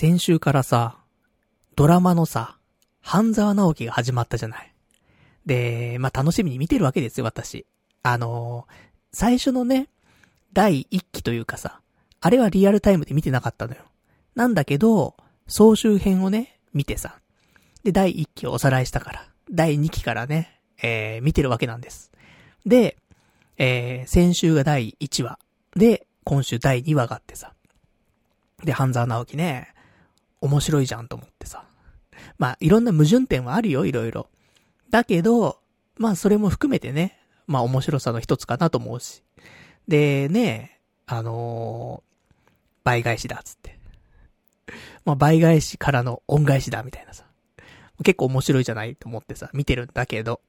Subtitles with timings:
[0.00, 0.96] 先週からさ、
[1.76, 2.56] ドラマのさ、
[3.02, 4.74] 半沢直樹が始まったじゃない。
[5.44, 7.66] で、まあ、楽しみに見てるわけですよ、私。
[8.02, 8.74] あのー、
[9.12, 9.90] 最初のね、
[10.54, 11.82] 第一期というかさ、
[12.18, 13.82] あれはリアルタイムで見てなかったのよ。
[14.34, 15.16] なんだけど、
[15.46, 17.20] 総集編をね、見てさ。
[17.84, 22.10] で、第一期をおさらいしたから、第二期からね、えー、見てるわけなんです。
[22.64, 22.96] で、
[23.58, 25.38] えー、先週が第1話。
[25.76, 27.52] で、今週第2話があってさ。
[28.64, 29.74] で、半沢直樹ね、
[30.40, 31.64] 面白いじゃんと思ってさ。
[32.38, 34.28] まあ、いろんな矛盾点はあるよ、いろいろ。
[34.90, 35.58] だけど、
[35.96, 39.22] まあ、それも含めてね、まあ、面白さの一つかなと思うし。
[39.88, 42.44] で、ね、あのー、
[42.84, 43.78] 倍返しだ、つって。
[45.04, 47.24] まあ、倍返しからの恩返しだ、みたいなさ。
[48.02, 50.40] 結構面白いじゃないと思ってさ、見てるんだけど。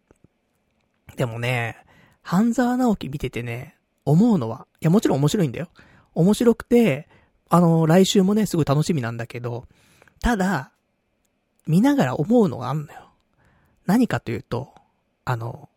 [1.18, 1.78] でもね、
[2.22, 5.68] 半沢直樹見ててね、思うのは、いや、もちろん面白いんだよ。
[6.14, 7.10] 面白くて、
[7.54, 9.66] あの、来週もね、すごい楽しみなんだけど、
[10.22, 10.72] ただ、
[11.68, 13.10] 見ながら思うのがあんのよ。
[13.86, 14.74] 何かというと、
[15.26, 15.68] あの、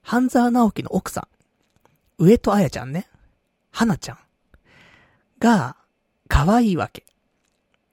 [0.00, 1.26] 半沢直樹の奥さ
[2.18, 3.08] ん、上戸彩ちゃんね、
[3.72, 4.18] 花ちゃん
[5.40, 5.76] が、
[6.28, 7.04] 可愛いわけ。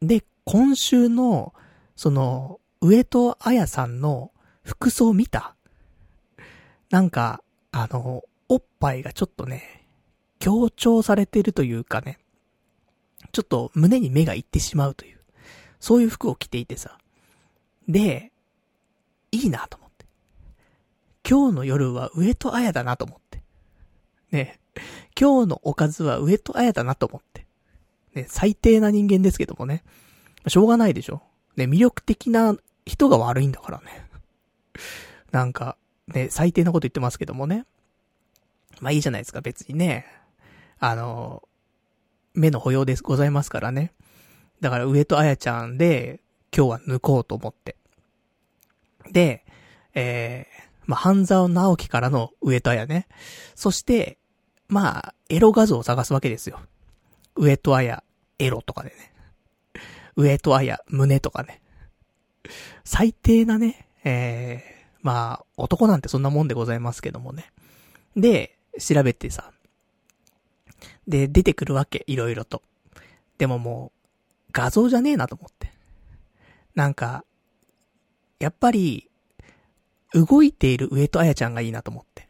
[0.03, 1.55] で、今週の、
[1.95, 5.55] その、上戸彩さんの服装見た
[6.91, 9.87] なんか、あの、おっぱいがちょっとね、
[10.37, 12.19] 強調されてるというかね、
[13.31, 15.19] ちょっと胸に目がいってしまうという、
[15.79, 16.97] そういう服を着ていてさ。
[17.87, 18.31] で、
[19.31, 20.05] いいなと思って。
[21.27, 23.41] 今日の夜は上戸彩だなと思って。
[24.31, 24.59] ね。
[25.19, 27.45] 今日のおかずは上戸彩だなと思って。
[28.13, 29.83] ね、最低な人間ですけどもね。
[30.47, 31.21] しょうがないでしょ。
[31.55, 34.07] ね、魅力的な人が悪いんだからね。
[35.31, 37.65] なんか、ね、最低なこと言ってますけどもね。
[38.79, 40.05] まあいいじゃないですか、別にね。
[40.79, 41.43] あの、
[42.33, 43.93] 目の保養ですございますからね。
[44.61, 46.21] だから上戸彩ちゃんで、
[46.55, 47.75] 今日は抜こうと思って。
[49.11, 49.45] で、
[49.93, 53.07] えー、まあ、半沢直樹からの上戸彩ね。
[53.55, 54.17] そして、
[54.67, 56.59] まあ、エロ画像を探すわけですよ。
[57.35, 58.03] 上戸彩、
[58.39, 58.95] エロとかでね。
[60.15, 61.61] 上戸彩、胸とかね。
[62.83, 67.51] 最低なね、えー、まあ、男なんてそんなもんでございますけどもね。
[68.15, 69.51] で、調べてさ。
[71.07, 72.61] で、出てくるわけ、いろいろと。
[73.37, 75.71] でももう、画像じゃねえなと思って。
[76.75, 77.23] なんか、
[78.39, 79.09] やっぱり、
[80.13, 82.27] 動いている上戸彩ちゃんがいいなと思って。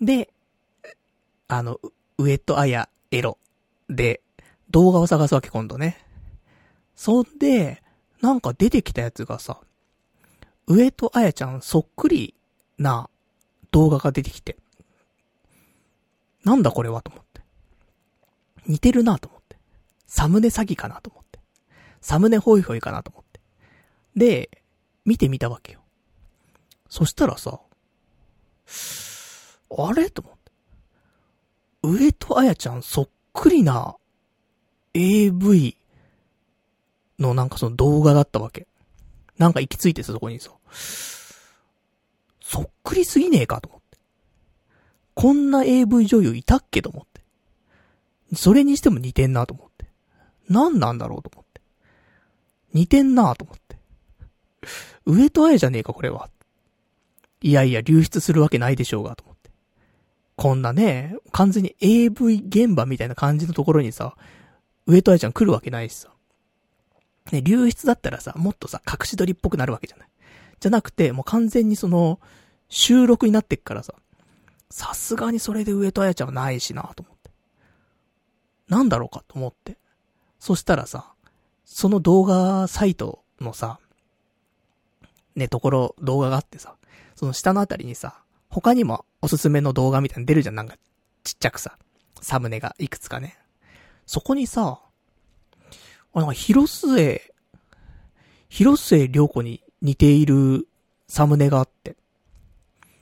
[0.00, 0.30] で、
[1.46, 1.80] あの、
[2.16, 3.38] 上戸彩エロ
[3.88, 4.20] で、
[4.70, 6.04] 動画を探すわけ今度ね。
[6.94, 7.82] そんで、
[8.20, 9.60] なんか出てきたやつがさ、
[10.66, 12.34] 上戸彩ちゃんそっくり
[12.78, 13.08] な
[13.70, 14.56] 動画が出てきて。
[16.44, 17.27] なんだこれはと思って。
[18.68, 19.56] 似てるなと思って。
[20.06, 21.40] サムネ詐欺かなと思って。
[22.00, 23.40] サムネホイホイかなと思って。
[24.14, 24.62] で、
[25.04, 25.80] 見てみたわけよ。
[26.88, 27.60] そしたらさ、
[29.70, 30.52] あれと思って。
[31.82, 33.96] 上戸彩ちゃんそっくりな
[34.94, 35.76] AV
[37.18, 38.66] のなんかその動画だったわけ。
[39.38, 40.50] なんか行き着いてさ、そこにさ。
[42.40, 43.98] そっくりすぎねえかと思って。
[45.14, 47.17] こんな AV 女優いたっけと思って。
[48.34, 49.86] それにしても似てんなと思って。
[50.48, 51.60] 何なんだろうと思って。
[52.74, 53.76] 似てんなと思って。
[55.06, 56.28] 上戸彩じゃねえか、これは。
[57.40, 59.50] いやいや、流出するわけないでしょうが、と思って。
[60.36, 64.16] こんなね、完全に AV 現場みたいな感じのところにさ、
[64.86, 66.10] 上戸彩ちゃん来るわけないしさ。
[67.32, 70.08] ね、流出だったらさ、もっとさ、隠し撮りっぽくなるわけじゃない。
[70.60, 72.20] じゃなくて、もう完全にその、
[72.68, 73.94] 収録になってっからさ、
[74.70, 77.17] さすがにそれで上戸彩ちゃんはないしなと思って。
[78.68, 79.78] なんだろうかと思って。
[80.38, 81.12] そしたらさ、
[81.64, 83.78] その動画サイトのさ、
[85.34, 86.76] ね、ところ、動画があってさ、
[87.14, 90.76] その下のあたりにさ、他にもおすすめの動画みたいに出るじゃん、なんか、
[91.24, 91.78] ちっちゃくさ、
[92.20, 93.38] サムネがいくつかね。
[94.06, 94.80] そこにさ、
[96.12, 97.22] あ、なんか広末、
[98.48, 100.66] 広末涼子に似ている
[101.06, 101.96] サムネがあって。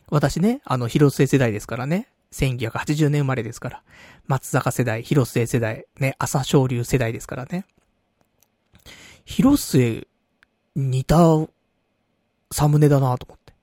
[0.08, 2.08] 私ね、あの、広末世代ですからね。
[2.32, 3.82] 1980年生まれですから。
[4.26, 7.67] 松坂世代、広末世代、ね、朝昇竜世代ですからね。
[9.25, 10.06] 広末、
[10.75, 11.46] 似た、
[12.52, 13.55] サムネだなと思って。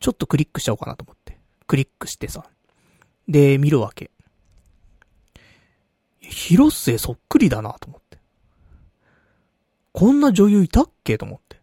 [0.00, 1.38] ちょっとクリックしちゃおうかなと思って。
[1.66, 2.44] クリックしてさ。
[3.28, 4.10] で、見るわけ。
[6.20, 8.18] 広末そっくりだなと思って。
[9.92, 11.56] こんな女優いたっけと思って。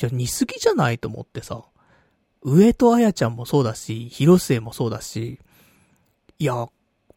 [0.00, 1.64] いや、似すぎじゃないと思ってさ。
[2.42, 5.38] 上戸彩ちゃんもそうだし、広末もそうだし、
[6.38, 6.68] いや、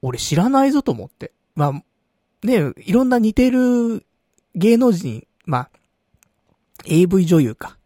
[0.02, 1.32] 俺知らないぞと思って。
[1.56, 1.72] まあ、
[2.46, 4.06] ね、いろんな似てる
[4.56, 5.70] 芸能人、まあ、
[6.86, 7.78] AV 女優か。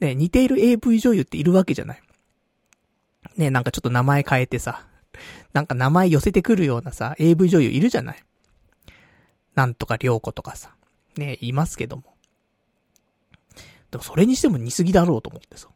[0.00, 2.02] ね、似ている AV 女優っているわけじゃない。
[3.36, 4.86] ね、なんかちょっと名前変えてさ、
[5.52, 8.24] なんか名前寄せてくるようなさ、AV 女優いるじゃない。
[9.54, 10.74] なんとか良子とかさ、
[11.16, 12.02] ね、いますけども。
[13.90, 15.68] でもそれにしても似すぎだろうと思ってさ。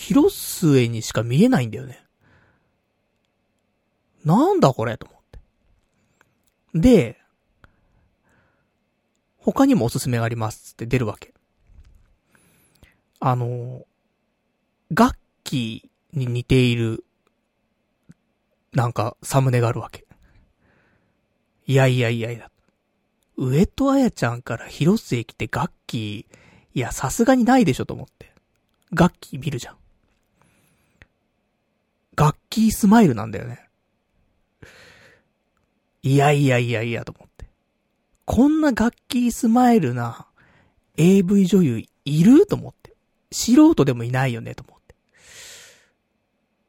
[0.00, 2.02] 広末にしか見えないんだよね。
[4.24, 5.20] なんだこれと思っ
[6.72, 6.78] て。
[6.78, 7.18] で、
[9.36, 11.34] 他にもおすすめがありますって出るわけ。
[13.20, 13.84] あの、
[14.90, 17.04] 楽器に似ている、
[18.72, 20.06] なんか、サムネがあるわけ。
[21.66, 22.50] いやいやいやいや。
[23.36, 26.26] 上戸彩ちゃんから広末来て楽器、
[26.72, 28.32] いや、さすがにないでしょと思って。
[28.92, 29.79] 楽器見るじゃん。
[32.20, 33.66] 楽器スマイルなんだよね。
[36.02, 37.46] いやいやいやいやと思って。
[38.26, 40.26] こんな楽器スマイルな
[40.98, 42.94] AV 女優いると思って。
[43.32, 44.94] 素人でもいないよねと思って。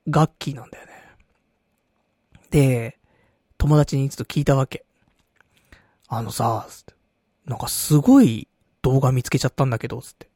[0.07, 0.91] 楽器なんだよね。
[2.49, 2.97] で、
[3.57, 4.85] 友達にちょっと聞いたわけ。
[6.07, 6.65] あのさ、
[7.45, 8.47] なんかすごい
[8.83, 10.29] 動画見つけちゃったんだけど、つって。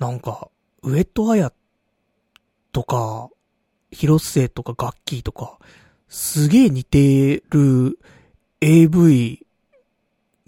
[0.00, 0.50] なんか、
[0.82, 1.52] ウェットアヤ
[2.72, 3.30] とか、
[3.92, 5.58] 広末とかガッキーとか、
[6.08, 7.98] すげえ似てる
[8.60, 9.46] AV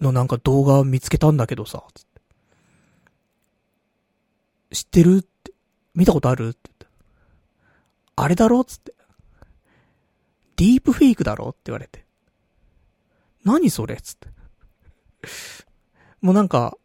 [0.01, 2.21] のなんか動画見つけたんだけどさ、つって。
[4.75, 5.53] 知ってるって？
[5.95, 6.87] 見たことあるってって。
[8.17, 8.65] あれだろ？
[8.65, 8.95] つって。
[10.57, 11.51] ディープフェイクだろ？
[11.51, 12.05] って言われて。
[13.45, 13.97] 何それ？
[13.97, 14.29] つって。
[16.21, 16.77] もうなんか、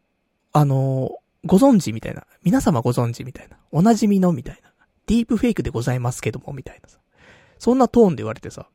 [0.54, 1.12] あのー、
[1.46, 2.26] ご存知みたいな。
[2.44, 3.58] 皆様ご存知みたいな。
[3.72, 4.67] おなじみのみたいな。
[5.08, 7.00] ディープフェイクでございますけども、みたいなさ。
[7.60, 8.68] そんなトーンで言われてさ、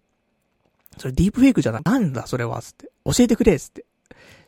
[0.99, 2.91] それディープフェイクじゃない、なんだそれは、つって。
[3.05, 3.87] 教えてくれ、つって。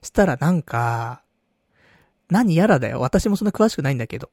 [0.03, 1.23] したらなんか、
[2.29, 3.01] 何やらだよ。
[3.01, 4.31] 私もそんな詳しくないんだけど。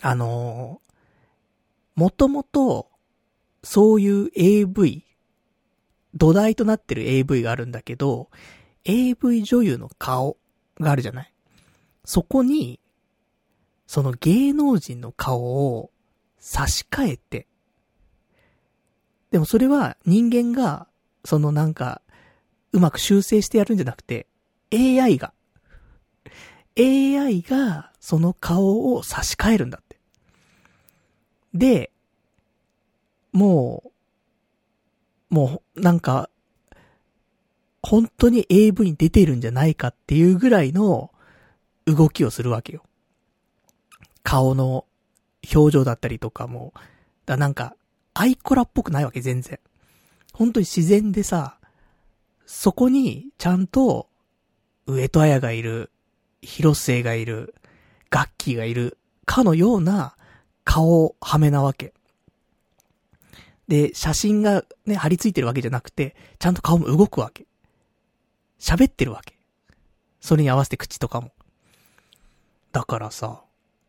[0.00, 2.90] あのー、もともと、
[3.62, 5.04] そういう AV、
[6.14, 8.28] 土台となってる AV があるんだけど、
[8.84, 10.36] AV 女優の顔
[10.80, 11.32] があるじゃない
[12.04, 12.80] そこに、
[13.86, 15.90] その芸能人の顔を
[16.44, 17.46] 差し替えて、
[19.30, 20.86] でもそれは人間が、
[21.24, 22.02] そのなんか、
[22.72, 24.26] うまく修正してやるんじゃなくて、
[24.70, 25.32] AI が、
[26.78, 29.98] AI がその顔を差し替えるんだって。
[31.54, 31.90] で、
[33.32, 33.82] も
[35.30, 36.28] う、もう、なんか、
[37.82, 41.10] 本当に AV に出てるんじゃないかっていうぐらいの
[41.86, 42.82] 動きをするわけよ。
[44.22, 44.84] 顔の
[45.52, 46.72] 表情だったりとかも、
[47.26, 47.76] だなんか、
[48.14, 49.58] アイコラっぽくないわけ、全然。
[50.32, 51.58] 本当に自然でさ、
[52.46, 54.08] そこに、ちゃんと、
[54.86, 55.90] 上戸彩がいる、
[56.42, 57.54] 広末がいる、
[58.10, 60.16] ガッキーがいる、かのような
[60.64, 61.94] 顔はめなわけ。
[63.68, 67.46] で、写真がね、貼り付いてるわけじゃなくて、ちゃんと顔も動くわけ。
[68.58, 69.38] 喋ってるわけ。
[70.20, 71.32] それに合わせて口とかも。
[72.72, 73.42] だからさ、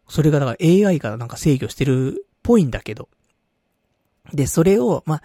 [0.08, 3.10] それがだから AI がなんか制御してるっぽいんだけど。
[4.34, 5.22] で、それを、ま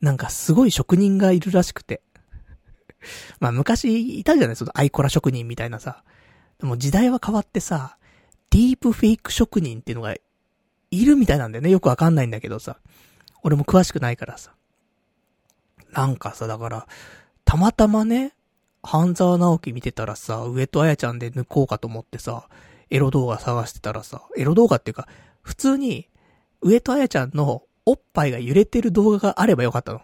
[0.00, 2.02] なんかすごい職人がいるらしくて。
[3.40, 4.56] まあ昔いたじゃない？
[4.56, 6.04] そのアイコラ職人みたいなさ。
[6.58, 7.98] でも時代は変わってさ、
[8.50, 10.14] ディープフェイク職人っていうのが
[10.90, 11.70] いるみたいなんだよね。
[11.70, 12.78] よくわかんないんだけどさ。
[13.42, 14.54] 俺も詳しくないからさ。
[15.92, 16.86] なんかさ、だから、
[17.44, 18.32] たまたまね、
[18.82, 22.48] 半沢直樹見てたらさ、上戸彩ちゃんで抜こうかと思ってさ、
[22.90, 25.08] エロ動画探してたらさ、エロ動画っていうか、
[25.42, 26.08] 普通に、
[26.60, 30.00] 上戸彩ちゃんのおっぱいが揺れてる動画があればよかったの。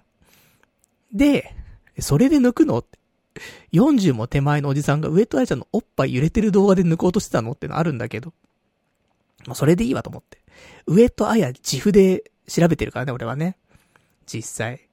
[1.12, 1.54] で、
[1.99, 2.99] それで抜くのって。
[3.72, 8.32] 40も手前のおじさんが上戸彩ちゃんのおっぱい揺れてる動画で抜こうとしてたのってのあるんだけど。
[9.46, 10.38] まあ、それでいいわと思って。
[10.87, 13.56] 上戸彩自負で調べてるからね、俺はね。
[14.26, 14.88] 実際。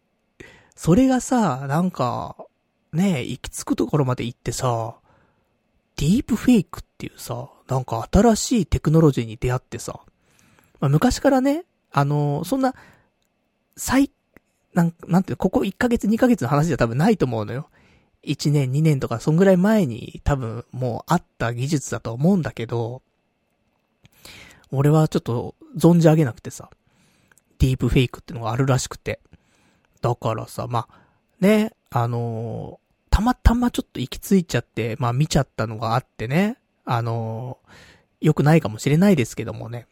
[0.76, 2.38] それがさ、なんか、
[2.94, 4.96] ね行き着くところまで行ってさ、
[5.98, 10.00] ディープフェイクっていうさ、なんか新しいテクノロジーに出会ってさ、
[10.80, 12.74] まあ、昔からね、あのー、そんな、
[13.76, 14.12] 最、
[14.74, 17.70] なん、なんていうここ1ヶ月2ヶ月の話じゃ多分ないと思うのよ。
[18.24, 23.02] 1年2年とかそんぐらい前に多分もうあった技術だと思うんだけど、
[24.72, 26.70] 俺はちょっと存じ上げなくてさ、
[27.60, 29.20] ディープフェイクってのがあるらしくて。
[30.02, 31.00] だからさ、まあ、
[31.40, 36.58] ね、あのー、たまたまちょっと行き着いちゃって、まあ見ちゃったのがあってね、
[36.90, 37.60] あの、
[38.22, 39.88] 良くないかもしれないですけどもね。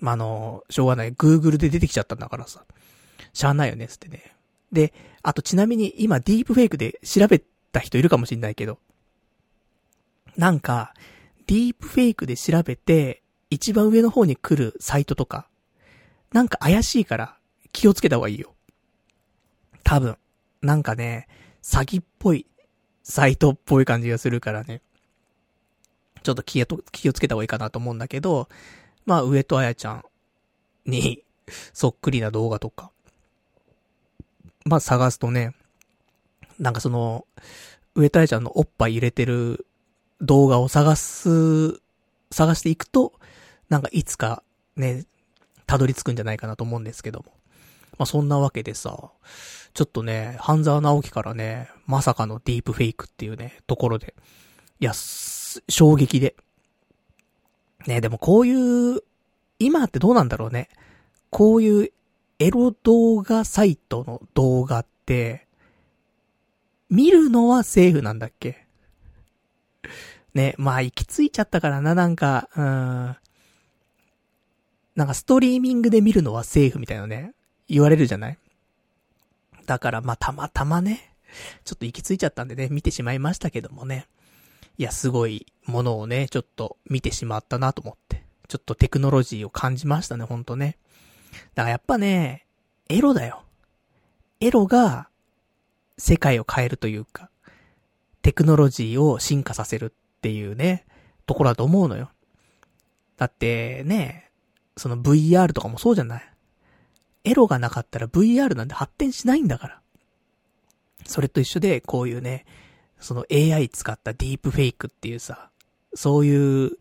[0.00, 1.14] まあ、の、しょうがない。
[1.14, 2.64] Google で出てきちゃったんだからさ。
[3.32, 4.34] しゃあないよね、つってね。
[4.70, 8.78] で、あとちなみに今ディープフェイクで調べた人いるかもしれないけど、
[10.36, 10.92] なんか、
[11.46, 15.48] ディープフェイクで調べて、一番上の方に来るサイトとか、
[16.32, 17.38] なんか怪しいから
[17.72, 18.54] 気をつけた方がいいよ。
[19.84, 20.18] 多分。
[20.60, 21.28] なんかね、
[21.62, 22.46] 詐欺っぽい、
[23.02, 24.82] サイトっぽい感じがするからね。
[26.26, 28.48] ちょっと気を気をつけた方がいいかなと思うんだけど、
[29.04, 30.04] まあ、上戸彩ちゃん
[30.86, 31.22] に
[31.72, 32.90] そっくりな動画とか、
[34.64, 35.54] まあ探すとね、
[36.58, 37.28] なんかその、
[37.94, 39.68] 上戸彩ちゃんのおっぱい入れてる
[40.20, 41.80] 動画を探す、
[42.32, 43.12] 探していくと、
[43.68, 44.42] なんかいつか
[44.74, 45.04] ね、
[45.64, 47.26] たどり着くんじゃないかなと思うんですけども。
[47.98, 49.12] まあそんなわけでさ、
[49.74, 54.16] ちょっとね、半沢直樹からね、まさかのディープフェイクっていうね、ところで、
[54.80, 54.92] いや、
[55.68, 56.36] 衝撃で。
[57.86, 59.02] ね、でもこういう、
[59.58, 60.68] 今ってどうなんだろうね。
[61.30, 61.92] こういう
[62.38, 65.46] エロ動画サイトの動画って、
[66.90, 68.66] 見るのはセーフなんだっけ？
[70.34, 73.16] ね、まあ行き着いちゃったからな、なんか、うん。
[74.94, 77.34] なんかストリーミングで見るのはセーフみたいなね、
[77.68, 78.38] 言われるじゃない？
[79.66, 81.14] だからまあたまたまね、
[81.64, 84.06] ちょっと行き着いちゃったんでね、見てしまいましたけどもね。
[84.78, 88.24] いや、すごいものをね、ちょっと見てしまったなと思って。
[88.48, 90.78] ちょっとテクノロジーを感じましたね、ほんとね。
[91.54, 92.46] だからやっぱね、
[92.88, 93.42] エロだよ。
[94.40, 95.08] エロが
[95.98, 97.30] 世界を変えるというか、
[98.22, 100.84] テクノロジーを進化させるっていうね、
[101.26, 102.10] ところだと思うのよ。
[103.16, 104.30] だってね、
[104.76, 106.22] その VR とかもそうじゃない？
[107.24, 109.80] エロがなかったら VR なんて発展しないんだから。
[111.06, 112.44] それと一緒で、こういうね、
[113.00, 115.50] その AI 使ったディープフェイクっていうさ、
[115.94, 116.72] そういう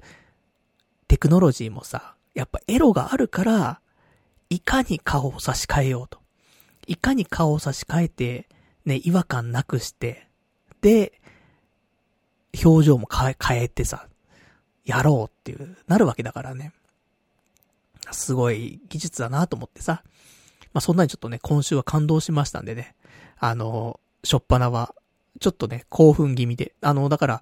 [1.08, 3.80] テクノロジーもさ、やっぱエロがあるから、
[4.50, 6.20] いかに顔を差し替えようと。
[6.88, 8.48] いかに顔を差し替えて、
[8.86, 10.28] ね、違和感なくして、
[10.82, 11.20] で、
[12.64, 14.08] 表情も変え、変えてさ、
[14.86, 16.74] やろうっていう、なるわけだからね。
[18.12, 20.04] すごい技術だなと思ってさ。
[20.74, 22.96] まあ、そんなにちょっとね、今週は感動しましたんでね。
[23.40, 24.94] あの、しょっぱなは、
[25.39, 26.74] ちょっとね、興奮気味で。
[26.82, 27.42] あの、だから、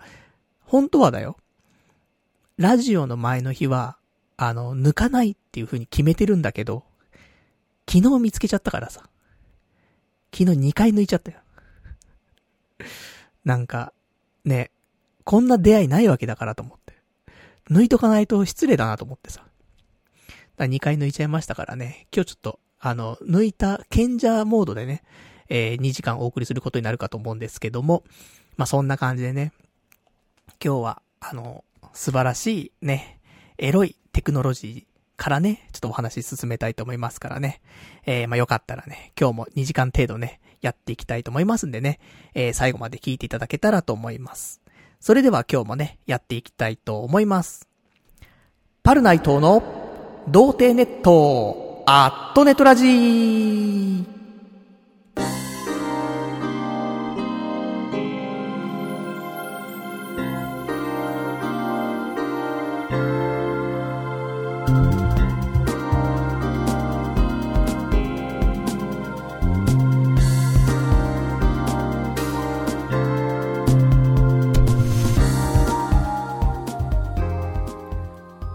[0.61, 1.37] 本当はだよ。
[2.57, 3.97] ラジオの前の日は、
[4.37, 6.83] あの、抜かないっていう風に決めてるんだけど、
[7.89, 9.09] 昨日見つけちゃったからさ。
[10.35, 11.39] 昨日2回抜いちゃったよ。
[13.45, 13.93] なんか、
[14.45, 14.71] ね、
[15.23, 16.93] こんな出会いないわけだからと思って。
[17.69, 19.45] 抜いとかないと失礼だなと思ってさ。
[20.57, 22.07] だ2回抜いちゃいましたからね。
[22.13, 25.03] 今日ちょっと、あの、抜いた賢者モードでね、
[25.55, 28.03] えー、2時間お送りすることになるかと思うんですけども、
[28.57, 29.53] まあ、そんな感じでね、
[30.63, 33.19] 今日は、あの、素晴らしいね、
[33.59, 37.61] エロいテクノロジーからね、ちょっとお話し進めたいと思いますからね。
[38.07, 41.99] えー、まあ、よかったらね、今日も2時間程度ね、やっていきたいと思いますんでね、
[42.33, 44.59] えー、最後まで聞いていただけたらと思います。
[44.99, 47.67] それでは今日もね、やっていきたいと思います。
[48.81, 49.61] パルナイトの
[50.29, 54.22] 童貞ネット、アットネトラジー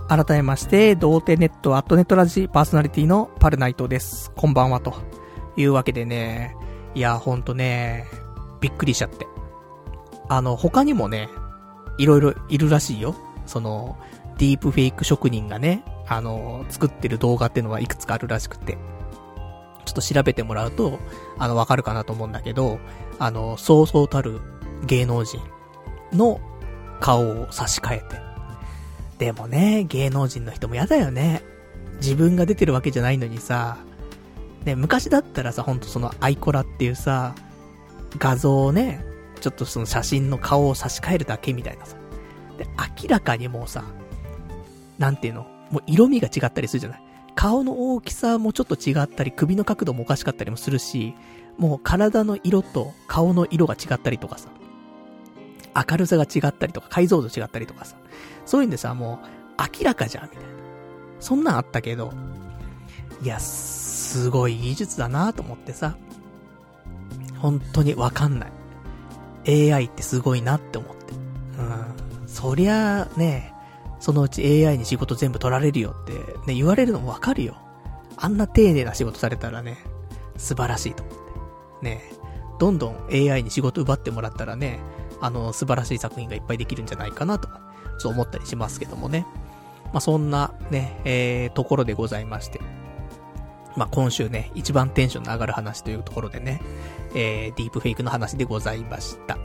[0.09, 4.33] 改めまして、童貞ネットアットネットラジパーソナリティのパルナイトです。
[4.35, 4.95] こんばんはと。
[5.55, 6.57] いうわけでね、
[6.95, 8.07] いや、ほんとね、
[8.61, 9.27] びっくりしちゃって。
[10.31, 11.29] あの、他にもね、
[11.99, 13.15] いろいろいるらしいよ。
[13.45, 13.99] その、
[14.39, 18.79] ディープフェイク職人がね、あの、作ってる動画っていうのはいくつかあるらしくて。
[19.85, 20.99] ちょっと調べてもらうと、
[21.39, 22.79] あの、わかるかなと思うんだけど、
[23.19, 24.41] あの、そうそうたる
[24.87, 25.39] 芸能人
[26.13, 26.41] の
[27.01, 28.28] 顔を差し替えて、
[29.19, 31.43] でもね、芸能人の人も嫌だよね。
[32.01, 33.79] 自分が出てるわけじゃないのにさ、
[34.65, 37.35] ね、昔だったらさ、ほんとそのアイコラっていうさ、
[38.19, 39.05] 画像をね、
[39.41, 41.97] ちょっとその写真の顔を差し替えるだけみたいなさ。
[42.57, 42.67] で、
[43.03, 43.85] 明らかにもうさ、
[44.99, 45.47] なんていうの？
[45.71, 47.03] もう色味が違ったりするじゃない？
[47.35, 51.15] 顔の大きさもちょっと違ったり、首の角度もおかしかったりもするし、
[51.57, 54.49] もう体の色と顔の色が違ったりとかさ、
[55.91, 57.97] 明るさが違ったりとか、解像度違ったりとかさ、
[58.47, 60.49] そういうんでさ、もう、明らかじゃん、みたいな。
[61.21, 62.13] そんなんあったけど、
[63.23, 65.97] いや、すごい技術だなと思ってさ、
[67.39, 68.47] 本当にわかんな
[69.47, 69.73] い。
[69.73, 71.15] AI ってすごいなって思って。
[71.59, 72.27] うん。
[72.27, 73.55] そりゃあ、ね、
[74.01, 76.13] そのうち AI に仕事全部取られるよって、
[76.47, 77.57] ね、言われるのもわかるよ。
[78.17, 79.79] あんな丁寧な仕事されたらね、
[80.37, 81.85] 素晴らしいと思って。
[81.85, 82.03] ね、
[82.59, 84.81] どんどん AI に仕事奪ってもらったらね、
[85.21, 89.27] あの、素晴らしい作品がいっぱいできるんじゃないかなと、ちょっと思ったりしますけどもね。
[89.93, 92.61] まあ、そんなね、えー、ところでございまして。
[93.77, 96.61] まあ、今週ね、一番テンションの上がる話というところでね、
[97.15, 99.39] えー、ディープフェイクの話でございました。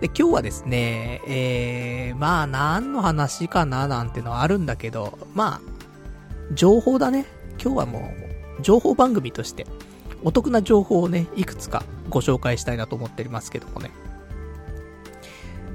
[0.00, 5.60] で、今日はですね、えー、まあ、何の話かななんてのはあるんだけど、まあ、
[6.54, 7.26] 情報だね。
[7.60, 8.12] 今日はも
[8.58, 9.66] う、情報番組として、
[10.22, 13.90] お得な情報をね、いくつかご紹介したいなと思っておりますけどもね。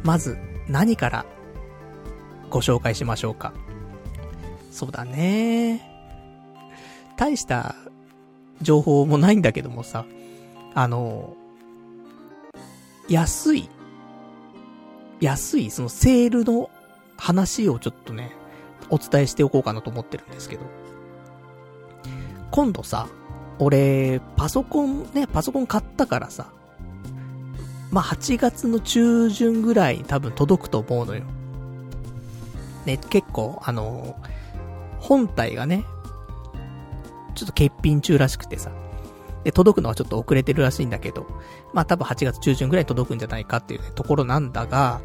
[0.04, 1.26] まず、何から
[2.50, 3.54] ご紹介しましょうか？
[4.72, 5.90] そうだね。
[7.18, 7.76] 大した
[8.62, 10.06] 情報もないんだけどもさ、
[10.74, 11.36] あの、
[13.08, 13.70] 安い、
[15.20, 16.70] 安い、そのセールの
[17.18, 18.32] 話をちょっとね、
[18.90, 20.64] お伝えしておこうかなと思ってるんですけど。
[22.52, 23.08] 今度さ、
[23.60, 26.52] 俺、パソコンね、パソコン買ったからさ、
[27.94, 31.24] まあ、8月の中旬ぐらいに多分届くと思うのよ。
[32.88, 34.16] ね、結構、あの
[35.00, 35.86] 本体がね、
[37.36, 38.72] ちょっと欠品中らしくてさ。
[39.44, 41.28] で、届くのはちょっと遅れてるらしいんだけど、
[41.72, 45.00] まあ多分8月中旬ぐらいに届くんじゃないかっていう、ね、ところなんだが、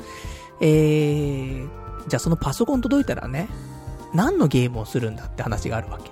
[0.62, 1.68] えー、
[2.08, 3.48] じゃあそのパソコン届いたらね、
[4.14, 6.10] 何のゲームをするんだって話があるわけ。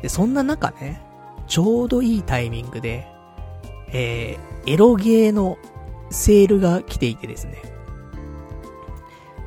[0.00, 1.02] で、そんな中ね、
[1.46, 3.11] ちょうどいいタイミングで、
[3.92, 5.58] えー、エロゲーの
[6.10, 7.62] セールが来ていてですね。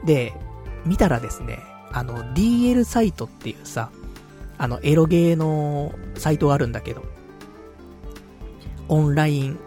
[0.06, 0.34] で、
[0.86, 1.60] 見たらですね、
[1.92, 3.90] あの、DL サイトっていうさ、
[4.58, 7.04] あの、エロゲーのサイトがあるんだけど、
[8.88, 9.60] オンライン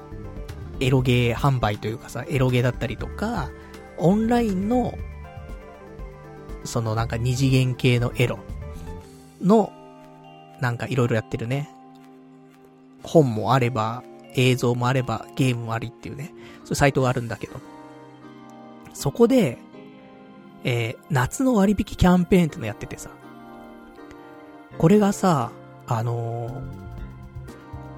[0.80, 3.50] エロゲー販売というかさ、エロゲーだったりとか、
[3.98, 4.96] オンラインの、
[6.64, 8.38] そのなんか二次元系のエロ
[9.42, 9.72] の、
[10.60, 11.70] なんかいろいろやってるね。
[13.02, 14.02] 本もあれば、
[14.38, 16.32] 映像もあれば、ゲームもありっていうね、
[16.64, 17.60] そういうサイトがあるんだけど、
[18.94, 19.58] そこで、
[20.64, 23.10] えー、夏の割引キャンペーンってのやっててさ、
[24.76, 25.50] これがさ、
[25.86, 26.62] あの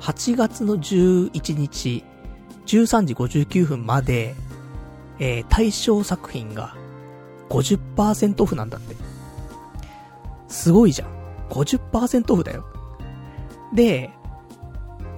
[0.01, 2.05] ー、8月の11日、
[2.67, 4.35] 13時59分まで、
[5.19, 6.75] えー、対象作品が
[7.51, 8.97] 50%オフなんだって。
[10.49, 11.09] すごいじゃん。
[11.51, 12.65] 50%オフだよ。
[13.75, 14.11] で、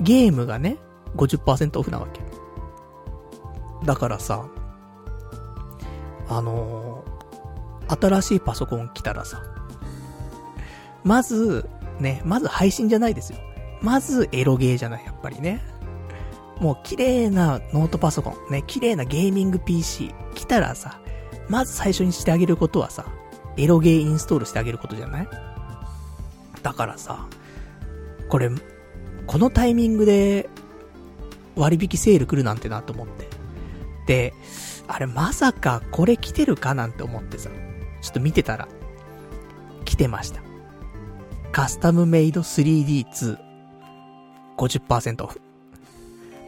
[0.00, 0.78] ゲームがね、
[1.16, 2.20] 50%オフなわけ。
[3.84, 4.46] だからさ、
[6.28, 9.42] あのー、新しいパソコン来たらさ、
[11.04, 13.38] まず、ね、まず配信じゃないですよ。
[13.80, 15.60] まずエロゲーじゃない、やっぱりね。
[16.60, 21.00] もう綺麗なノートパソコン、ね、綺麗なゲーミング PC 来たらさ、
[21.48, 23.04] まず最初にしてあげることはさ、
[23.56, 25.28] エロゲーインストールしてあげることじゃない？
[26.62, 27.26] だからさ、
[28.28, 28.48] これ、
[29.26, 30.48] このタイミングで
[31.56, 33.28] 割引セール来るなんてなと思って。
[34.06, 34.34] で、
[34.88, 37.50] あれまさかこれ来てるかなんて思ってさ、
[38.00, 38.68] ちょっと見てたら、
[39.84, 40.40] 来てました。
[41.52, 43.38] カスタムメイド 3D2。
[44.56, 45.40] 50%オフ。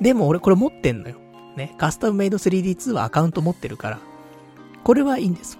[0.01, 1.17] でも俺これ持ってんのよ。
[1.57, 1.75] ね。
[1.79, 3.99] カスタムメイド 3D2 はアカウント持ってるから。
[4.83, 5.59] これはいいんです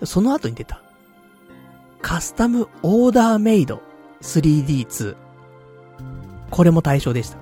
[0.00, 0.06] わ。
[0.06, 0.82] その後に出た。
[2.00, 3.82] カスタムオーダーメイド
[4.22, 5.16] 3D2。
[6.50, 7.38] これも対象でした。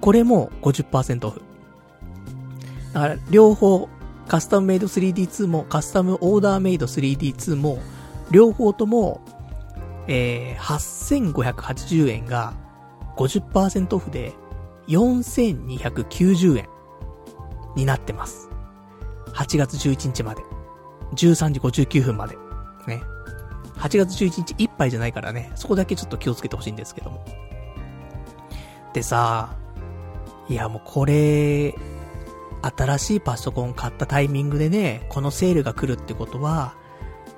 [0.00, 1.42] これも50%オフ。
[2.92, 3.88] だから、両方、
[4.26, 7.78] カスタムメイド 3D2 も、カスタムオーダーメイド 3D2 も、
[8.30, 9.20] 両方とも、
[10.06, 12.54] えー、8580円が
[13.16, 14.32] 50%オフで
[14.88, 16.68] 4290円
[17.76, 18.48] になってます。
[19.34, 20.42] 8月11日まで。
[21.14, 22.36] 13時59分まで。
[22.86, 23.02] ね。
[23.76, 27.24] 8月11日いっぱいじゃないからね、そこだけちょっと気をつけてほしいんですけども。
[28.92, 29.56] でさ、
[30.48, 31.74] いやもうこれ、
[32.62, 36.74] 新しいパソコン買ったタイミングでね、このセールが来るってことは、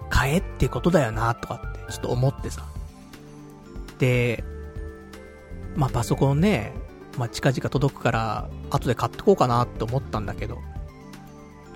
[0.09, 2.65] 買えってことだよな、とかって、ちょっと思ってさ。
[3.99, 4.45] で、
[5.77, 6.73] まあ、パソコンね、
[7.19, 10.59] まあ、近々届くから、後で買ってこうかなって思ったんだけど、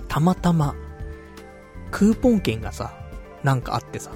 [0.08, 0.74] たまたま、
[1.90, 2.94] クーポン券がさ、
[3.42, 4.12] なんかあってさ、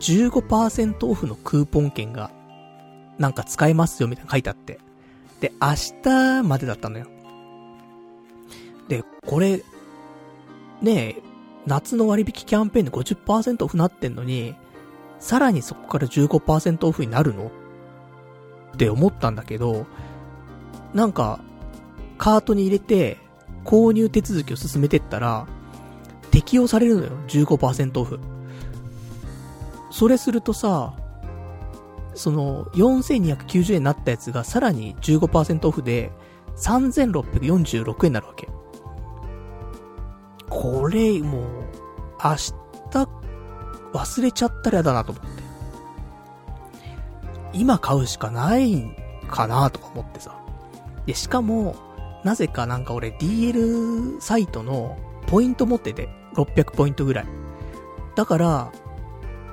[0.00, 2.30] 15%オフのクーポン券が、
[3.18, 4.78] なんか使えますよみたいな書いてあって。
[5.40, 5.68] で、明
[6.02, 7.06] 日までだったのよ。
[8.88, 9.62] で、これ、
[10.80, 11.22] ねえ、
[11.66, 14.54] 夏の割引キャンペーンで50%オフなってんのに、
[15.18, 17.50] さらにそこから15%オフになるの？
[18.74, 19.86] って思ったんだけど、
[20.94, 21.40] なんか、
[22.18, 23.18] カートに入れて、
[23.64, 25.46] 購入手続きを進めてったら、
[26.30, 28.20] 適用されるのよ、15%オフ。
[29.90, 30.94] それするとさ、
[32.16, 36.10] その、4290円になったやつがさらに15%オフで、
[36.56, 38.48] 3646円になるわけ。
[40.48, 41.42] これ、もう、
[42.22, 42.54] 明日、
[43.92, 45.42] 忘れちゃったら嫌だなと思って。
[47.52, 48.94] 今買うしかないん
[49.28, 50.38] かなとか思ってさ。
[51.06, 51.76] で、しかも、
[52.24, 57.26] なぜかなんか俺 DL サイトのポイント持ってて、600ポイントぐらい。
[58.14, 58.72] だから、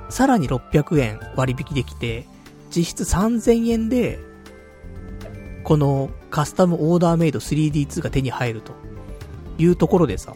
[0.08, 2.26] さらに600円割引できて、
[2.74, 4.18] 実質3000円で、
[5.62, 8.72] このカスタムオーダーメイド 3D2 が手に入ると
[9.58, 10.34] いうところでさ、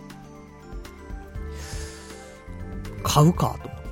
[3.03, 3.88] 買うかと思って。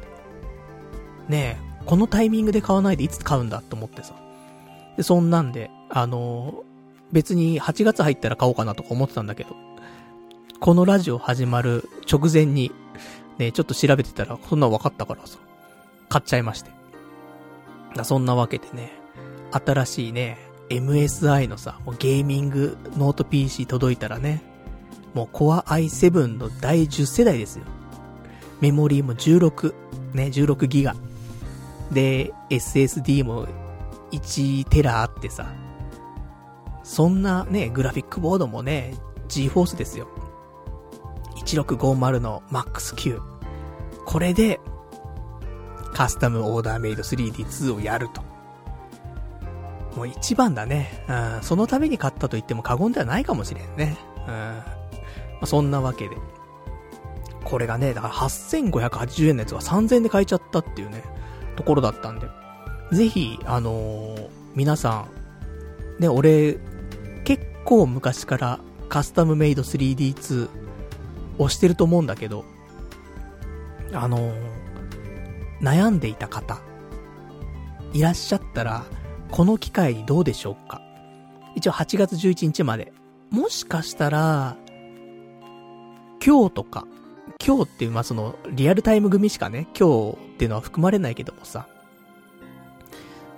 [1.28, 4.14] ねえ、このタイミングで買わないでいつ買うんだと思ってさ。
[4.96, 6.62] で、そんなんで、あの、
[7.11, 9.56] 別に8月入ったら買おうかなとか思ってたんだけど、
[10.61, 12.70] このラジオ始まる直前に、
[13.38, 15.38] ね、ちょっと調べてたら、そんな分かったからさ、
[16.09, 16.76] 買っちゃいまして。
[18.04, 18.92] そんなわけでね、
[19.50, 24.42] 新しいね、MSI のさ、もうゲーミングノート PC 届いたらね、
[25.14, 27.64] もう Core i7 の第10世代ですよ。
[28.61, 29.74] メモリーも16、
[30.14, 30.94] ね、16ギガ。
[31.90, 33.46] で、SSD も
[34.12, 35.46] 1テラあってさ、
[36.82, 38.94] そんなね、グラフィックボードもね、
[39.28, 40.09] GForce ですよ。
[41.44, 43.20] 1650の MAX9。
[44.04, 44.61] これで、
[45.96, 48.20] カスタムオーダーメイド 3D2 をやると。
[49.96, 51.02] もう一番だね。
[51.09, 53.96] うん、そのために買ったと言っても過言ではないかもしれんね。
[54.28, 54.35] うん。
[54.35, 54.62] ま
[55.40, 56.18] あ、そんなわけで。
[57.44, 61.02] これがね、だから8580円のやつが3000円で買えちゃったっていうね、
[61.56, 62.28] ところだったんで。
[62.92, 65.06] ぜひ、あのー、皆さ
[65.98, 66.59] ん、ね、俺、
[67.24, 70.50] 結構昔からカスタムメイド 3D2
[71.38, 72.44] 押してると思うんだけど、
[73.94, 74.56] あのー、
[75.61, 76.61] 悩んでいた方、
[77.92, 78.85] いらっしゃったら、
[79.31, 80.81] この機会にどうでしょうか？
[81.55, 82.92] 一応8月11日まで。
[83.31, 84.57] もしかしたら、
[86.25, 86.87] 今日とか、
[87.45, 91.66] 今日っていう、まあ、その、リアルタイム組しかね、今日っていうのは含まれないけどもさ、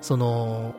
[0.01, 0.75] その、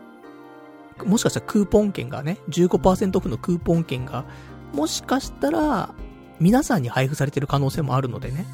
[1.05, 4.25] もしかしたらクーポン券がね、15%オフのクーポン券が、
[4.73, 5.93] もしかしたら、
[6.39, 8.45] 皆さんに配布されてる可能性もあるのでね。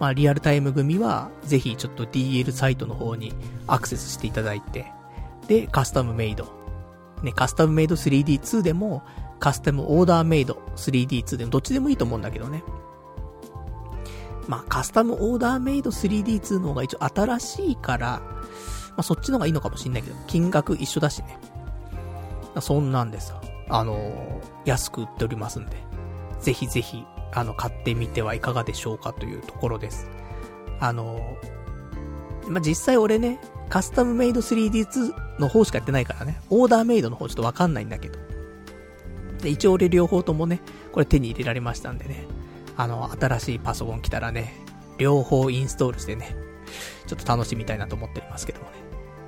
[0.00, 3.32] まあ、リアルタイム組は、ぜひちょっと DL サイトの方に
[3.66, 4.92] アクセスしていただいて、
[5.48, 6.46] で、カスタムメイド。
[7.22, 9.02] ね、カスタムメイド 3D2 でも、
[9.40, 12.62] カスタムオーダーメイド 3D2 でも、どっちでもいいと思うんだけどね。
[14.46, 18.20] まあ、カスタムオーダーメイド 3D2 の方が一応新しいから、
[18.90, 21.38] まあ、そっちの方がいいのかもしんないけど、金額一緒だしね。
[22.60, 25.76] そんなんでさ、あのー、安く売っておりますんで、
[26.40, 30.08] ぜひぜひ、あの、買ってみてはいかがでしょうかというところです。
[30.80, 31.36] あの、
[32.48, 38.18] まあ、実際俺ね、カスタムメイド 3D2 の方しかやってないからね、オーダーメイドの方ちょっとわかんないんだけど。
[39.42, 40.60] で、一応俺両方ともね、
[40.92, 42.26] これ手に入れられましたんでね、
[42.76, 44.54] あの、新しいパソコン来たらね、
[44.98, 46.36] 両方インストールしてね、
[47.06, 48.72] ちょっと楽しみたいなと思っておりますけどもね。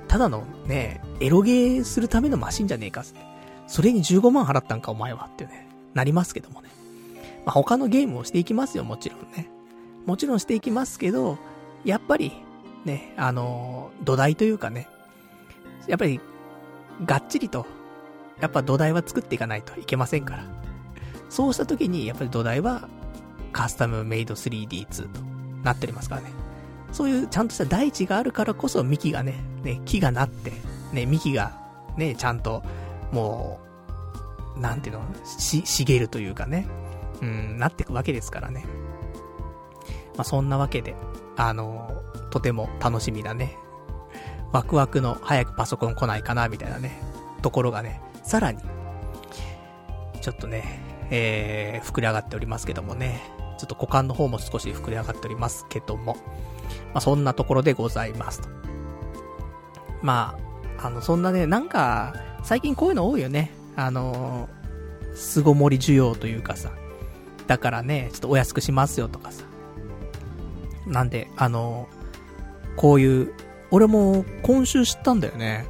[0.07, 3.19] ただのね、エロゲーするためのマシンじゃねえかって。
[3.67, 6.69] それに15万払ったんかお前はってね、なりますけどもね。
[7.45, 9.49] まあ、他のゲームをしていきますよ、もちろんね。
[10.05, 11.37] もちろんしていきますけど、
[11.83, 12.31] やっぱり、
[12.85, 14.87] ね、あの土台というかね、
[15.87, 16.19] やっぱり、
[17.05, 17.65] がっちりと、
[18.39, 20.43] やっぱ土台は作っていかないといけませんから。
[21.29, 22.87] そうした時に、やっぱり土台は、
[23.51, 25.19] カスタムメイド 3D2 と
[25.63, 26.31] なっておりますからね。
[26.91, 30.51] そういうちゃんとした大地があるからこそ幹がね、ね、木がなって、
[30.91, 31.57] ね、幹が、
[31.97, 32.63] ね、ちゃんと、
[33.11, 33.59] も
[34.57, 36.67] う、なんていうの、し、茂るというかね、
[37.21, 38.65] うん、なっていくわけですからね。
[40.15, 40.95] まあ、そんなわけで、
[41.37, 43.57] あのとても楽しみだね。
[44.51, 47.01] ワクワクの早くパソコン来ないかな、みたいなね、
[47.41, 48.59] ところがね、さらに、
[50.21, 53.21] ちょっとね、えー、膨れ上がっておりますけどもね、
[53.57, 56.17] ちょっと股間の方も少し膨れ上がっておりますけども、
[56.93, 58.49] まあ、そんなところでございますと。
[60.01, 60.35] ま
[60.77, 63.51] あ、あの、そんなね、なんか、最近こういうの多いよね。
[63.75, 64.49] あの
[65.15, 66.71] 巣ごもり需要というかさ、
[67.51, 69.43] だからね、ちょっとお安くしますよとかさ。
[70.87, 71.89] なんで、あの
[72.77, 73.33] こういう、
[73.71, 75.65] 俺も今週知ったんだよね。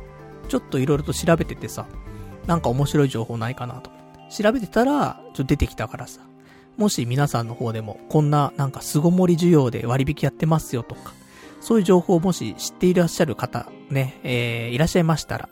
[0.48, 1.88] ちょっと色々と調べててさ、
[2.46, 3.89] なんか面白い情報ないかなと。
[4.30, 6.22] 調べてたら、ちょっと出てきたからさ。
[6.78, 11.13] もし皆さんの方でも、こんななんか巣ごもり需要で割引やってますよとか、
[11.62, 15.50] そういう情報をもし知っていらっしゃる方、ね、えー、いらっしゃいましたら、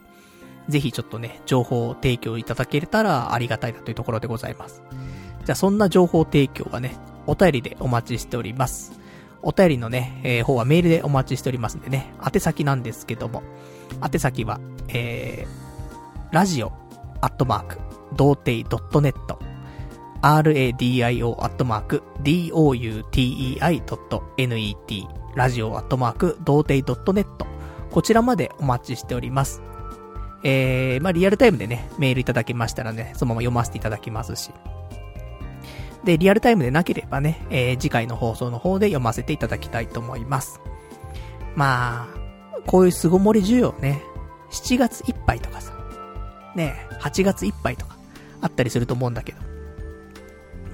[0.67, 4.83] ぜひちょっとね、情報を提供いただけたらありがたいなというところでございます。
[5.49, 8.91] じゃあそんな情報提供はね、お便りでお待ちしております。
[9.41, 13.41] お便りのね、えー、方はメールでお待ちしておりますんでね、宛先なんですけども、
[13.99, 14.59] 宛先は、
[14.89, 15.49] えー、
[16.31, 16.71] ラジオ、
[17.21, 17.79] アットマーク、
[18.15, 19.15] 童貞 .net、
[20.21, 27.25] radio アットマーク、doutei.net、ラジオアットマーク、童貞 .net、
[27.89, 29.63] こちらまでお待ちしております。
[30.43, 34.51] えー、まあ、リアルタイムでね、メールいただけましたらね、そのまま読ませていただきますし。
[36.03, 40.61] で、リアルタイムでなければね、えー、次回の放送の方で読ませていただきたいと思います。
[41.55, 44.01] まあ、こういう巣ごもり需要ね、
[44.51, 45.73] 7月いっぱいとかさ、
[46.55, 47.97] ね、8月いっぱいとか、
[48.41, 49.39] あったりすると思うんだけど。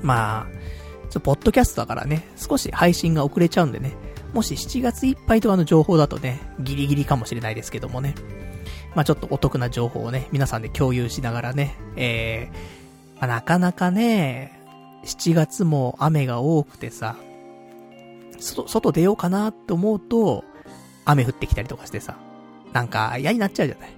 [0.04, 3.94] まあ、ちょ、ポッドキャストだからね、少し配信が遅れちゃうんでね、
[4.34, 8.14] もし7月いっぱいとかの情報だとね、ギリギリかもしれないですけどもね。
[8.94, 14.55] まあちょっとお得な情報をね、皆さんで共有しながらね、えー、まあ、なかなかね、
[15.06, 17.16] 7月も雨が多くてさ、
[18.40, 20.44] 外、外出ようかなって思うと、
[21.06, 22.18] 雨降ってきたりとかしてさ、
[22.74, 23.90] なんか嫌になっちゃうじゃない。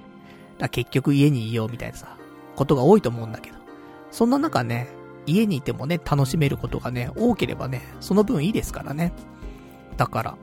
[0.59, 2.17] だ結局家にいようみたいなさ、
[2.55, 3.57] ことが多いと思うんだけど。
[4.11, 4.89] そんな中ね、
[5.25, 9.13] 家にいてもね、楽しめることがね、多ければね、その分いいですからね。
[9.95, 10.37] だから、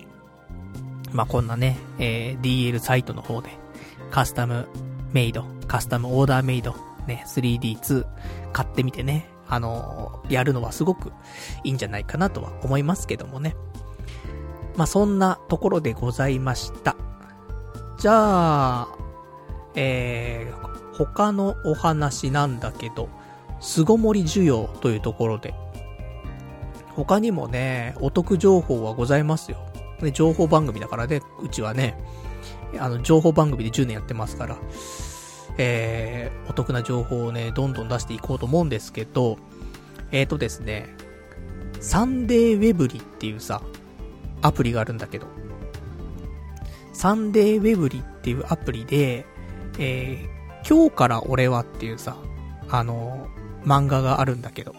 [1.13, 3.51] まあ、こんなね、えー、DL サイトの方で、
[4.11, 4.69] カスタム
[5.13, 6.75] メイド、カスタムオーダーメイド、
[7.07, 8.07] ね、3D2
[8.53, 11.13] 買ってみてね、あの、やるのはすごく
[11.63, 13.57] いいんじゃないかなとは思いますけどもね。
[14.77, 16.97] まあ、そんなところでございました。
[17.99, 18.89] じゃあ、
[19.77, 23.09] えー、他のお話なんだけど、
[23.61, 25.55] 巣ごもり需要というところで、
[26.97, 29.59] 他にもね、お得情報はございますよ。
[30.01, 31.97] ね、情報番組だからね、うちはね、
[32.79, 34.57] あの、情報番組で10年やってますから、
[35.59, 39.39] えー、お得な情報をね、どんどん出していこうと思うんですけど、
[40.11, 40.95] えーとですね、
[41.81, 43.63] サンデーウェブリっていうさ、
[44.43, 45.27] アプリがあるんだけど、
[46.93, 49.27] サンデーウェブリっていうアプリで、
[49.79, 52.17] えー、今日から俺はっていうさ、
[52.71, 53.29] あの
[53.65, 54.75] 漫画があるんだけど、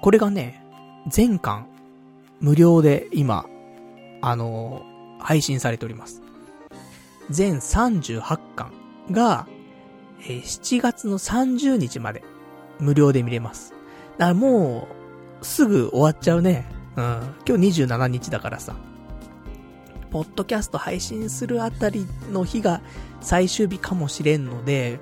[0.00, 0.64] これがね、
[1.08, 1.66] 全巻、
[2.40, 3.46] 無料で今、
[4.20, 4.82] あの、
[5.20, 6.22] 配信されております。
[7.30, 8.72] 全38巻
[9.10, 9.46] が、
[10.24, 12.22] えー、7月の30日まで
[12.78, 13.72] 無料で見れます。
[14.18, 14.88] だからも
[15.40, 16.66] う、すぐ終わっちゃうね。
[16.96, 17.34] うん。
[17.46, 18.76] 今日27日だからさ。
[20.10, 22.82] ポッドキャスト配信するあたりの日が
[23.22, 25.00] 最終日かもしれんので、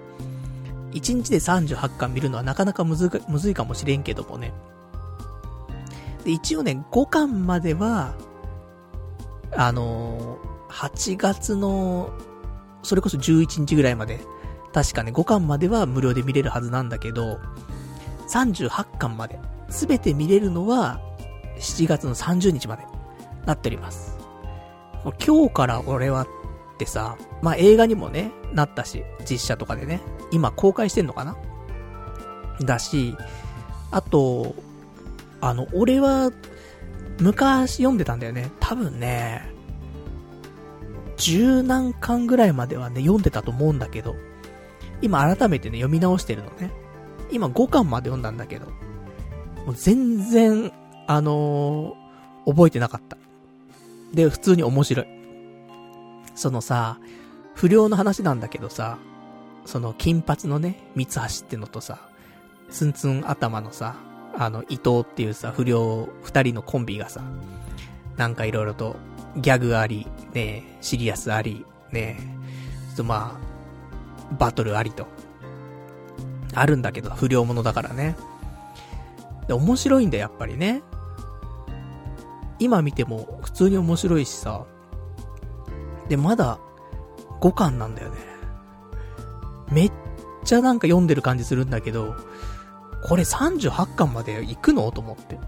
[0.92, 4.52] 1日で38巻見るのはなかなかむずむずいかもしれんけどもね。
[6.24, 8.14] で、一応ね、5巻までは、
[9.52, 12.10] あのー、8月の、
[12.84, 14.20] それこそ11日ぐらいまで、
[14.72, 17.38] 確かね、5巻までは無料で見れるはずなんだけど、
[18.28, 21.00] 38巻まで、すべて見れるのは、
[21.58, 22.84] 7月の30日まで、
[23.46, 24.18] なっております。
[25.26, 26.26] 今日から俺はっ
[26.78, 31.36] てさ、まあ、映画にもね、なったし、実写とかでね、今公開してんのかな？
[32.60, 33.16] だし、
[33.90, 34.54] あと、
[35.40, 36.30] あの、俺は、
[37.18, 38.50] 昔読んでたんだよね。
[38.60, 39.50] 多分ね、
[41.16, 44.14] 十何巻ぐらいまではね、読んでたと思うんだけど、
[45.02, 46.70] 今改めてね、読み直してるのね。
[47.30, 48.66] 今5巻まで読んだんだけど、
[49.66, 50.72] もう全然、
[51.06, 53.16] あのー、覚えてなかった。
[54.12, 55.06] で、普通に面白い。
[56.34, 56.98] そのさ、
[57.54, 58.98] 不良の話なんだけどさ、
[59.66, 62.08] その金髪のね、三橋ってのとさ、
[62.70, 63.96] ツンツン頭のさ、
[64.36, 67.22] あの、伊藤っていうさ、不良二人のコンビがさ、
[68.16, 68.96] なんかいろいろと、
[69.36, 72.18] ギャグあり、ね、シリアスあり、ね、
[72.88, 73.49] ちょっとまあ、
[74.38, 75.06] バトルありと。
[76.54, 78.16] あるんだけど、不良者だからね。
[79.46, 80.82] で、面白いんだよ、やっぱりね。
[82.58, 84.64] 今見ても普通に面白いしさ。
[86.08, 86.58] で、まだ
[87.40, 88.16] 5巻なんだよね。
[89.70, 89.92] めっ
[90.44, 92.16] ちゃなんか読んでる感じするんだけど、
[93.02, 94.90] これ38巻まで行くの？
[94.90, 95.38] と思って。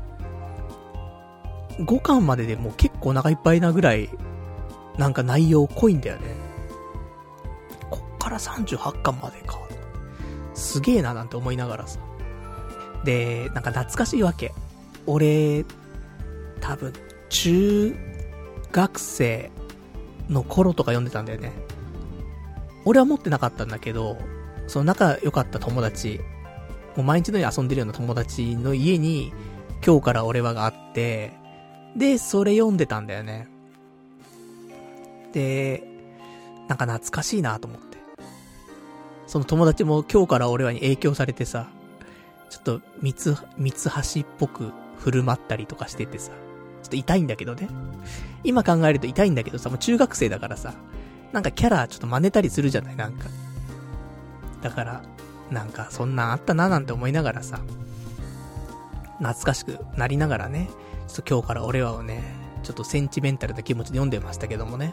[1.80, 4.08] 5巻まででもう結構お腹いっぱいなぐらい、
[4.98, 6.41] なんか内容濃いんだよね。
[8.22, 9.58] から38巻までか。
[10.54, 11.98] すげえななんて思いながらさ。
[13.04, 14.52] で、なんか懐かしいわけ。
[15.06, 15.64] 俺、
[16.60, 16.92] 多分、
[17.28, 17.96] 中
[18.70, 19.50] 学生
[20.28, 21.52] の頃とか読んでたんだよね。
[22.84, 24.18] 俺は持ってなかったんだけど、
[24.68, 26.20] その仲良かった友達、
[26.94, 29.32] もう毎日のように遊んでるような友達の家に、
[29.84, 31.32] 今日から俺はがあって、
[31.96, 33.48] で、それ読んでたんだよね。
[35.32, 35.82] で、
[36.68, 37.91] なんか懐かしいなと思って。
[39.26, 41.68] その友達も今日から俺はに影響されてさ、
[42.50, 46.32] ちょっと、三つ、三つ橋っぽく振る舞ったりとかしててさ、
[46.82, 47.68] ちょっと痛いんだけどね。
[48.44, 50.74] 今考えると痛いんだけどさ、もう中学生だからさ、
[51.32, 52.96] なんかキャラちょっと真似たりするじゃない？
[52.96, 53.28] なんか。
[54.60, 55.02] だから、
[55.50, 57.60] なんかそんなんあったななんて思いながらさ、
[59.18, 60.68] 懐かしくなりながらね、
[61.08, 62.22] ちょっと今日から俺はをね、
[62.62, 64.92] ちょっとセンチメンタルな気持ちで読んでましたけどもね。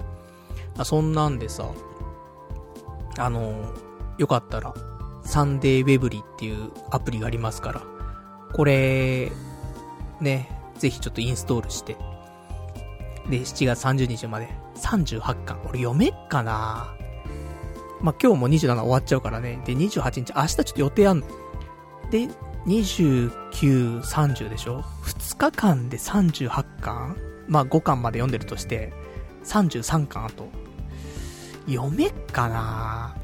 [0.78, 1.70] あ、そんなんでさ、
[3.18, 3.74] あの、
[4.20, 4.74] よかったら、
[5.24, 7.82] サンデーウェブリっていうアプリがありますから、
[8.54, 9.32] これ、
[10.20, 11.96] ね、ぜひちょっとインストールして、
[13.30, 15.60] で、7月30日まで、38巻。
[15.70, 16.94] 俺読めっかな
[18.02, 19.62] まあ、今日も27終わっちゃうからね。
[19.66, 21.28] で、28日、明日ちょっと予定あんの。
[22.12, 22.28] で、
[22.66, 27.16] 29、30でしょ ?2 日間で38巻
[27.48, 28.92] まあ、5巻まで読んでるとして、
[29.46, 30.50] 33巻あと。
[31.68, 33.16] 読めっかな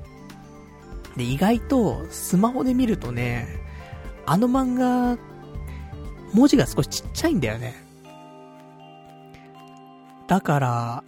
[1.17, 3.47] で、意外と、スマホで見るとね、
[4.25, 5.17] あの漫画、
[6.33, 7.73] 文字が少しちっちゃいんだよね。
[10.27, 11.03] だから、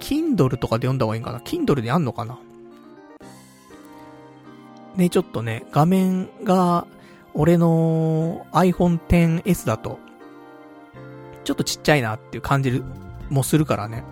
[0.00, 2.38] Kindle とかで読んだ方がいいんかな ?Kindle であんのかな？
[4.96, 6.86] ね、ちょっとね、画面が、
[7.34, 9.98] 俺の iPhone XS だと、
[11.44, 12.82] ちょっとちっちゃいなっていう感じ、
[13.30, 14.04] もするからね。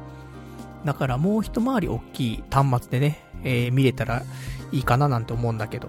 [0.85, 4.23] だからもう一回り大きい端末でね、えー、見れたら
[4.73, 5.89] いいかななんて思うんだけど。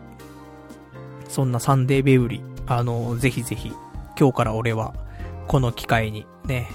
[1.27, 3.73] そんなサンデーベウリ、あの、ぜひぜひ、
[4.19, 4.93] 今日から俺は、
[5.47, 6.69] この機会に、ね。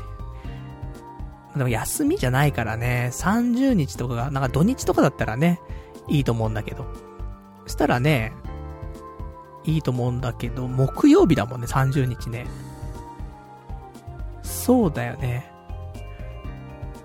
[1.57, 5.61] でも休みじゃないからね、30日とかが、なんか土日とかだったらね、
[6.09, 6.87] いいと思うんだけど。
[7.65, 8.33] そしたらね、
[9.65, 12.47] いいと思うんだけど、木曜日だもんね、30日ね。
[14.43, 15.51] そうだよね。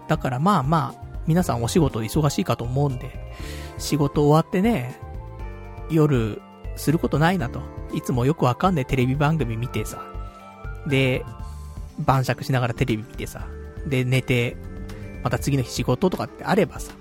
[0.07, 3.20] だからまあまあ、皆さんお仕事忙しいかと思うんで、
[3.82, 5.00] 仕事終わってね、
[5.89, 6.41] 夜、
[6.76, 7.62] することないなと。
[7.94, 10.02] いつもよくわかんないテレビ番組見てさ。
[10.88, 11.26] で、
[12.00, 13.48] 晩酌しながらテレビ見てさ。
[13.86, 14.56] で、寝て、
[15.24, 16.94] また次の日仕事とかってあればさ。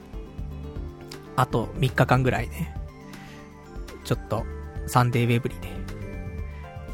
[1.36, 2.74] あと3日間ぐらいね。
[4.04, 4.44] ちょっと、
[4.86, 5.68] サンデーウェブリで、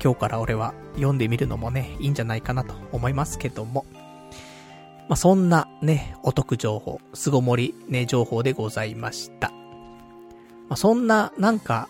[0.02, 3.86] 今日から俺は読んでみるのもね、いいんじゃないかなと思いますけども。
[5.08, 9.52] まあ、そんなね、お得情報、凄盛りね、情報でございました。
[10.68, 11.88] まあ、そんな、なんか、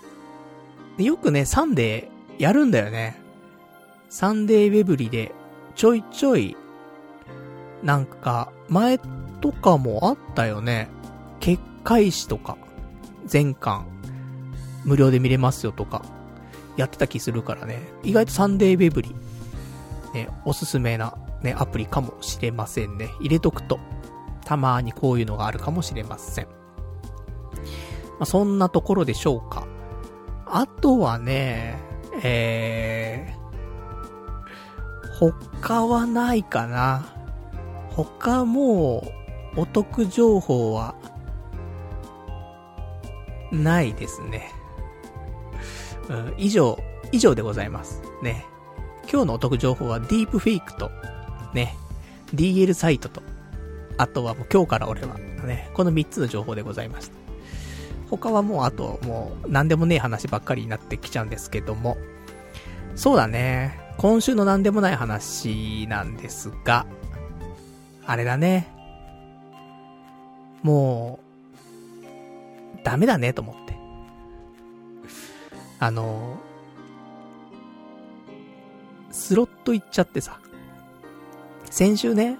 [0.98, 3.20] よくね、サンデーやるんだよね。
[4.08, 5.32] サンデーウェブリで、
[5.74, 6.56] ちょいちょい、
[7.82, 8.98] なんか、前
[9.40, 10.88] とかもあったよね。
[11.40, 12.56] 結界誌とか、
[13.26, 13.86] 全巻、
[14.84, 16.04] 無料で見れますよとか、
[16.76, 17.80] やってた気するからね。
[18.02, 19.14] 意外とサンデーウェブリ、
[20.14, 23.10] ね、おすすめな、ね、アプリかもしれませんね。
[23.20, 23.78] 入れとくと、
[24.44, 26.55] たまにこういうのがあるかもしれません。
[28.18, 29.66] まあ、そんなところでしょうか。
[30.46, 31.78] あとはね、
[32.22, 37.06] えー、他はないかな。
[37.90, 39.02] 他も
[39.56, 40.94] う、お得情報は、
[43.52, 44.50] ないですね。
[46.08, 46.78] うん、以上、
[47.12, 48.02] 以上でございます。
[48.22, 48.44] ね。
[49.10, 50.90] 今日のお得情報はディープフェイクと、
[51.54, 51.76] ね、
[52.34, 53.22] DL サイトと、
[53.98, 57.25] あとはもう今日から俺は、ね、この3つの情報でございました。
[58.10, 61.96] 他はもうあと、もう何でもねえ話ばっかりになってきちゃうんですけども、
[62.94, 63.78] そうだね。
[63.98, 66.86] 今週の何でもない話なんですが、
[68.04, 68.68] あれだね。
[70.62, 71.18] も
[72.74, 73.76] う、ダメだねと思って。
[75.78, 76.38] あの、
[79.10, 80.38] スロット行っちゃってさ。
[81.70, 82.38] 先週ね、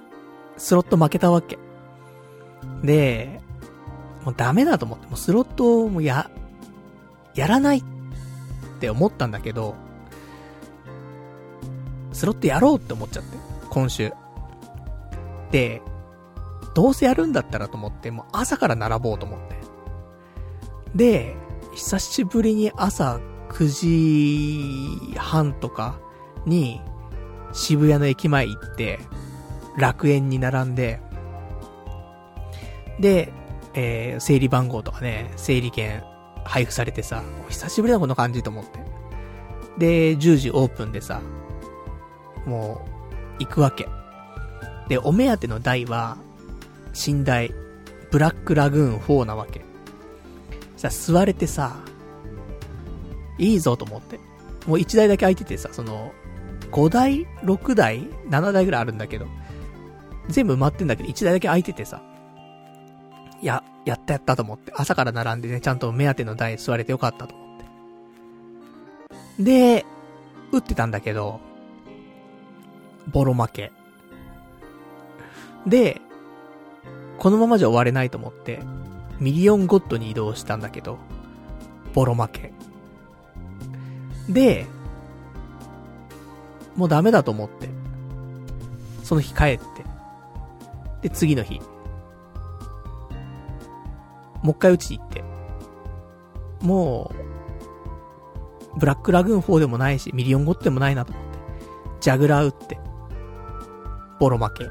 [0.57, 1.59] スロット負けたわけ。
[2.83, 3.41] で、
[4.27, 6.29] もうダメだと思って、もうスロットもや、
[7.37, 7.83] やらないっ
[8.81, 9.77] て思ったんだけど、
[12.13, 13.39] スロットやろうって思っちゃって、
[13.71, 14.13] 今週。
[15.53, 15.81] で、
[16.75, 19.61] どうせやるんだったらと思って、もう朝から並ぼうと思って。
[20.97, 21.37] で、
[21.75, 26.01] 久しぶりに朝9時半とか
[26.47, 26.81] に
[27.53, 28.99] 渋谷の駅前行って、
[29.79, 31.01] 楽園に並んで、
[32.99, 33.33] で、
[33.77, 36.03] えー、整理番号とかね、整理券
[36.45, 38.81] 配布されてさ、久しぶりだこの感じと思って。
[39.79, 41.21] で、10時オープンでさ、
[42.47, 42.87] も
[43.39, 43.87] う、行くわけ。
[44.89, 46.17] で、お目当ての台は、
[47.07, 47.53] 寝台、
[48.11, 49.61] ブラックラグーン4なわけ。
[50.77, 51.77] さ、座れてさ、
[53.39, 54.19] いいぞと思って。
[54.67, 56.13] もう1台だけ空いててさ、その、
[56.71, 59.27] 5台 ?6 台 ?7 台ぐらいあるんだけど、
[60.29, 62.03] 全部埋まってんだけど、1台だけ空いててさ、
[63.47, 64.73] いや、やったやったと思って。
[64.75, 67.59] 朝から並んでね、ちゃんと目当ての台座れてよかったと思っ
[69.39, 69.45] て。
[69.45, 69.87] で、
[70.51, 71.39] 打ってたんだけど、
[73.07, 73.71] ボロ負け。
[75.65, 76.01] で、
[77.19, 78.59] このままじゃ終われないと思って、
[79.21, 80.99] ミリオンゴッドに移動したんだけど、
[81.95, 82.53] ボロ負け。
[84.29, 84.67] で、
[86.75, 87.69] もうダメだと思って、
[89.05, 89.65] その日帰って、
[91.03, 91.61] で、次の日、
[94.47, 95.25] もう一回打ちに行って、
[96.61, 97.11] も
[98.77, 101.39] う、ブラックラグーン4でもないし、ミリオンゴッでもないなと思って、
[102.01, 102.79] ジャグラー打って、
[104.21, 104.71] ボロ負け。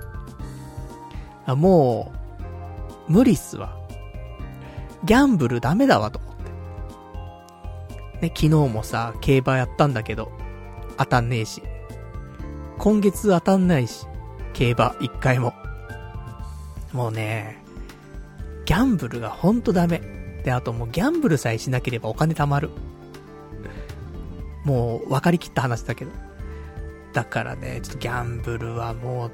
[1.45, 2.13] あ、も
[3.09, 3.77] う、無理っすわ。
[5.03, 6.43] ギャンブルダメだわと思って。
[8.21, 10.31] ね、昨日もさ、競馬やったんだけど、
[10.97, 11.61] 当たんねえし。
[12.77, 14.07] 今月当たんないし、
[14.53, 15.53] 競馬一回も。
[16.93, 17.64] もうね、
[18.65, 20.01] ギャンブルがほんとダメ。
[20.43, 22.69] で、あともうギャンブルさえしなければお金貯まる。
[24.63, 26.11] もう分かりきった話だけど。
[27.13, 29.31] だからね、ちょっとギャンブルはもう、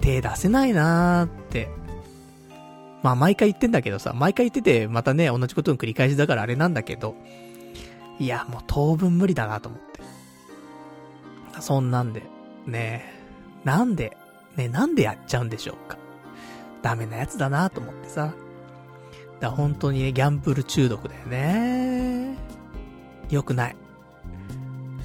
[0.00, 1.68] 手出せないなーって。
[3.02, 7.14] まあ毎回言ってんだけどさ、毎回言っててまたね、同じことの繰り返しだからあれなんだけど、
[8.18, 9.86] いや、もう当分無理だなと思って。
[11.60, 12.22] そんなんで、
[12.66, 13.04] ね
[13.64, 14.16] なんで、
[14.56, 15.98] ねなんでやっちゃうんでしょうか。
[16.86, 18.32] ダメなやつだなと思ってさ。
[19.40, 22.36] だ本当にね、ギャンブル中毒だよね。
[23.28, 23.76] 良くない。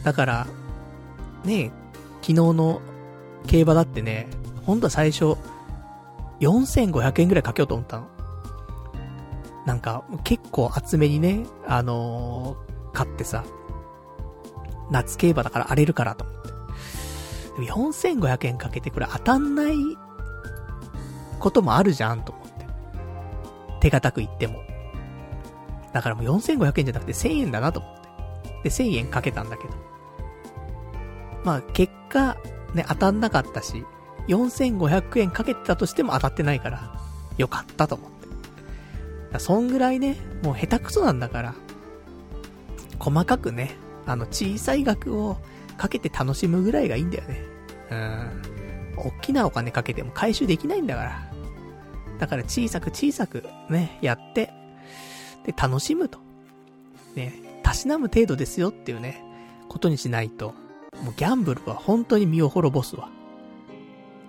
[0.03, 0.47] だから、
[1.43, 1.71] ね
[2.21, 2.81] 昨日の
[3.47, 4.27] 競馬だってね、
[4.63, 5.35] ほんとは最初、
[6.39, 8.07] 4500円ぐらいかけようと思ったの。
[9.65, 13.43] なんか、結構厚めにね、あのー、買ってさ、
[14.91, 16.51] 夏競馬だから荒れるからと思って。
[17.73, 19.75] 4500円かけてこれ当たんない
[21.41, 22.65] こともあるじゃんと思って。
[23.81, 24.61] 手堅く言っても。
[25.91, 28.09] だからもう4500円じゃなくて1000円だなと思って。
[28.63, 29.73] で、1000円かけたんだけど。
[31.43, 32.37] まあ、結果、
[32.73, 33.83] ね、当たんなかったし、
[34.27, 36.93] 4500円かけてたとしても当たってないから、
[37.37, 38.27] よかったと思って。
[39.33, 41.55] だそんぐらいね、もう下手くそなんだから、
[42.99, 43.75] 細かくね、
[44.05, 45.37] あの、小さい額を
[45.77, 47.43] かけて楽しむぐらいがいいんだよね。
[47.89, 48.41] うん。
[48.97, 51.30] 大きなお金かけても回収できないんだから。
[52.21, 54.53] だから小さく小さくね、やって、
[55.43, 56.19] で、楽しむと。
[57.15, 59.23] ね、たしなむ程度ですよっていうね、
[59.67, 60.53] ことにしないと、
[61.01, 63.09] もうギャンブルは本当に身を滅ぼすわ。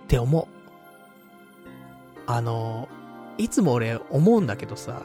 [0.05, 0.47] って思う。
[2.25, 2.89] あの、
[3.37, 5.03] いつも俺思うんだけどさ、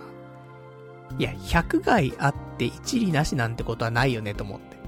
[1.18, 4.78] いや、100害あって一理なしなんてことはないよねと思って。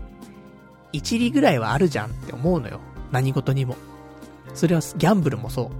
[0.92, 2.80] 一理ぐらいはあるじゃんって思うのよ。
[3.12, 3.76] 何事にも。
[4.54, 5.70] それはギャンブルもそ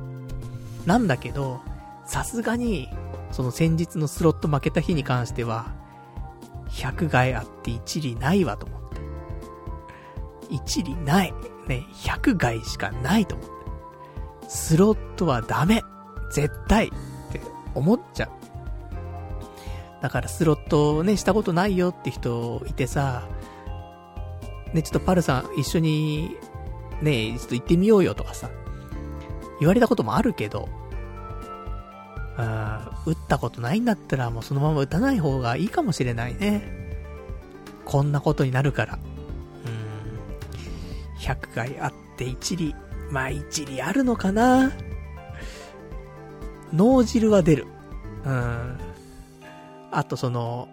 [0.84, 0.86] う。
[0.86, 1.62] なんだけど、
[2.11, 2.88] さすがに、
[3.30, 5.72] その先日のスロット負けた日に関しては、
[6.70, 9.00] 100害あって一理ないわと思って。
[10.50, 11.32] 一理ない。
[11.68, 13.54] ね、100害しかないと思って。
[14.48, 15.82] スロットはダメ
[16.32, 16.90] 絶対っ
[17.30, 17.40] て
[17.76, 18.30] 思っちゃう。
[20.02, 23.22] だからスロットね、したことないよって人いてさ、
[24.74, 26.34] ね、ちょっとパルさん一緒に、
[27.02, 28.50] ね、ちょっと行ってみようよとかさ、
[29.61, 30.80] 言われたこともあるけど、
[32.37, 36.81] 打ったことないんだったらもうそのまま打たない方がいいかもしれないね。
[37.85, 38.99] こんなことになるから。
[39.64, 41.18] うん。
[41.18, 42.74] 100回あって一理。
[43.11, 44.70] まあ一理あるのかな
[46.72, 47.66] 脳汁は出る。
[48.24, 48.78] うん。
[49.91, 50.68] あとその、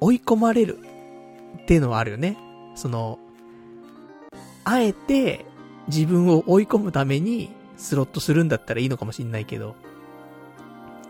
[0.00, 0.78] 追い込まれる
[1.62, 2.36] っていうのはあるよね。
[2.74, 3.18] その、
[4.64, 5.46] あえて
[5.88, 7.50] 自分を追い込むために
[7.82, 9.74] スロットするんだったらいいのかもしんないけど。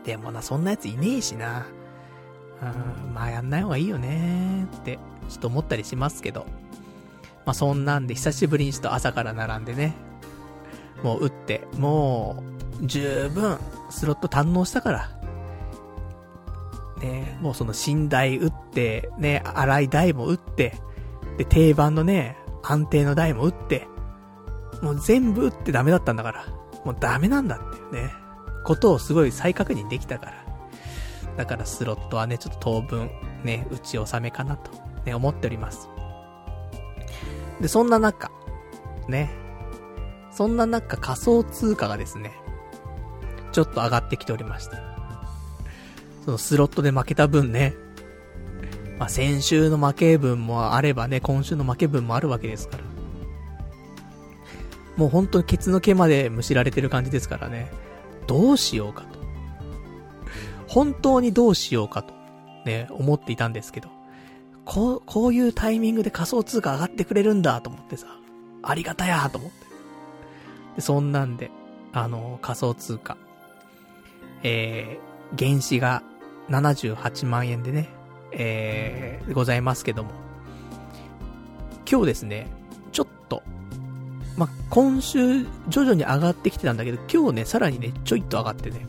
[0.04, 1.66] でもな、そんなやついねえしな。
[2.62, 4.98] うん、まあやんない方がいいよねって、
[5.28, 6.46] ちょっと思ったりしますけど。
[7.44, 9.94] まあそんなんで久しぶりにちょっと朝から並んでね。
[11.02, 12.42] もう打って、も
[12.80, 13.58] う、十分、
[13.90, 15.10] スロット堪能したから。
[17.00, 20.80] ね、もうその寝台打って、ね、洗い台も打って、
[21.36, 23.88] で、定番のね、安定の台も打って、
[24.80, 26.61] もう全部打ってダメだったんだから。
[26.84, 28.12] もうダメなんだっていうね、
[28.64, 30.42] ことをすごい再確認できたから。
[31.36, 33.10] だからスロットはね、ちょっと当分、
[33.44, 34.70] ね、打ち納めかなと、
[35.04, 35.88] ね、思っております。
[37.60, 38.30] で、そんな中、
[39.08, 39.30] ね、
[40.30, 42.32] そんな中仮想通貨がですね、
[43.52, 44.76] ちょっと上がってきておりまして。
[46.24, 47.74] そのスロットで負けた分ね、
[48.98, 52.91] まあ、先週の負け分もあればね、今週の負け分もあるわけですから。
[54.96, 57.70] もう本当にケツの毛までむしられてる感じですからね。
[58.26, 59.18] どうしようかと。
[60.68, 62.14] 本当にどうしようかと、
[62.64, 63.88] ね、思っていたんですけど。
[64.64, 68.06] こう、こういうタイミングで仮想通貨上がってくれるんだと思ってさ。
[68.62, 69.66] ありがたやと思って。
[70.76, 71.50] で、そんなんで、
[71.92, 73.16] あの、仮想通貨。
[74.42, 76.02] えー、原資が
[76.48, 77.88] 78万円でね、
[78.32, 80.10] えー、ございますけども。
[81.90, 82.46] 今日ですね、
[82.92, 83.42] ちょっと、
[84.36, 88.86] まあ、今週徐々に上がってきてたんだけど、今日ね、さらにね、ちょいっと上がってね、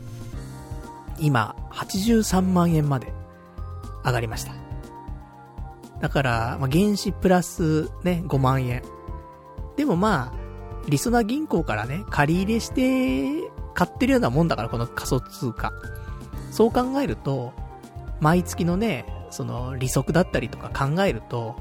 [1.18, 3.12] 今、83万円まで
[4.04, 4.52] 上がりました。
[6.00, 8.82] だから、まあ、原資プラスね、5万円。
[9.76, 10.44] でもまあ、
[10.88, 15.72] リソナ銀行からね、借り入れして、買ってるようなもんだから、この仮想通貨。
[16.50, 17.52] そう考えると、
[18.20, 21.56] 毎月のね、その利息だったりとか考えると、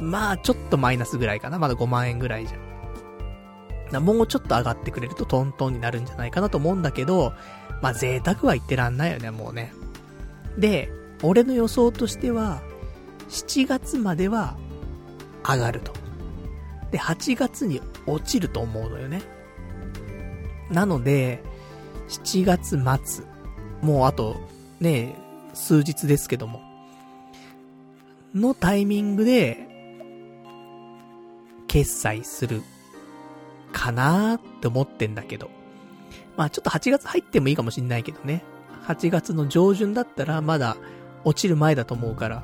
[0.00, 1.58] まあちょっとマイナスぐらいかな。
[1.58, 4.04] まだ5万円ぐらいじゃん。
[4.04, 7.32] もうちょっと上がってくれるとトントンになるんじゃないかなと思うんだけど、
[7.82, 9.72] まあ贅沢は言ってらんないよね、もうね。
[10.58, 10.90] で、
[11.22, 12.62] 俺の予想としては、
[13.28, 14.56] 7月までは
[15.44, 15.92] 上がると。
[16.90, 19.22] で、8月に落ちると思うのよね。
[20.70, 21.42] なので、
[22.08, 23.24] 7月末、
[23.82, 24.36] もうあと、
[24.80, 25.16] ね、
[25.54, 26.60] 数日ですけども、
[28.34, 29.65] のタイミングで、
[31.76, 32.62] 決済する、
[33.70, 35.50] かなーって思ってんだけど。
[36.34, 38.42] まあちょっと8月入ってもいいかもしんないけどね。
[38.86, 40.78] 8月の上旬だったらまだ
[41.24, 42.42] 落ちる前だと思うから、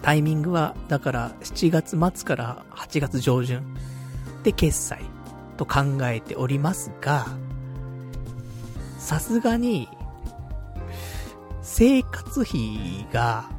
[0.00, 3.62] タイミングは、だから7月末から8月上旬
[4.42, 5.02] で決済
[5.58, 7.26] と考えておりますが、
[8.98, 9.86] さすがに、
[11.60, 13.50] 生活費が、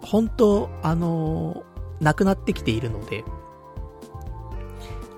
[0.00, 3.24] 本当あのー、なくなってきているので、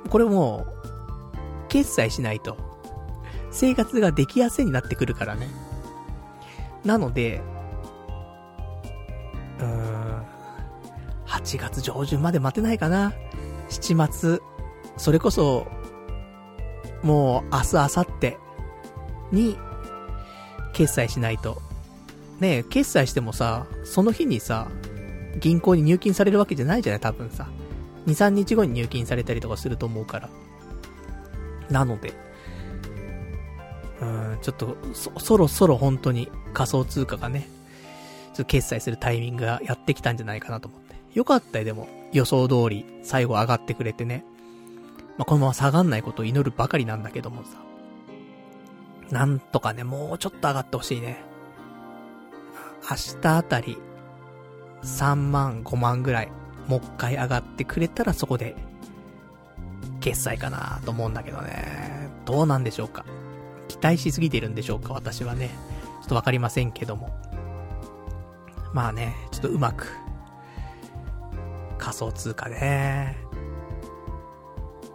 [0.08, 2.56] これもう、決済しないと、
[3.50, 5.48] 生活ができやすいになってくるからね。
[6.84, 7.42] なので、
[9.58, 10.24] うーん、
[11.26, 13.12] 8月上旬まで待てないかな。
[13.68, 14.42] 7月、
[14.96, 15.66] それこそ、
[17.02, 18.36] もう明日、明後日
[19.32, 19.58] に、
[20.72, 21.62] 決済しないと。
[22.38, 24.68] ねえ、決済してもさ、その日にさ、
[25.40, 27.48] 銀行に入金されるわけじゃないじゃない多分さ。
[28.06, 30.28] 2、3日後に入金されたりとかすると思うから。
[31.70, 32.14] なので、
[34.00, 37.48] うん、ちょっと、そ、そろそろ本当に仮想通貨がね、
[38.28, 40.94] ちょっと決済するタイミングがやってきたんじゃないかなと思って。
[41.14, 41.88] よかったよ、でも。
[42.12, 44.24] 予想通り、最後上がってくれてね。
[45.16, 47.66] まあ、このまま下がんないことを祈るばかりなんだけどもさ。
[49.10, 51.24] なんとかね、もうちょっと上がってほしいね。
[52.88, 53.78] 明日あたり、
[54.82, 56.32] 3万、5万ぐらい、
[56.68, 58.56] もう一回上がってくれたらそこで、
[60.00, 62.08] 決済かなと思うんだけどね。
[62.24, 63.04] どうなんでしょうか。
[63.68, 65.50] 期待しすぎてるんでしょうか、私はね。
[66.02, 67.10] ちょっとわかりませんけども。
[68.72, 69.88] まあね、ちょっとうまく、
[71.78, 73.16] 仮想通貨ね、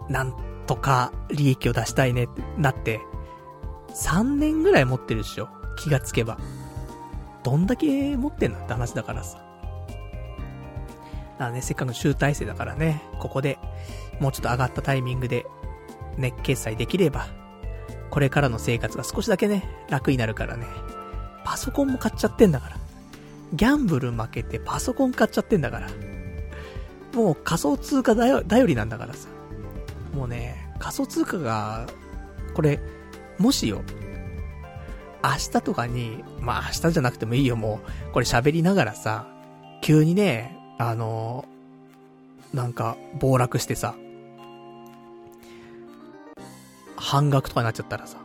[0.08, 0.34] なん
[0.66, 3.00] とか利益を出したいねってなって、
[3.94, 5.48] 3年ぐらい持ってるでしょ。
[5.76, 6.38] 気がつけば。
[7.42, 9.51] どんだけ持ってんのって話だからさ。
[11.32, 13.58] だからね、せっかくの集大成だからね、ここで、
[14.20, 15.46] もうちょっと上がったタイミングで、
[16.16, 17.26] ね、決済できれば、
[18.10, 20.66] これからの生活が少しだけね、楽になるからね。
[21.44, 22.76] パソコンも買っちゃってんだから。
[23.54, 25.88] ギャンブル負けてパソコン買っちゃってんだから。
[27.14, 29.28] もう仮想通貨だよ、頼りなんだからさ。
[30.14, 31.86] もうね、仮想通貨が、
[32.54, 32.80] これ、
[33.38, 33.82] もしよ、
[35.22, 39.26] 明日とかに、まあ明日じゃなくてもいいよ、もう、これ喋りながらさ、
[39.82, 40.58] 急にね、
[40.88, 41.44] あの
[42.52, 43.94] なんか、暴落してさ、
[46.96, 48.18] 半額とかになっちゃったらさ、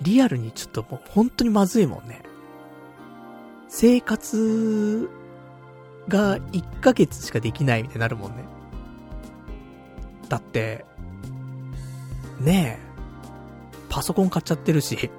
[0.00, 2.22] リアルにちょっともう本当にまずいもんね。
[3.68, 5.10] 生活
[6.08, 8.44] が1ヶ月しかできないみたいになるもんね。
[10.28, 10.86] だって、
[12.40, 12.88] ねえ、
[13.90, 15.10] パソコン買っちゃってるし、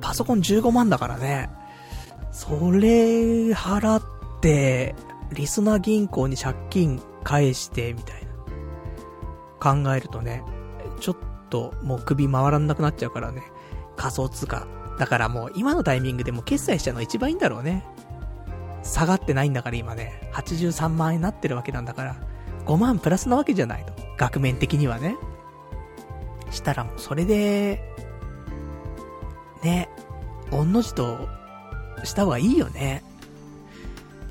[0.00, 1.50] パソコン15万だからね。
[2.32, 4.11] それ払っ、
[4.42, 8.32] リスナー銀行に借金返して、みたいな。
[9.60, 10.42] 考えるとね、
[11.00, 11.16] ちょっ
[11.48, 13.42] ともう首回らなくなっちゃうからね。
[13.96, 14.66] 仮想通貨。
[14.98, 17.84] だからもう今のタイミングでも決済しちゃうのが一番いいんだろうね。
[18.82, 22.16] 下がってないんだから今ね、83万円になってるわけなんだから、
[22.66, 23.92] 5万プラスなわけじゃないと。
[24.16, 25.16] 額面的にはね。
[26.50, 27.80] したらもうそれで、
[29.62, 29.88] ね、
[30.50, 31.28] 御の字と
[32.04, 33.02] した方がいいよね。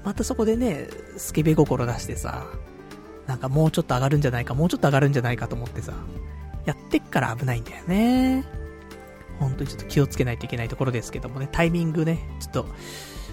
[0.03, 0.87] またそこでね、
[1.17, 2.45] スケベ心出してさ、
[3.27, 5.93] なんかもうちょっと上がるんじゃないか、もうちょっと上がるんじゃないかと思ってさ、
[6.65, 8.45] やってっから危ないんだよね。
[9.39, 12.65] 本当にちょっと気をつけないといけないところですけどもね、タイミングね、ちょっと、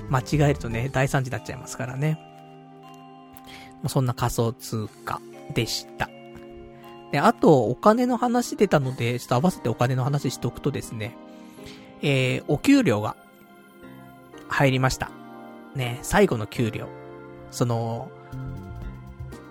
[0.09, 2.19] 間違えるとね、大惨事になっちゃいますからね。
[3.87, 5.21] そんな仮想通貨
[5.55, 6.09] でした。
[7.13, 11.17] で、あと、お金の話出たので、ちょっと合わせてお金の話しとくとですね、
[12.03, 13.17] えー、お給料が
[14.49, 15.11] 入りました。
[15.75, 16.89] ね、最後の給料。
[17.51, 18.11] その、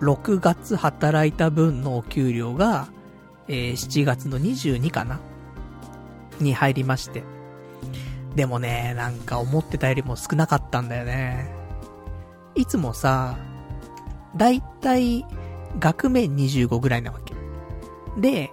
[0.00, 2.88] 6月働いた分のお給料が、
[3.48, 5.20] えー、7月の22かな？
[6.40, 7.24] に入りまして。
[8.36, 11.52] でもね、なんか思ってたよりも少なかったんだよね。
[12.54, 13.36] いつもさ、
[14.36, 15.24] だいたい
[15.78, 17.34] 額面25ぐらいなわけ。
[18.20, 18.50] で、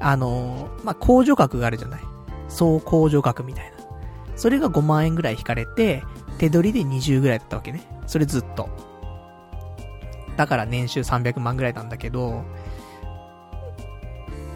[0.00, 2.00] あのー、まあ、控除額があるじゃない。
[2.48, 3.74] 総控除額みたいな。
[4.36, 6.02] それが5万円ぐらい引かれて、
[6.44, 7.80] 手取りで20ぐらいだったわけね。
[8.06, 8.68] それずっと。
[10.36, 12.44] だから年収300万ぐらいなんだけど、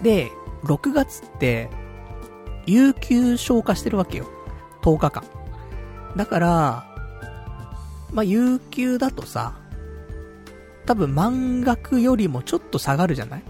[0.03, 0.31] で、
[0.65, 1.71] 6月って、
[2.67, 4.29] 有給消化してるわけよ。
[4.83, 5.25] 10日間。
[6.15, 6.95] だから、
[8.13, 9.55] まあ、有給だとさ、
[10.85, 13.43] 多分満額よりもちょっと下がるじゃない？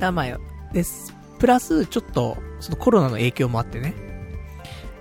[0.00, 0.38] だまあ、
[0.72, 1.14] です。
[1.38, 3.94] プラス、ちょっと、そのコロナの影響もあってね、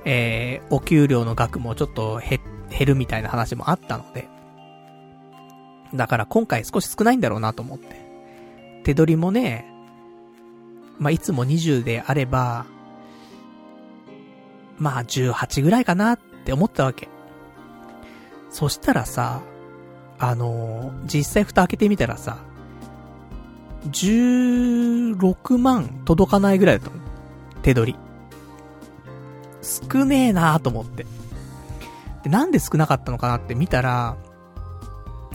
[0.05, 2.39] えー、お給料の額もちょっと減、
[2.69, 4.27] 減るみたいな話もあったので、
[5.93, 8.09] だから今回少し少ないんだろうなと思って。
[8.83, 9.65] 手取りもね、
[10.97, 12.65] まあ、いつも20であれば、
[14.77, 17.09] まあ、18ぐらいかなって思ったわけ。
[18.49, 19.41] そしたらさ、
[20.17, 22.39] あのー、実際蓋開けてみたらさ、
[23.85, 27.01] 16万届かないぐらいだったの。
[27.61, 28.08] 手取り。
[29.61, 31.05] 少ねえなーと思って。
[32.23, 34.17] で、なんで少なかったのかなって見たら、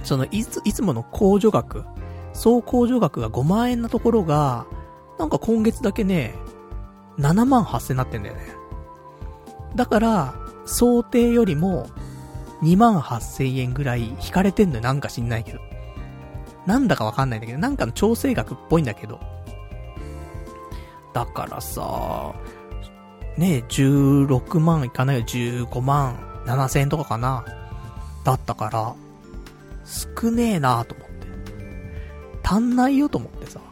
[0.02, 1.84] その、いつ、いつもの控除額、
[2.32, 4.66] 総控除額が5万円なところが、
[5.18, 6.34] なんか今月だけね、
[7.18, 8.42] 7万8000になってんだよね。
[9.76, 10.34] だから、
[10.66, 11.86] 想定よりも、
[12.62, 15.58] 2万8000円ぐらい引かれてんのよ、なんか知んないけど。
[16.66, 19.20] なんだかわかんないんだけど、なんかの調整額っぽいんだけど。
[21.12, 22.34] だからさ、
[23.36, 26.16] ねえ、16万いかないよ、15万
[26.46, 27.44] 7千円とかかな。
[28.24, 28.94] だったから、
[29.84, 31.14] 少ねえなと思って。
[32.42, 33.58] 足んないよと思ってさ。
[33.58, 33.68] だか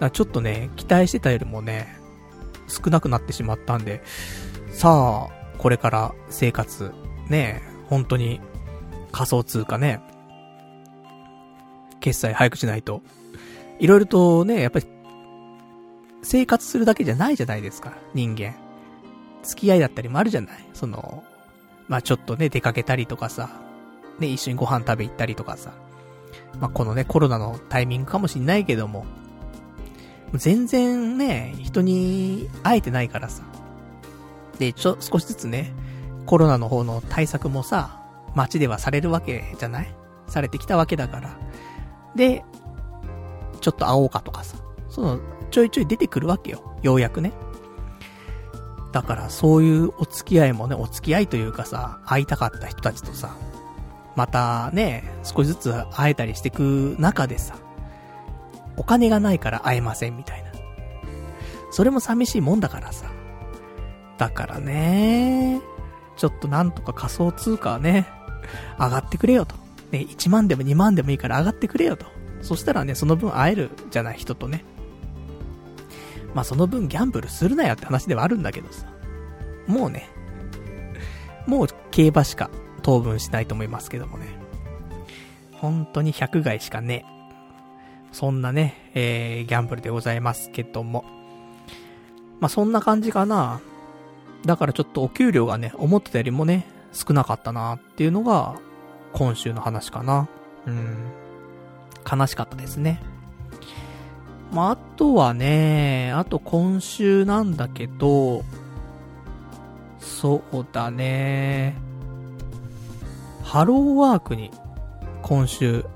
[0.00, 1.96] らちょっとね、期待してたよりもね、
[2.66, 4.02] 少なくなってしまったんで、
[4.70, 6.92] さあ、これから生活、
[7.28, 8.40] ね本当に
[9.12, 10.00] 仮想通貨ね、
[12.00, 13.02] 決済早くしないと。
[13.78, 14.86] いろいろとね、やっぱり、
[16.22, 18.54] 生活するだけじゃないじゃないですか、人間。
[19.42, 21.24] 付き合いだったりもあるじゃないその、
[21.88, 23.50] まあちょっとね、出かけたりとかさ、
[24.18, 25.72] ね、一緒にご飯食べ行ったりとかさ。
[26.60, 29.04] まあこのね、コロナのタイミングかもしんないけども、
[30.34, 33.42] 全然ね、人に会えてないからさ。
[34.58, 35.72] で、ちょ、少しずつね、
[36.24, 38.00] コロナの方の対策もさ、
[38.34, 39.94] 街ではされるわけじゃない？
[40.28, 41.36] されてきたわけだから。
[42.14, 42.44] で、
[43.60, 44.56] ちょっと会おうかとかさ。
[44.88, 45.20] その、
[45.52, 46.76] ちょいちょい出てくるわけよ。
[46.82, 47.32] ようやくね。
[48.90, 53.36] だからそういうお付き合いもね、お付き合いというかさ、会いたかった人たちとさ、
[54.16, 57.54] またね、少しずつ会えたりしてく中でさ、
[58.76, 60.50] お金がないから会えませんみたいな。
[61.70, 63.06] それも寂しいもんだからさ。
[64.18, 65.60] だからね、
[66.16, 68.06] ちょっとなんとか仮想通貨はね、
[68.78, 69.54] 上がってくれよと。
[69.90, 72.06] ね、1万でも2万でもいいから上がってくれよと。
[72.42, 74.64] そしたらね、その分会えるじゃない、人とね。
[76.34, 78.86] まあその分ギャンブルするなよって話ではあるんだけどさ。
[79.66, 80.08] もうね、
[81.46, 82.50] もう競馬しか
[82.82, 84.26] 当分しないと思いますけどもね。
[85.52, 87.04] 本当に100害しかね
[88.10, 91.04] そんなね、えー、ギャンブルでございますけども。
[92.40, 93.60] まあそんな感じかな。
[94.44, 98.56] だからちょっとお給料がね、思ってたよりもね、少なかったなっていうのが、
[99.12, 100.28] 今週の話かな。
[100.66, 101.12] うん。
[102.10, 103.00] 悲しかったですね。
[104.52, 108.44] まあ、あとはね、あと今週なんだけど、
[109.98, 111.74] そうだね。
[113.42, 114.50] ハローワークに
[115.22, 115.86] 今週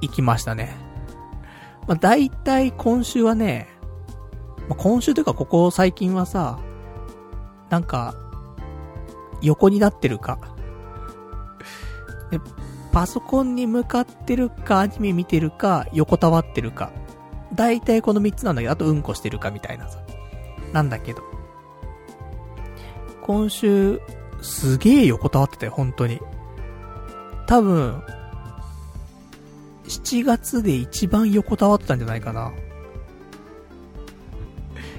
[0.00, 0.74] 行きましたね。
[1.86, 3.68] まあ、大体今週はね、
[4.68, 6.58] まあ、今週というかここ最近はさ、
[7.68, 8.14] なんか、
[9.42, 10.38] 横になってるか。
[12.30, 12.40] で、
[12.90, 16.90] パソコンに向かってるか、アニメ見てるか、横たわってるか。
[17.54, 19.98] 大体この3つなんだけど、あとうんこしてるかみたいなさ。
[20.72, 21.22] なんだけど。
[23.22, 24.00] 今週、
[24.40, 26.20] すげえ横たわってたよ、本当に。
[27.46, 28.02] 多分、
[29.84, 32.52] 7月で一番横たわってたんじゃないかな。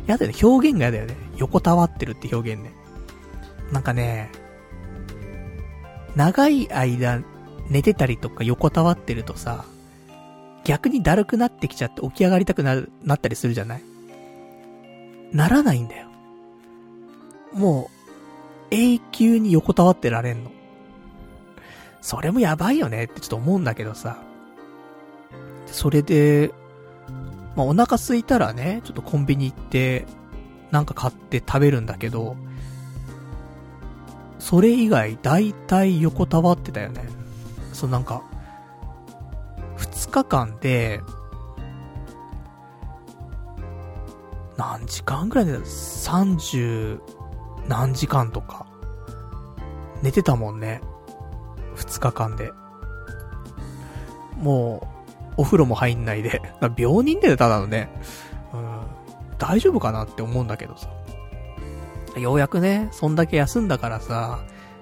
[0.08, 1.16] やだよね、表現がやだよね。
[1.38, 2.74] 横たわってるって表現ね。
[3.72, 4.32] なんかね、
[6.16, 7.24] 長い間
[7.70, 9.66] 寝てたりとか横たわってるとさ、
[10.70, 13.84] 逆にだるくなってきちゃって起き上がりたくな、なったりするじゃない？
[15.34, 16.10] ならないんだよ。
[17.54, 17.90] も
[18.72, 20.52] う、永久に横たわってられんの。
[22.02, 24.22] それもやばいよねってちょっと思うんだけどさ。
[25.66, 26.52] それで、
[27.56, 30.06] まあ、お腹空いたらね、ちょっとコンビニ行って、
[30.70, 32.36] なんか買って食べるんだけど、
[34.38, 37.10] それ以外、だいたい横たわってたよね。
[37.74, 38.22] そうなんか、
[40.10, 41.02] 2日間で、
[44.58, 47.00] 何時間くらいで、30
[47.68, 48.66] 何時間とか、
[50.02, 50.82] 寝てたもんね。
[51.76, 52.52] 2日間で。
[54.38, 54.88] も
[55.38, 56.42] う、お風呂も入んないで。
[56.76, 57.92] 病人だよ、ただのね。
[58.52, 58.82] うん。
[59.38, 60.90] 大丈夫かなって思うんだけどさ。
[62.20, 64.40] ようやくね、そんだけ休んだからさ、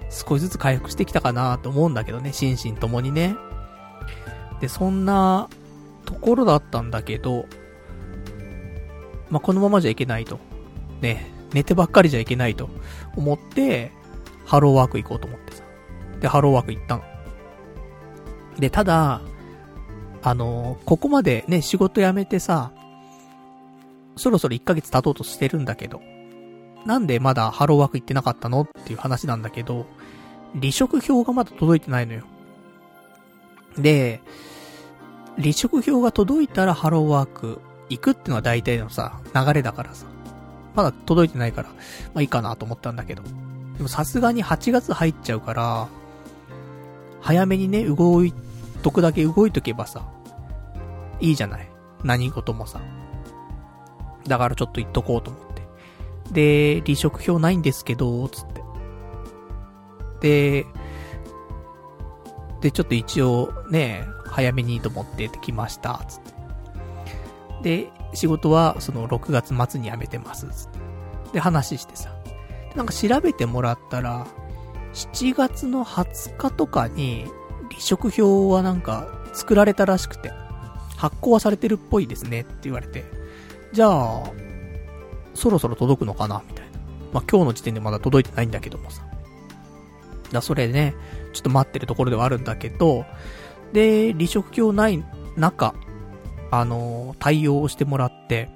[0.08, 3.36] 少しずつ回復してきたかなと思うんだけどね、心身ともにね。
[4.60, 5.48] で、そんな
[6.04, 7.46] ところだったんだけど、
[9.30, 10.38] まあ、このままじゃいけないと。
[11.00, 12.68] ね、寝てばっかりじゃいけないと
[13.16, 13.92] 思って、
[14.44, 15.62] ハローワーク行こうと思ってさ。
[16.20, 17.02] で、ハローワーク行ったの。
[18.58, 19.20] で、ただ、
[20.20, 22.72] あのここまでね、仕事辞めてさ、
[24.16, 26.00] そろそろ1ヶ月経とうとしてるんだけど、
[26.84, 29.86] なんでまだハローワーク行ってなかったのっていう話なんだけど、
[30.54, 32.24] 離職票がまだ届いてないのよ。
[33.78, 34.20] で、
[35.38, 40.06] 離職票が届いたらハローワーク行くってのは大体のさ、流れだからさ。
[40.74, 41.74] まだ届いてないから、ま
[42.16, 43.22] あいいかなと思ったんだけど。
[43.76, 45.88] でもさすがに8月入っちゃうから、
[47.20, 48.32] 早めにね、動い
[48.82, 50.04] とくだけ動いとけばさ、
[51.20, 51.68] いいじゃない。
[52.04, 52.80] 何事もさ。
[54.26, 55.42] だからちょっと言っとこうと思っ
[56.32, 56.78] て。
[56.80, 58.62] で、離職票ないんですけど、つって。
[60.20, 60.66] で、
[62.60, 66.20] で、ちょっと一応ね、早めにと思ってて来ました、つっ
[67.62, 67.82] て。
[67.84, 70.78] で、仕事はその6月末に辞めてます、つって。
[71.34, 72.14] で、話してさ。
[72.74, 74.26] なんか調べてもらったら、
[74.94, 77.26] 7月の20日とかに、
[77.70, 80.32] 離職票はなんか作られたらしくて、
[80.96, 83.04] 発行はされてるっぽいですねって言われて、
[83.72, 84.22] じゃあ、
[85.34, 86.78] そろそろ届くのかなみたいな。
[87.12, 89.02] まあ、今日の時点でまだ届いてないんだけどもさ。
[90.32, 90.94] だそれね、
[91.38, 93.06] ちょっと待ってるところではあるんだけど、
[93.72, 95.04] で、離職票ない
[95.36, 95.74] 中、
[96.50, 98.50] あの、対応をしてもらって、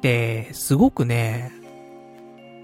[0.00, 1.52] で、すごくね、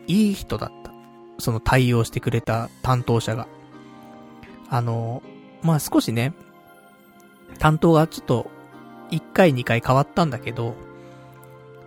[0.07, 0.93] いい人だった。
[1.39, 3.49] その対応してくれた担当者が。
[4.71, 5.23] あの、
[5.63, 6.33] まあ、少しね、
[7.59, 8.51] 担当がちょっと、
[9.11, 10.75] 1回2回変わったんだけど、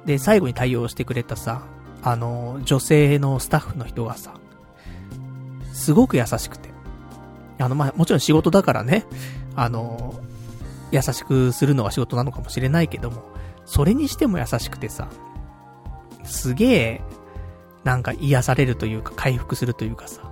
[0.05, 1.63] で、最後に対応してくれたさ、
[2.03, 4.35] あの、女性のスタッフの人がさ、
[5.73, 6.74] すごく優しくて。
[7.59, 9.05] あの、まあ、もちろん仕事だからね、
[9.55, 10.15] あの、
[10.91, 13.23] 優しくするのが仕事なのかもしれないけども、
[13.65, 15.09] それにしても優しくてさ、
[16.23, 17.01] すげえ、
[17.83, 20.31] なんか癒されるというか回復するというかさ、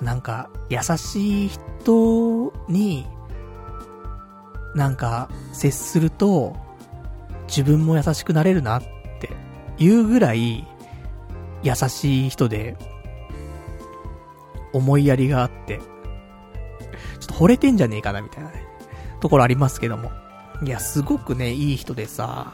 [0.00, 3.06] なんか優しい人に、
[4.74, 6.56] なんか接すると、
[7.48, 8.82] 自分も優しくなれるなっ
[9.20, 9.30] て
[9.78, 10.66] いうぐらい
[11.62, 12.76] 優しい人で、
[14.72, 15.80] 思いやりがあって、
[17.34, 18.64] 惚れてんじゃねえかなみたいなね、
[19.20, 20.10] ところありますけども。
[20.62, 22.52] いや、すごくね、いい人でさ、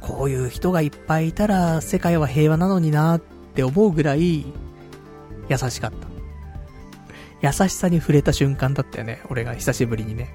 [0.00, 4.46] こういう人がいっぱいいたら世界は平和なのになって思うぐらい、
[5.48, 6.08] 優しかった。
[7.42, 10.32] 優しさに触れた瞬間だったよね、俺が久しぶりにね。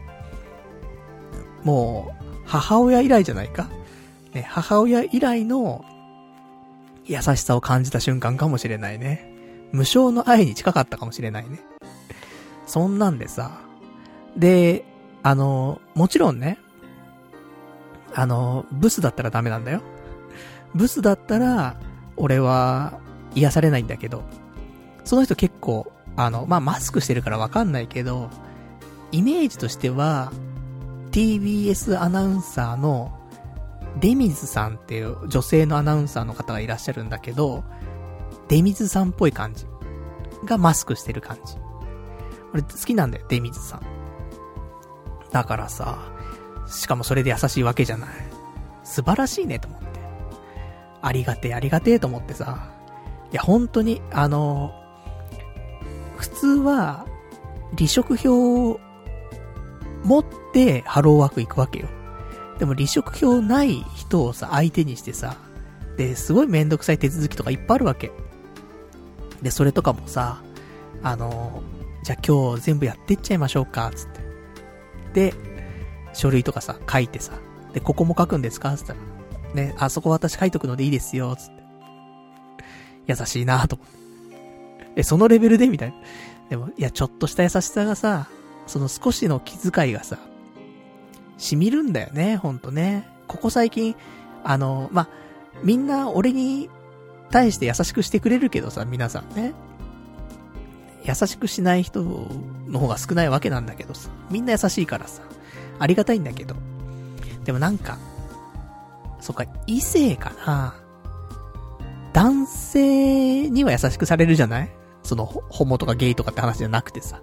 [1.63, 3.69] もう、母親以来じゃないか？
[4.33, 5.85] ね、母親以来の
[7.05, 9.33] 優しさを感じた瞬間かもしれないね。
[9.71, 11.61] 無償の愛に近かったかもしれないね。
[12.65, 13.61] そんなんでさ。
[14.37, 14.85] で、
[15.23, 16.59] あの、もちろんね、
[18.13, 19.81] あの、ブスだったらダメなんだよ。
[20.73, 21.79] ブスだったら、
[22.15, 22.99] 俺は
[23.35, 24.23] 癒されないんだけど、
[25.03, 28.29] その人結構、あの、まあ、マスクしてるからわかんないけど、
[29.11, 30.31] イメージとしては、
[31.11, 33.17] TBS アナウンサーの
[33.99, 37.63] デミズさんっていう女性のアナウンサーの方がいらっしゃるんだけど、
[38.47, 39.65] デミズさんっぽい感じ。
[40.45, 41.55] がマスクしてる感じ。
[42.53, 43.96] 俺好きなんだよ、デミズさん。
[45.31, 45.97] だからさ、
[46.67, 48.09] しかもそれで優しいわけじゃない。
[48.83, 49.87] 素晴らしいねと思って。
[51.01, 52.69] ありがてえ、ありがてえと思ってさ。
[53.31, 54.71] いや、本当に、あの、
[56.15, 57.05] 普通は、
[57.77, 58.79] 離職票を
[60.03, 61.87] 持ってハローワーク行くわけよ。
[62.59, 65.35] でも離職票ない人をさ、相手にしてさ、
[65.97, 68.11] で、すごいめんどくさい手続きとかいっぱいあるわけ。
[69.41, 70.41] で、それとかもさ、
[71.03, 71.61] あの、
[72.03, 74.26] じゃあ今日全部やってっちゃいましょうか、つって。
[75.17, 75.33] で、
[76.13, 77.39] 書類とかさ、書いてさ、
[77.73, 78.77] で、ここも書くんですか？
[78.77, 78.99] つったら、
[79.55, 81.63] ね、あそこ私書いとくのでいいですよ、つって。
[83.07, 84.91] 優しいなと思って。
[84.97, 85.69] え、そのレベルで？
[85.69, 85.95] みたいな。
[86.49, 88.27] でも、いや、ちょっとした優しさがさ、
[88.67, 90.19] その少しの気遣いがさ、
[91.39, 93.07] 染みるんだよね、ほんとね。
[93.27, 93.95] ここ最近、
[94.43, 95.09] あの、ま
[95.63, 96.69] みんな俺に
[97.31, 99.53] 対して優しくしてくれるけどさ、皆さんね。
[101.07, 102.03] 優しくしない人
[102.67, 104.09] の方が少ないわけなんだけどさ。
[104.29, 105.21] みんな優しいからさ。
[105.79, 106.55] ありがたいんだけど。
[107.45, 107.97] でもなんか、
[109.21, 110.75] そっか、異性かな
[112.13, 114.69] 男性には優しくされるじゃない？
[115.03, 117.21] その、ホモとかゲイとかって話じゃなくてさ。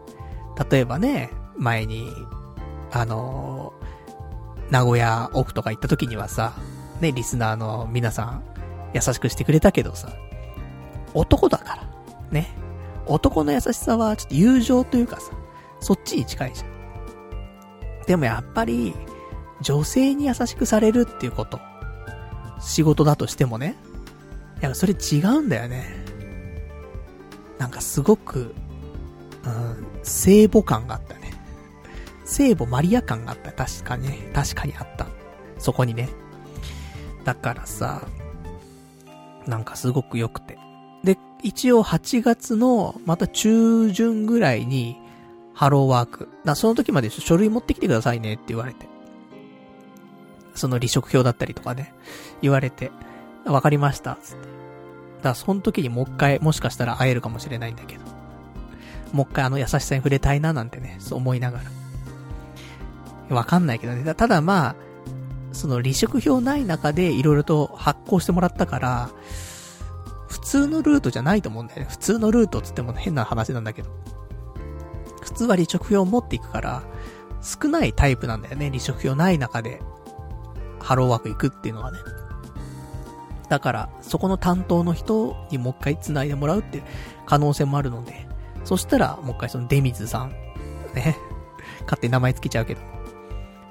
[0.71, 2.09] 例えばね、前に、
[2.91, 3.75] あの、
[4.71, 6.55] 名古屋オフとか行った時にはさ、
[7.01, 8.43] ね、リスナーの皆さん、
[8.95, 10.09] 優しくしてくれたけどさ、
[11.13, 11.89] 男だから、
[12.31, 12.49] ね。
[13.07, 15.33] 男の優しさはちょっと友情というかさ、
[15.81, 18.07] そっちに近いじゃん。
[18.07, 18.95] でもやっぱり、
[19.61, 21.61] 女性に優しくされるっていうこと、
[22.61, 23.77] 仕事だとしてもね、
[24.61, 26.05] いや、それ違うんだよね。
[27.59, 28.55] なんかすごく、
[29.45, 31.33] うん、聖母感があったね。
[32.25, 33.53] 聖母マリア感があった。
[33.53, 34.09] 確かに。
[34.33, 35.07] 確かにあった。
[35.59, 36.09] そこにね。
[37.25, 38.03] だからさ、
[39.47, 40.59] なんかすごく良くて。
[41.05, 44.97] で、一応8月の、また中旬ぐらいに、
[45.53, 46.29] ハローワーク。
[46.45, 48.89] だその時まで書類持ってきてくださいねって言われて。
[50.55, 51.95] その離職票だったりとかね、
[52.43, 52.91] 言われて、
[53.45, 54.43] わかりました、つって。
[55.19, 58.03] だからその時にもう一回、もしかしたら会えるかもしれないんだけど。
[59.13, 61.61] もう一回あの優しさに触れたいななんてね、そう思いなが
[63.29, 63.37] ら。
[63.37, 64.15] わかんないけどね。
[64.15, 64.77] ただまあ、
[65.53, 69.11] その離職票ない中で色々と発行してもらったから、
[70.45, 71.87] 通のルートじゃないと思うんだよね。
[71.91, 73.91] 普通のルートっつっても変な話なんだけど。
[75.23, 76.83] 普通は離職票を持っていくから、
[77.43, 78.69] 少ないタイプなんだよね。
[78.69, 79.81] 離職票ない中で、
[80.81, 81.99] ハローワーク行くっていうのはね。
[83.49, 86.83] だから、そこの担当の人にもう一回繋いでもらうって
[87.27, 88.27] 可能性もあるので、
[88.65, 90.31] そしたら、もう一回そのデミズさん、
[90.95, 91.17] ね、
[91.85, 92.81] 勝手に名前つけちゃうけど、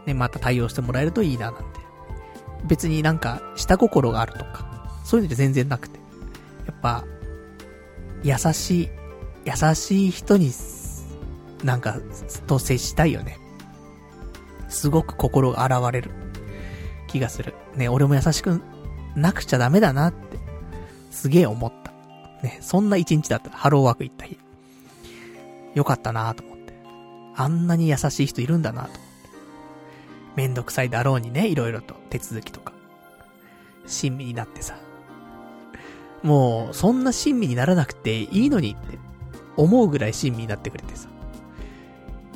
[0.06, 1.80] ね、また対応してもらえるといいななんて。
[2.66, 6.00] 別になんか、下心があるとか、そういうのって全然なくて。
[6.66, 7.06] やっぱ、
[8.24, 8.90] 優しい、
[9.46, 10.52] 優しい人に、
[11.64, 11.98] なんか、
[12.48, 13.38] と接したいよね。
[14.70, 16.12] すごく心が現れる
[17.08, 17.54] 気がする。
[17.76, 18.62] ね、俺も優しく
[19.16, 20.40] なくちゃダメだなって、
[21.12, 21.92] すげえ思った。
[22.42, 23.50] ね、そんな一日だった。
[23.52, 24.38] ハローワーク行った日。
[25.76, 26.74] よかったなと思って。
[27.36, 29.04] あんなに優しい人いるんだなと思って
[30.36, 32.74] めんどくさいだろうにね、いろいろと手続きとか。
[33.86, 34.78] 親身になってさ。
[36.24, 38.98] もう、そんな親身にならなくていいのにって
[39.58, 41.10] 思うぐらい親身になってくれてさ。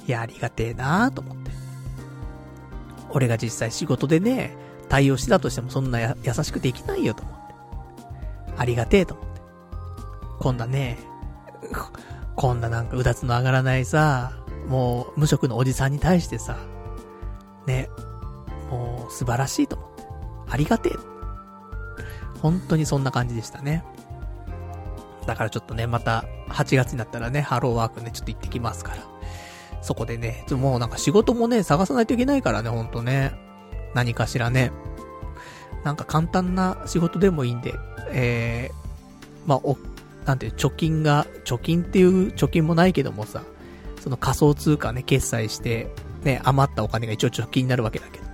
[0.06, 1.52] いや、ありがてえなーと思って。
[3.10, 4.56] 俺が実際仕事でね、
[4.90, 7.54] 対応してたとしてもそんな優しくできないよと思って。
[8.58, 9.42] ありがてえと思って。
[10.40, 11.00] こんなね、
[12.36, 14.34] こんななんかうだつの上がらないさ、
[14.68, 16.58] もう無職のおじさんに対してさ、
[17.66, 17.90] ね、
[18.70, 20.04] もう素晴らしいと思って。
[20.50, 21.17] ありがてえ。
[22.42, 23.84] 本当にそんな感じでしたね。
[25.26, 28.98] だからちょっとね、また8月になったらね、ハローワークね、ちょっと行ってきますから。
[29.82, 33.34] そこでね、もうなんか仕事もね、探さないといけないからね、ほんとね。
[33.94, 34.72] 何かしらね。
[35.84, 37.74] なんか簡単な仕事でもいいんで、
[38.12, 39.78] えー、まあ、お、
[40.26, 43.44] なんていう、貯金が、貯金っていう貯金もないけどもさ、
[44.02, 45.88] その仮想通貨ね、決済して、
[46.24, 48.26] ね、余ったお金が一応貯金になるわけだけど、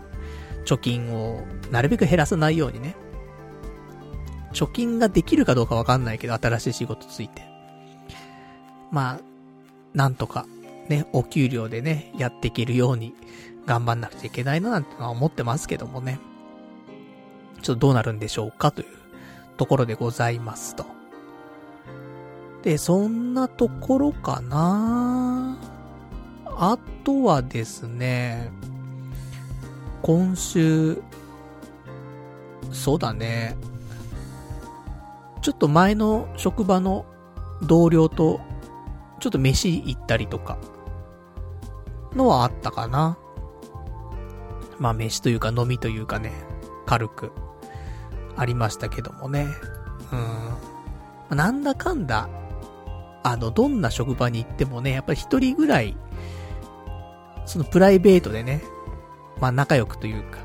[0.65, 1.41] 貯金を
[1.71, 2.95] なるべく減らさないようにね、
[4.53, 7.43] 貯金ができるかどうかわかんないけど、新しい仕事ついて。
[8.91, 9.19] まあ、
[9.93, 10.45] なんとか、
[10.87, 13.13] ね、お給料でね、やっていけるように
[13.65, 16.19] 頑張んなくちゃいけないななんてのは思ってますけどもね。
[17.61, 18.71] ちょっとどうなるんでしょうか？
[18.71, 18.87] という
[19.57, 20.85] ところでございますと。
[22.61, 25.57] で、そんなところかな
[26.45, 28.51] あとはですね、
[30.01, 31.01] 今週、
[32.71, 33.55] そうだね、
[35.43, 37.05] ちょっと前の職場の
[37.61, 38.39] 同僚と、
[39.19, 40.57] ちょっと飯行ったりとか、
[42.15, 43.17] のはあったかな。
[44.79, 46.31] まあ飯というか飲みというかね、
[46.85, 47.33] 軽く、
[48.37, 49.47] ありましたけどもね。
[51.29, 51.37] うん。
[51.37, 52.29] なんだかんだ、
[53.23, 55.97] あの、どんな職場に行ってもね、やっぱり一人ぐらい、
[57.45, 58.63] そのプライベートでね、
[59.41, 60.39] まあ仲良くというか、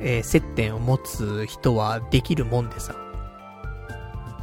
[0.00, 2.96] えー、接点を持つ人はできるもんでさ。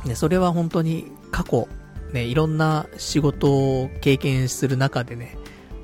[0.08, 1.68] ね、それは本当に過去、
[2.14, 3.52] ね、いろんな仕事
[3.82, 5.38] を経験する中でね、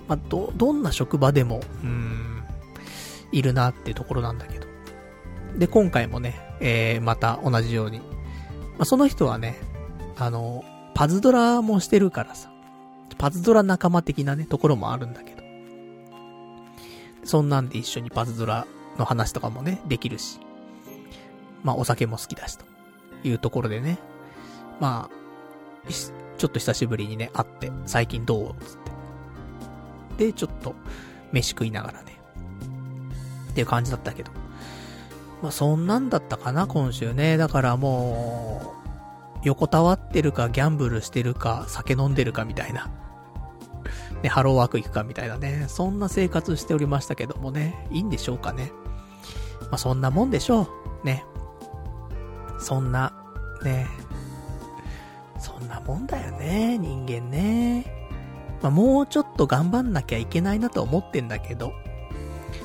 [0.07, 2.43] まあ、ど、どんな職場でも、うん、
[3.32, 4.67] いるなっていうところなんだけど。
[5.57, 7.99] で、今回もね、えー、また同じように。
[7.99, 8.05] ま
[8.80, 9.59] あ、その人はね、
[10.17, 10.63] あの、
[10.93, 12.51] パズドラもしてるからさ。
[13.17, 15.43] パズドラ仲間的なね、ところもあるんだけど。
[17.24, 18.67] そんなんで一緒にパズドラ
[18.97, 20.39] の話とかもね、できるし。
[21.63, 22.65] まあ、お酒も好きだし、と
[23.24, 23.97] いうところでね。
[24.84, 25.89] まあ、
[26.38, 28.55] ちょっと久しぶりにね、会って、最近どう？
[28.61, 28.77] つっ
[30.17, 30.25] て。
[30.25, 30.75] で、ちょっと、
[31.31, 32.19] 飯食いながらね。
[33.51, 34.31] っていう感じだったけど。
[35.41, 37.38] まあ、そんなんだったかな、今週ね。
[37.38, 38.75] だからも
[39.38, 42.89] う、横たわってるか、ギャンブルしてるか、酒飲んでるかみたいな。
[44.21, 45.67] ね、ハローワーク行くかみたいなね。
[45.69, 47.88] そんな生活しておりましたけどもね。
[47.89, 48.73] いいんでしょうかね。
[49.61, 50.67] まあ、そんなもんでしょ
[51.03, 51.05] う。
[51.05, 51.23] ね。
[52.59, 53.13] そんな、
[53.63, 53.88] ね。
[55.74, 57.86] なもんだよね、人間ね。
[58.61, 61.74] まあ、もうちょっと頑張んなきゃいけないなと思ってんだけど、ちょ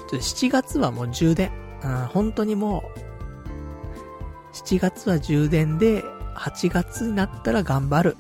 [0.07, 1.51] っと7月はもう充電。
[1.83, 6.05] うん、本当にもう、7月は充電で、
[6.37, 8.17] 8月になったら頑張る。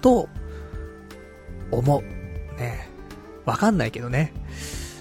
[0.00, 0.28] と、
[1.70, 2.02] 思う。
[2.58, 2.88] ね。
[3.44, 4.32] わかんないけどね。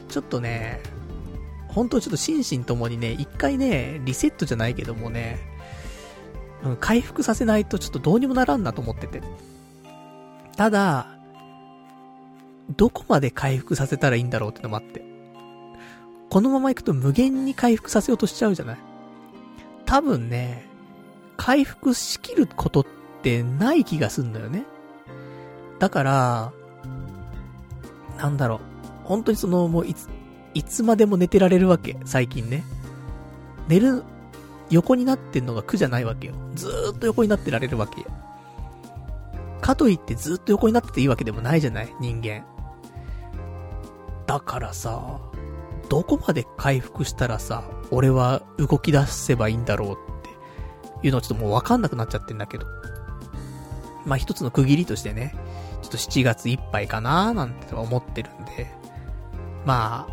[0.09, 0.81] ちょっとね、
[1.67, 5.56] 本当ちょっと心身ともにね、一回ね、リセットじゃないけどもね、
[6.79, 9.21] 回復させないとちょっとどうにもならんなと思ってて。
[10.55, 11.07] ただ、
[12.75, 15.05] どこまで回復させたらいいんだろうってのもあって。
[16.29, 18.77] このまま行くと無限に回復させようとしちゃうじゃない
[19.85, 20.65] 多分ね、
[21.37, 22.85] 回復しきることっ
[23.21, 24.65] てない気がすんのよね。
[25.79, 26.51] だから、
[28.17, 28.59] なんだろう。
[29.05, 30.09] 本当にその、もういつ、
[30.53, 32.63] いつまでも寝てられるわけ、最近ね。
[33.69, 34.03] 寝る、
[34.69, 36.33] 横になってんのが苦じゃないわけよ。
[36.55, 38.07] ずーっと横になってられるわけよ。
[39.61, 41.93] かといってずっと横になってていいわけでもないじゃない？
[41.99, 42.45] 人間。
[44.25, 45.19] だからさ、
[45.89, 49.95] どこまで回復したらさ、俺は動き出せばいいんだろうっ
[51.01, 52.65] ていうのはちょっともうわかんなくなっちゃってんだけど。
[54.05, 55.35] まあ、一つの区切りとしてね、
[55.81, 58.67] ちょっと7月いっぱいかなーなんて思ってるんで、
[59.65, 60.07] ま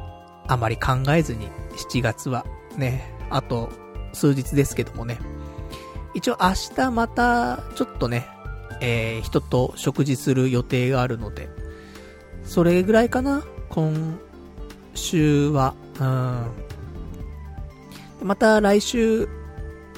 [0.49, 1.47] あ、あまり考えずに
[1.91, 2.45] 7月は
[2.77, 3.71] ね、あと
[4.15, 5.19] 数日ですけどもね、
[6.15, 8.29] 一応明日またちょっとね、
[8.81, 11.49] えー、人と食事する予定があるので、
[12.45, 13.43] それぐらいかな？
[13.71, 14.19] 今
[14.95, 15.75] 週は。
[16.01, 16.47] うん。
[18.27, 19.29] また来週、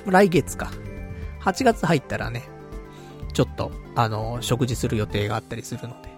[0.06, 0.70] 来月か。
[1.42, 2.48] 8月入ったらね、
[3.32, 6.08] ちょっと、あの、食事する予定があったりするので。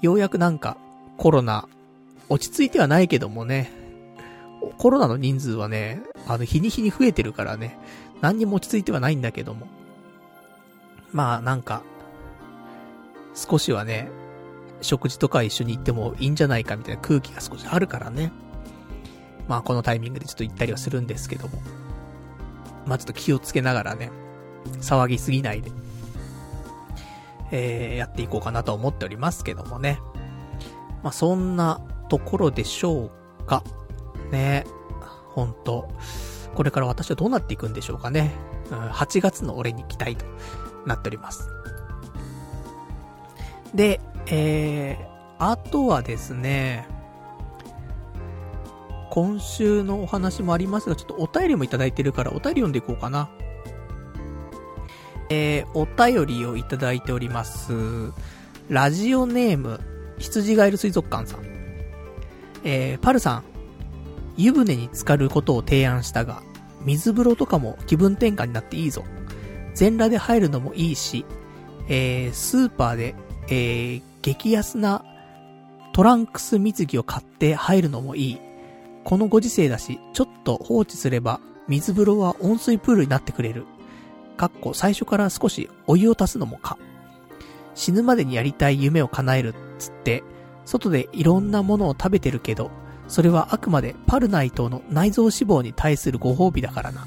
[0.00, 0.78] ようやくなんか、
[1.18, 1.68] コロナ、
[2.28, 3.70] 落ち着いてはないけどもね、
[4.78, 7.78] コロナの人数はね、あの、日に日に増えてるからね、
[8.20, 9.66] 何にも落ち着いてはないんだけども。
[11.12, 11.82] まあ、なんか、
[13.34, 14.10] 少しはね、
[14.80, 18.32] 食事とか一緒に行ってもいいんじゃないかみたいな空気が少しあるからね。
[19.48, 21.60] まあこのタイミングでちょっと行ったりはするんですけども。
[22.86, 24.10] まあちょっと気をつけながらね、
[24.80, 25.70] 騒ぎすぎないで、
[27.50, 30.00] えー、やっていこうかなと思っておりますけどもね。
[31.02, 33.62] まあそんなところでしょうか。
[34.30, 34.64] ね。
[35.28, 35.88] ほんと。
[36.54, 38.32] これから私はどうなっていくんでしょうかね。
[38.70, 40.24] うん、8月の俺に期待と
[40.86, 41.48] なっております。
[43.74, 46.86] で、えー、あとはですね、
[49.10, 53.28] 今週のお話もありますが、ちょっとお便りもいただいてるからお便り読んでいこうかな。
[55.30, 57.72] えー、お便りをいただいております。
[58.68, 59.80] ラジオネーム、
[60.18, 61.40] 羊ガエル水族館さん。
[62.62, 63.44] えー、パルさん、
[64.36, 66.42] 湯船に浸かることを提案したが、
[66.84, 69.04] 水風呂とかも気分転換になっていいぞ。
[69.74, 71.24] 全裸で入るのもいいし、
[71.88, 73.14] えー、スーパーで、
[73.48, 75.04] えー、激安な
[75.92, 78.40] トランクス水着を買って入るのもいい。
[79.04, 83.66] このご時世だし、ちょっと放置すれば水風呂は温水プールになってくれる。
[84.36, 86.78] かっこ最初から少しお湯を足すのもか。
[87.74, 90.22] 死ぬまでにやりたい夢を叶えるっつって、
[90.64, 92.70] 外でいろんなものを食べてるけど、
[93.10, 97.06] それはあくまでパルナイトの内臓脂肪に対するご褒美だからな。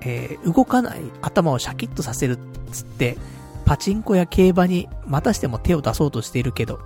[0.00, 2.38] えー、動かない頭をシャキッとさせるっ
[2.72, 3.18] つって、
[3.66, 6.80] パチンコや競馬にまたしても手を出そうとしているけど、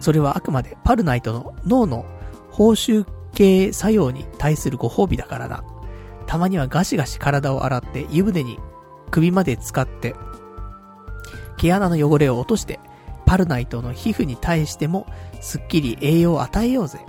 [0.00, 2.04] それはあくまでパルナイトの脳の
[2.50, 5.62] 報酬系作用に対するご褒美だからな。
[6.26, 8.58] たまにはガシガシ体を洗って湯船に
[9.12, 10.16] 首まで使って、
[11.58, 12.80] 毛穴の汚れを落として、
[13.34, 15.08] パルナイトの皮膚に対しても
[15.40, 17.00] すっきり栄養を与えようぜ。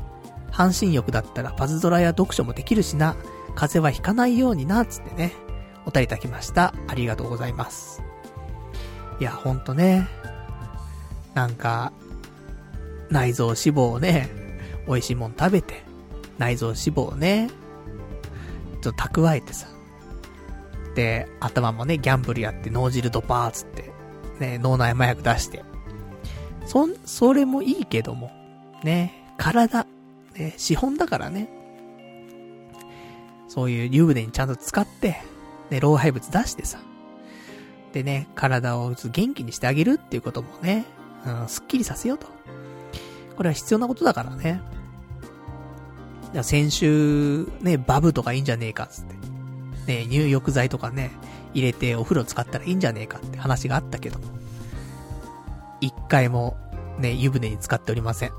[0.50, 3.16] 半身浴だったらパズドラや読書もできるしな。
[3.54, 5.34] 風邪はひかないようにな、つってね。
[5.86, 6.74] お便りいただきました。
[6.88, 8.02] ありがとうございます。
[9.20, 10.08] いや、ほんとね。
[11.36, 11.94] なんか、
[13.12, 14.28] 内臓脂肪をね、
[14.88, 15.84] 美味しいもん食べて、
[16.40, 17.52] 内臓脂肪をね、
[18.82, 19.68] ちょっと蓄えてさ。
[20.96, 23.92] で、頭もね、ギャンブルやって脳汁ドパーつって、
[24.40, 25.64] ね、脳内麻薬出して、
[26.66, 28.32] そん、それもいいけども、
[28.84, 29.86] ね、体、
[30.36, 31.50] ね、資本だからね。
[33.48, 35.22] そういう湯船にちゃんと使って、
[35.70, 36.80] ね、老廃物出してさ。
[37.94, 40.86] でね、体を元気にしてあげるっていうこともね、
[41.26, 42.28] うん、すっきりさせようと。
[43.38, 44.62] これは必要なことだからね。
[46.42, 49.16] 先週、ね、バブとかいいんじゃねえか、つって。
[49.88, 51.12] ね、入浴剤とかね、
[51.54, 54.26] 入れてお風呂使ったらいいんじゃねえかって話があったけども。
[55.82, 56.58] 一回も、
[57.00, 58.32] ね、湯船に使っておりません。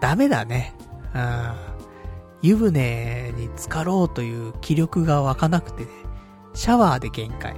[0.00, 0.74] ダメだね。
[1.14, 1.54] うん。
[2.42, 5.90] 湯船に浸かろうという気力が湧かなくてね、
[6.54, 7.54] シャワーで限界。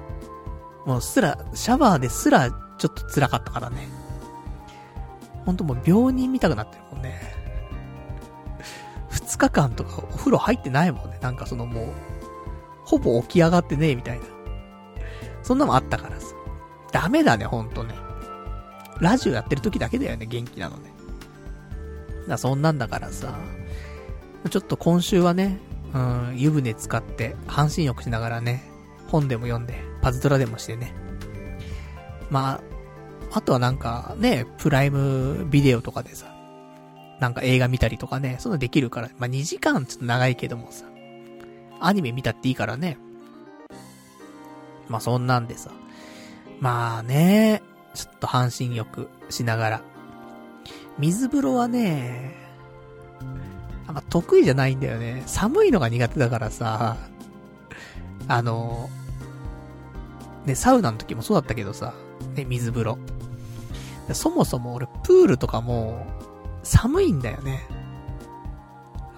[0.85, 3.89] もうすら、シャワーですらちょっと辛かったからね。
[5.47, 7.21] ほんともう病人見たくなってるもんね。
[9.09, 11.19] 二日間とかお風呂入ってないもんね。
[11.23, 11.87] なんかそのもう、
[12.85, 14.27] ほぼ起き上がってねえみたいな。
[15.43, 16.35] そんなのあったからさ。
[16.93, 17.95] ダメだね、ほんとね。
[19.01, 20.93] ラジオやってる時だけだよね、元気なのね。
[22.29, 23.39] だそんなんだからさ。
[24.51, 25.59] ちょっと今週はね、
[25.95, 28.63] うん、湯船使って、半身浴しながらね、
[29.09, 30.93] 本でも読んで、パズドラでもしてね。
[32.31, 32.61] ま
[33.33, 36.35] あ、あとはなんかね、プライムビデオとかでさ、
[37.21, 40.85] なんか映画見たりとかね、そんなできるから、まあ2時間ちょっと長いけどもさ、
[41.81, 42.99] アニメ見たっていいからね。
[44.89, 45.71] まあそんなんでさ、
[46.61, 47.63] まあね、
[47.95, 49.83] ちょっと半身浴しながら。
[50.99, 52.35] 水風呂はね、
[53.87, 55.23] あんま得意じゃないんだよね。
[55.27, 56.97] 寒いのが苦手だからさ、
[58.29, 58.89] あの、
[60.47, 61.95] ね、サウナの時もそうだったけどさ、
[62.35, 62.99] ね、水風呂。
[64.13, 66.07] そもそも俺、プールとかも、
[66.63, 67.67] 寒いんだよね。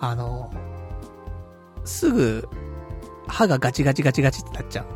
[0.01, 0.53] あの、
[1.85, 2.49] すぐ、
[3.27, 4.87] 歯がガチガチガチガチってなっちゃう。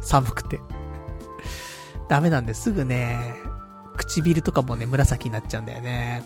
[0.00, 0.60] 寒くて。
[2.08, 3.34] ダメなんですぐね、
[3.96, 6.22] 唇とかもね、紫になっちゃうんだよね。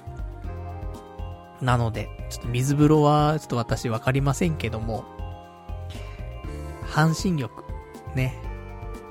[1.61, 5.05] なので、ちょっと水風呂は、ちょっと私わかりませんけども、
[6.83, 7.65] 半身浴、
[8.15, 8.35] ね。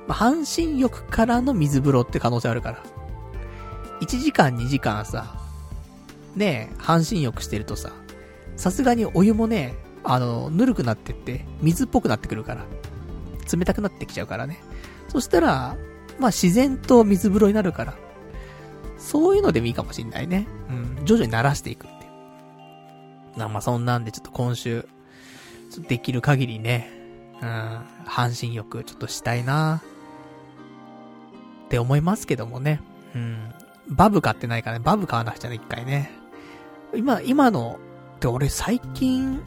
[0.08, 2.82] 半身浴からの水風呂って可能性あるから。
[4.00, 5.36] 1時間2時間さ、
[6.36, 7.92] ね半身浴してるとさ、
[8.56, 12.64] さすがにお湯もね、あの、ぬるくなってって、水っぽくなってくるから。
[13.50, 14.60] 冷たくなってきちゃうからね。
[15.08, 15.76] そしたら、
[16.18, 17.94] まあ自然と水風呂になるから、
[18.98, 20.46] そういうのでもいいかもしんないね。
[20.68, 23.48] うん、徐々に慣らしていくっていう。
[23.48, 24.82] まあそんなんでちょっと今週、
[25.70, 26.90] ちょっとできる限りね、
[27.40, 29.82] うん、半身浴ちょっとしたいな
[31.66, 32.80] って思いますけどもね。
[33.14, 33.54] うん。
[33.88, 36.10] バブ買ってないからね、バブ買わなくちゃね、一回ね。
[36.94, 37.78] 今、今の、
[38.16, 39.40] って俺最近、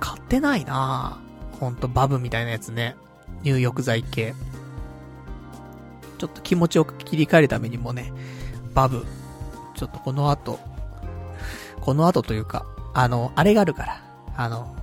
[0.00, 1.20] 買ってないな
[1.58, 2.96] ほんとバブみたいなやつね。
[3.42, 4.34] 入浴剤系。
[6.18, 8.12] ちょっと気持ちを切り替えるためにもね、
[8.74, 9.04] バブ、
[9.74, 10.58] ちょっとこの後、
[11.80, 14.02] この後というか、あの、あれがあるから、
[14.36, 14.76] あの、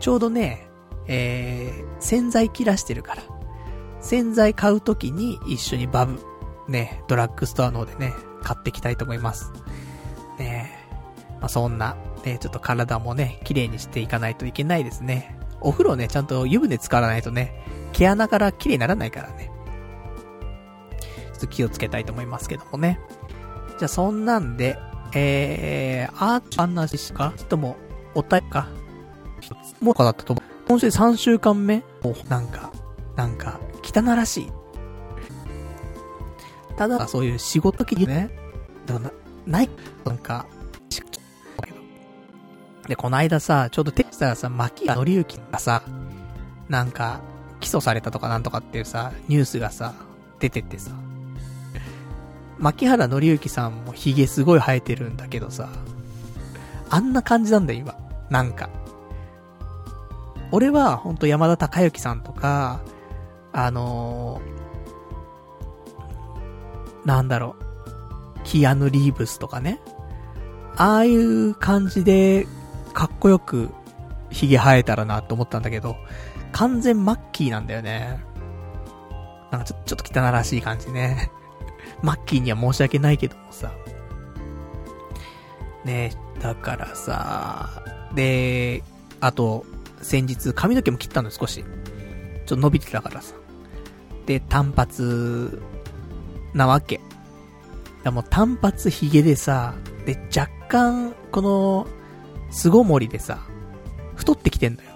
[0.00, 0.68] ちょうどね、
[1.06, 3.22] えー、洗剤切らしてるから、
[4.00, 6.20] 洗剤買うときに一緒にバブ、
[6.68, 9.52] ね、ドラッグストアの方でね、買っていきたいと思います。
[10.38, 10.76] ね
[11.40, 15.38] まあ、そんな、ね、ちょっと体もね、綺麗にしていかないといけないですね。
[15.60, 19.51] お風呂ね、ちゃんと湯船使わないとね、毛穴から綺麗にならないからね。
[21.42, 22.98] と気をつけたいと思いますけどもね。
[23.78, 24.78] じゃあそんなんで、
[25.14, 27.76] えー、あーちゃんなしかとも、
[28.14, 28.68] おたか。
[29.80, 30.44] もうかだったと思う。
[30.68, 31.82] 今週3週間目
[32.28, 32.72] なんか、
[33.16, 34.52] なんか、汚らしい。
[36.76, 38.30] ただ、そういう仕事機ね、
[38.86, 39.10] だな、
[39.46, 39.70] ない、
[40.04, 40.46] なんか、
[42.88, 45.82] で、この間さ、ちょうどテキスターさ、牧谷紀之がさ、
[46.68, 47.20] なんか、
[47.60, 49.94] 起訴されたとかなんとかっていうさ、ニュースがさ、
[50.40, 50.92] 出てってさ、
[52.62, 55.68] 牧原紀之さんも髭すごい生えてるんだけどさ、
[56.88, 57.96] あんな感じなんだよ、今。
[58.30, 58.70] なんか。
[60.52, 62.80] 俺は、ほんと山田孝之さんとか、
[63.52, 67.56] あのー、なんだろ
[68.36, 69.80] う、キアヌ・リーブスとかね。
[70.76, 72.46] ああいう感じで、
[72.94, 73.70] かっこよく、
[74.30, 75.96] 髭生えたらなって思ったんだけど、
[76.52, 78.22] 完全マッキーなんだよね。
[79.50, 81.32] なんかちょちょっと汚らしい感じね。
[82.02, 83.72] マッキーには申し訳ないけどもさ。
[85.84, 87.82] ねだからさ、
[88.14, 88.82] で、
[89.20, 89.64] あと、
[90.00, 91.64] 先日髪の毛も切ったの少し。
[91.64, 93.34] ちょっと伸びてたからさ。
[94.26, 95.62] で、単発
[96.54, 97.00] なわけ。
[98.02, 99.74] だもう単発髭でさ、
[100.04, 101.86] で、若干、この、
[102.50, 103.38] 凄盛でさ、
[104.16, 104.88] 太ってきてんのよ。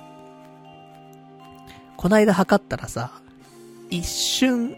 [1.97, 3.13] こないだ測ったらさ、
[3.91, 4.77] 一瞬、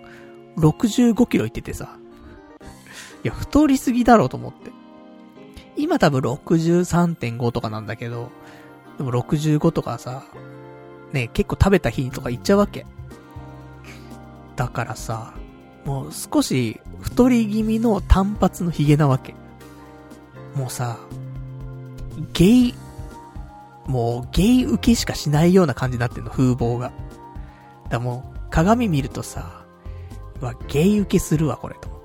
[0.56, 1.96] 65キロいっててさ、
[3.28, 4.72] や、太りすぎだろうと思って。
[5.76, 8.30] 今多分63.5とかなんだけど、
[8.98, 10.24] でも65とかさ、
[11.12, 12.84] ね、結構食べた日とか行っちゃうわけ。
[14.56, 15.34] だからさ、
[15.84, 19.34] もう少し太り気味の単発のヒゲなわけ。
[20.55, 20.98] もうさ、
[22.32, 22.74] ゲイ、
[23.86, 26.92] もうゲイ受けしかしないような感じになってんの、風貌が。
[27.88, 29.64] だもう、鏡見るとさ、
[30.40, 31.98] わ、ゲイ受けするわ、これ、と。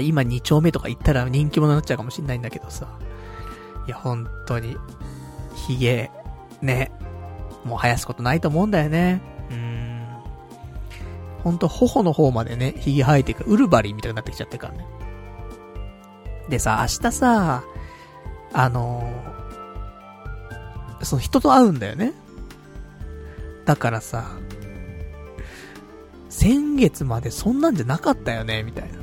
[0.00, 2.88] 今2丁目とか行ったら人気者になっちゃうかもしんないんだけどさ。
[3.86, 4.76] いや、本当に、
[5.54, 6.10] ヒゲ、
[6.60, 6.92] ね、
[7.64, 9.22] もう生やすことないと思うんだよね。
[9.50, 10.06] うん。
[11.42, 14.86] ほんと、頬の方までね、ヒゲ生えてく、ウルバリンみたいになってきちゃってるからね。
[16.48, 17.64] でさ、明日さ、
[18.52, 22.12] あのー、その人と会うんだよね。
[23.64, 24.30] だからさ、
[26.28, 28.97] 先月までそんなんじゃなかったよね、みたいな。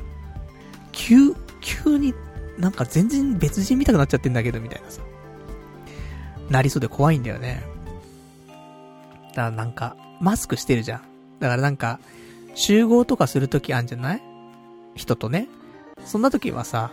[0.96, 2.14] 急、急に
[2.58, 5.02] なんか全然別人みたくなっちゃってんだけど、みたいなさ。
[6.48, 7.62] なりそうで怖いんだよね。
[9.30, 11.00] だからなんか、マスクしてるじゃん。
[11.38, 12.00] だからなんか、
[12.54, 14.22] 集合とかするときあんじゃない？
[14.94, 15.48] 人とね。
[16.04, 16.90] そんな時はさ、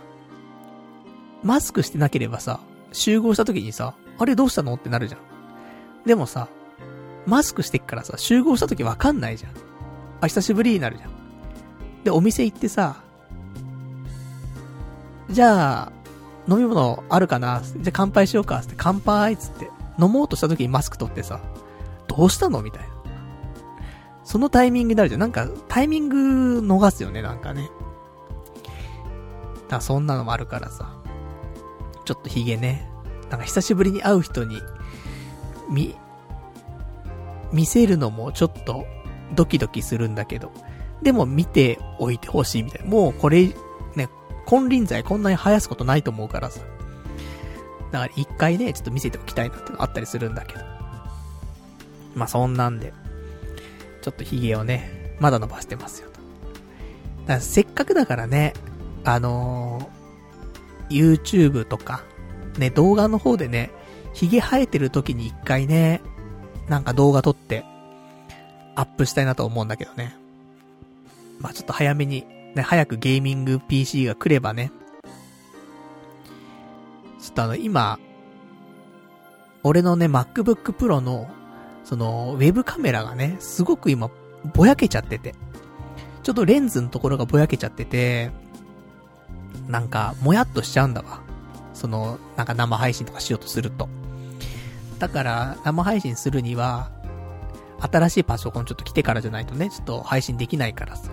[1.42, 2.60] マスクしてなければさ、
[2.92, 5.20] 集合した時にさ、あれどうしたのってなるじゃん。
[6.06, 6.48] でもさ、
[7.26, 9.52] マスクしてっからさ、集合した時わかんないじゃん。
[10.20, 11.10] あ、久しぶりになるじゃん。
[12.04, 13.02] で、お店行ってさ、
[15.30, 15.92] じゃあ、
[16.48, 17.62] 飲み物あるかな？
[17.62, 21.40] じゃあ乾杯しようかって乾杯つって、飲もうとした時にマスク取ってさ、
[22.06, 22.62] どうしたの？
[22.62, 22.88] みたいな。
[24.24, 25.20] そのタイミングになるじゃん。
[25.20, 27.64] なんか、タイミング逃すよね、なんかね。
[27.64, 27.74] だか
[29.76, 30.96] らそんなのもあるからさ。
[32.06, 32.88] ちょっとヒゲね。
[33.30, 34.60] なんか久しぶりに会う人に、
[35.70, 35.94] み、
[37.52, 38.86] 見せるのもちょっと
[39.34, 40.50] ドキドキするんだけど、
[41.02, 42.90] でも見ておいてほしいみたいな。
[42.90, 43.50] もうこれ、
[44.46, 46.60] 金輪際こんなに生やすことないと思うからさ。
[47.92, 50.64] だから一回ね、ちょっと見せておきたいなってのあったりするんだけど。
[52.14, 52.92] まあそんなんで、
[54.02, 56.20] ちょっと髭をね、まだ伸ばしてますよと。
[57.22, 58.54] だからせっかくだからね、
[59.04, 62.04] あのー、YouTube とか、
[62.58, 63.70] ね、動画の方でね、
[64.12, 66.00] 髭生えてる時に一回ね、
[66.68, 67.64] なんか動画撮って、
[68.76, 70.16] アップしたいなと思うんだけどね。
[71.40, 74.70] まあちょっと早めに、ね、早くゲーミング PC が来ればね。
[77.20, 77.98] ちょっとあの、今、
[79.62, 81.28] 俺のね、MacBook Pro の、
[81.84, 84.10] その、ウェブカメラがね、すごく今、
[84.54, 85.34] ぼやけちゃってて。
[86.22, 88.30] ちょっとレンズのところがぼやけちゃってて、
[89.68, 91.20] なんか、もやっとしちゃうんだわ。
[91.72, 93.88] その、なんか生配信とかしようとすると。
[94.98, 96.90] だから、生配信するには、
[97.80, 101.10] 新しいパソコンちょっと来てからじゃないとね、ちょっと配信できないからさ。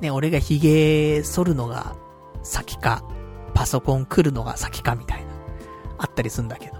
[0.00, 1.96] ね、俺が髭剃るのが
[2.42, 3.04] 先か、
[3.54, 5.30] パソコン来るのが先かみたいな、
[5.98, 6.74] あったりすんだけど。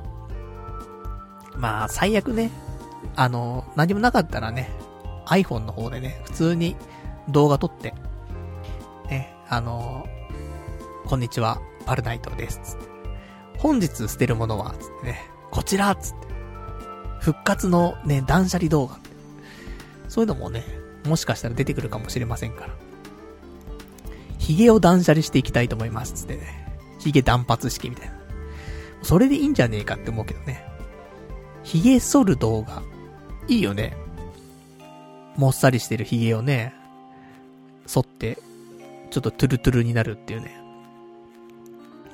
[1.56, 2.50] まあ、最悪ね、
[3.16, 4.70] あの、何もなかったらね、
[5.26, 6.76] iPhone の方でね、普通に
[7.28, 7.94] 動画撮って、
[9.08, 10.06] ね、あの、
[11.04, 12.88] こんにちは、パルナイトです、つって。
[13.58, 16.28] 本日捨てるものは、つってね、こちらつって。
[17.20, 18.98] 復活のね、断捨離動画。
[20.08, 20.64] そういうのもね、
[21.06, 22.89] もしかしたら出てくるかもしれませんから。
[24.50, 26.12] 髭を断捨離していきたいと思います。
[26.12, 26.66] つってね。
[26.98, 28.14] 髭断髪式みたいな。
[29.02, 30.64] それでいいんじゃねえかって思うけどね。
[31.62, 32.82] 髭剃る動画。
[33.48, 33.96] いいよね。
[35.36, 36.74] もっさりしてる髭をね、
[37.86, 38.38] 剃って、
[39.10, 40.60] ちょっとトゥルトゥルになるっていうね。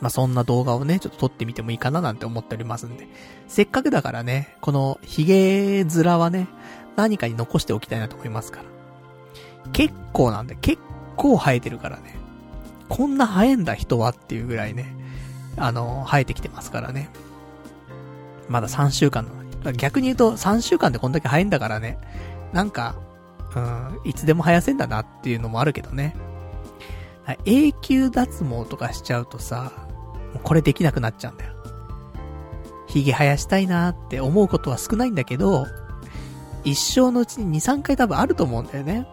[0.00, 3.08] まあ、そんな動画をね、ちょっと撮ってみてもいいかななんて思っておりますんで。
[3.48, 6.48] せっかくだからね、この髭面はね、
[6.96, 8.64] 何かに残しておきたいなと思いますから。
[9.72, 10.82] 結構なんで、結
[11.16, 12.25] 構生えてるからね。
[12.88, 14.94] こんな生えんだ人はっていうぐらいね、
[15.56, 17.10] あの、生えてきてますからね。
[18.48, 19.46] まだ3週間なのに。
[19.76, 21.98] 逆に言うと3週間でこんだけ生えんだからね、
[22.52, 22.94] なんか、
[23.54, 26.14] うん、いつでも生やせんだなっていうのもあるけどね。
[27.44, 29.72] 永久脱毛とかしちゃうとさ、
[30.32, 31.52] もうこれできなくなっちゃうんだよ。
[32.86, 35.66] 髭生やしたいなって思うことは少ないんだけど、
[36.62, 39.06] 一生のうちに2、3回多分あると思うんだよね。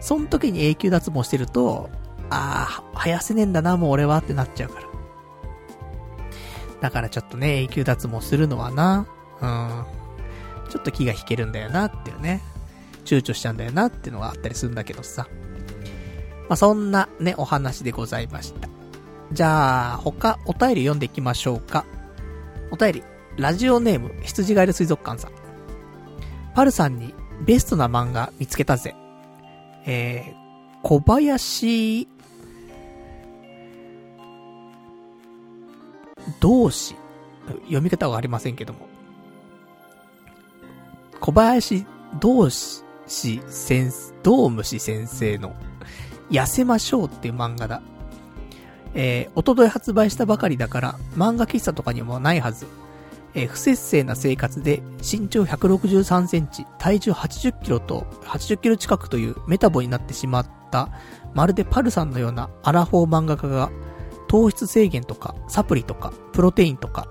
[0.00, 1.90] その時に永久脱毛してると、
[2.30, 4.88] ああ、生やせねえんだな、もう俺はってなっちゃうから。
[6.80, 9.06] だからちょっとね、永久脱毛するのはな、
[9.40, 9.84] うん。
[10.70, 12.40] ちょっと気が引けるんだよなっていうね。
[13.04, 15.26] 躊躇しちゃうんだよなっていうのがあったりするんだけどさ。
[16.48, 18.68] まあ、そんなね、お話でございました。
[19.32, 21.84] じゃあ、他、お便り読んでいきましょうか。
[22.70, 23.04] お便り、
[23.36, 25.32] ラジオネーム、羊ガエル水族館さん。
[26.54, 28.94] パルさんにベストな漫画見つけたぜ。
[29.86, 32.08] えー、小林
[36.40, 36.96] 同志、
[37.64, 38.86] 読み方はありませんけども、
[41.20, 41.86] 小林
[42.20, 45.54] 同志先生、道虫先生の、
[46.30, 47.82] 痩せましょうっていう漫画だ。
[48.94, 52.66] えー、おととい発売したばかりだから、漫画喫茶とかにもないはず。
[53.34, 60.88] えー、不節制な生活で身長163センチ、体重80キロと80キロ近くというメタボになってしまった、
[61.34, 63.70] まるでパルさんのようなアラフォー漫画家が、
[64.30, 67.10] 糖質制限とか、サプリとか、プロテインとか、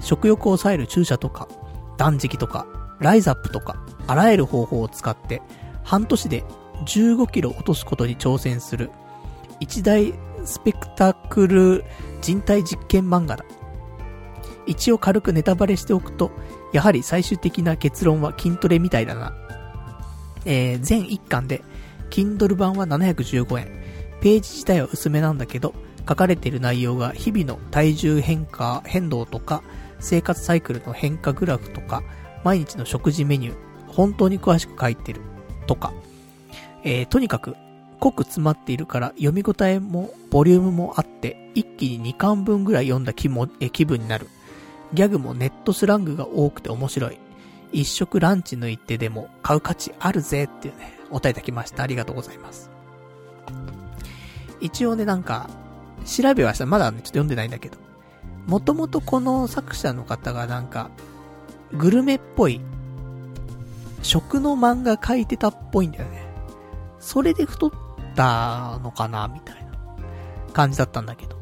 [0.00, 1.48] 食欲を抑える注射とか、
[1.96, 2.66] 断食とか、
[3.00, 5.40] ライザップとか、あらゆる方法を使って、
[5.82, 6.44] 半年で
[6.84, 8.90] 15キロ落とすことに挑戦する、
[9.60, 10.12] 一大
[10.44, 11.84] スペクタクル
[12.20, 13.46] 人体実験漫画だ。
[14.66, 16.30] 一応軽くネタバレしておくと、
[16.74, 19.32] やはり最終的な結論は筋トレみたいだな。
[20.44, 21.62] えー、全1巻で、
[22.10, 23.68] Kindle 版は715円。
[24.20, 25.72] ページ自体は薄めなんだけど、
[26.08, 29.62] 書かれている内容が日々の体重変化、変動とか、
[30.00, 32.02] 生活サイクルの変化グラフとか、
[32.44, 33.56] 毎日の食事メニュー、
[33.88, 35.20] 本当に詳しく書いてる、
[35.66, 35.92] とか。
[36.84, 37.56] えー、とにかく、
[38.00, 44.28] 濃く詰まっているから読み応えもボリュームもあって、一気に2巻分ぐらい読んだ気もえ気分になる。
[44.94, 47.18] ギャグもネットスラングが多くて面白い。
[47.72, 51.82] 一食ランチ抜いてでも買う価値あるぜっていうね、お答えいただきました。
[51.82, 52.70] ありがとうございます。
[54.60, 55.50] 一応ね、なんか、
[56.08, 56.66] 調べはした。
[56.66, 57.76] まだね、ちょっと読んでないんだけど。
[58.46, 60.90] もともとこの作者の方がなんか、
[61.72, 62.60] グルメっぽい、
[64.02, 66.26] 食の漫画描いてたっぽいんだよね。
[66.98, 67.70] それで太っ
[68.16, 69.70] たのかな、みたいな
[70.52, 71.36] 感じだったんだけど。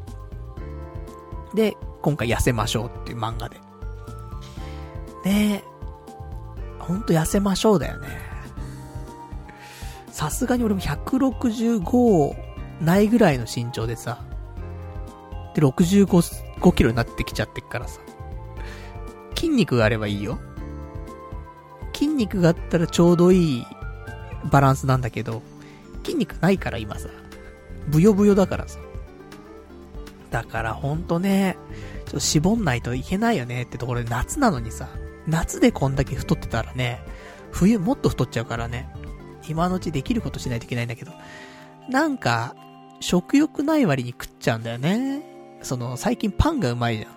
[1.53, 3.57] で、今回痩せましょうっていう漫画で。
[5.23, 5.63] ねえ、
[6.79, 8.07] ほんと痩せましょうだよね。
[10.11, 12.35] さすがに俺も165
[12.81, 14.19] ないぐらいの身長でさ、
[15.57, 16.05] で、65
[16.61, 17.99] 5キロになってきちゃってっからさ。
[19.35, 20.39] 筋肉があればいいよ。
[21.93, 23.65] 筋肉があったらちょうどいい
[24.51, 25.41] バランスなんだけど、
[26.03, 27.09] 筋肉ないから今さ。
[27.87, 28.77] ブヨブヨだからさ。
[30.29, 31.57] だからほんとね、
[32.05, 34.89] ちょっと絞んないといけないよねってところで夏なのにさ、
[35.25, 37.01] 夏でこんだけ太ってたらね、
[37.51, 38.89] 冬もっと太っちゃうからね、
[39.49, 41.13] 今のうちできることしないといけないんだけど、
[41.89, 42.55] なんか、
[42.99, 45.36] 食欲ない割に食っちゃうんだよね。
[45.67, 47.11] その、最近パンがうまいじゃん。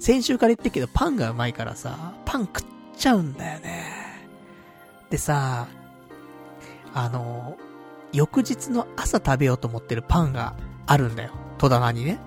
[0.00, 2.64] 先週から言ってるけど、パンがうまいからさ、パン食っ
[2.96, 3.84] ちゃうんだよね。
[5.08, 5.68] でさ、
[6.92, 7.56] あの、
[8.12, 10.54] 翌日の朝食べようと思ってるパンが
[10.86, 11.30] あるんだよ。
[11.58, 12.18] 戸棚にね。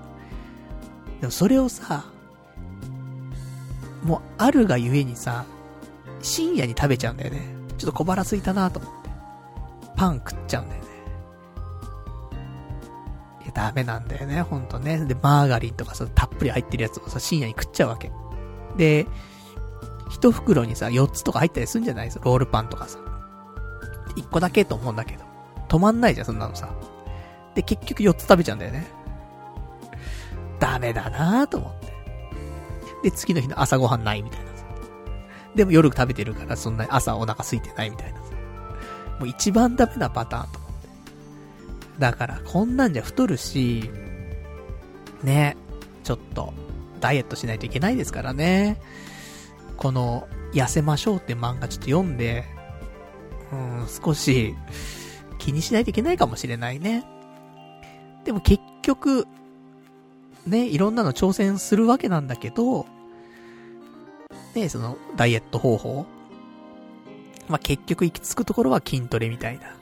[1.19, 2.05] でもそれをさ、
[4.03, 5.45] もうあるがゆえにさ、
[6.21, 7.41] 深夜に食べちゃうんだよね。
[7.77, 9.09] ちょっと小腹空いたなと思って。
[9.95, 10.82] パン食っちゃうんだよ。
[13.53, 15.05] ダメなんだよね、ほんとね。
[15.05, 18.11] で、マーガリンとかさ、たっぷり入ってるやつをさ、深夜に食っちゃうわけ。
[18.77, 19.07] で、
[20.09, 22.05] 一袋にさ、4つとか入ったりするんじゃない？
[22.07, 22.99] ですロールパンとかさ。
[24.15, 25.23] 1個だけと思うんだけど。
[25.69, 26.69] 止まんないじゃん、そんなのさ。
[27.55, 28.85] で、結局4つ食べちゃうんだよね。
[30.59, 31.93] ダメだなぁと思って。
[33.03, 34.65] で、次の日の朝ごはんないみたいなさ。
[35.55, 38.25] でも夜食べてるからそんなに朝お腹空いてないみたいなさ。
[39.19, 40.62] もう一番ダメなパターンと思って。
[41.99, 43.89] だから、こんなんじゃ太るし、
[45.23, 45.55] ね、
[46.03, 46.53] ちょっと、
[46.99, 48.79] ダイエットしないといけないですからね。
[49.77, 52.45] この、痩せましょうって漫画ちょっと読んで、
[53.51, 54.55] うん、少し、
[55.37, 57.03] 気にしないといけないかもしれないね。
[58.23, 59.27] でも結局、
[60.47, 62.85] ね、いろんなの挑戦するわけなんだけど、
[64.55, 66.05] ね、その、ダイエット方法。
[67.49, 69.75] まあ、結局行き着くところは筋トレみたいな、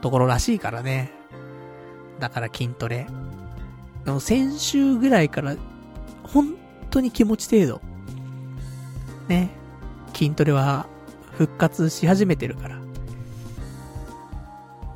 [0.00, 1.12] ところらしいからね。
[2.18, 3.06] だから筋トレ。
[4.20, 5.56] 先週ぐらいから、
[6.22, 6.54] 本
[6.90, 7.80] 当に気持ち程度。
[9.28, 9.50] ね。
[10.14, 10.86] 筋トレは
[11.32, 12.78] 復活し始めてるから。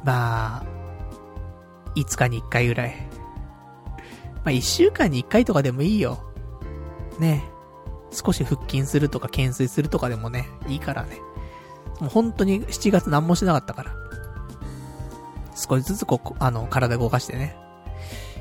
[0.04, 0.64] まあ、
[1.96, 2.94] 5日に1回ぐらい。
[4.36, 6.22] まあ、1週間に1回とかでもいいよ。
[7.18, 7.44] ね。
[8.10, 11.18] 少し腹筋するとか懸垂するとかでもね、いいからね。
[12.00, 13.92] もう本当に7月何もしなかったから。
[15.54, 17.56] 少しずつこう、あの、体動かしてね。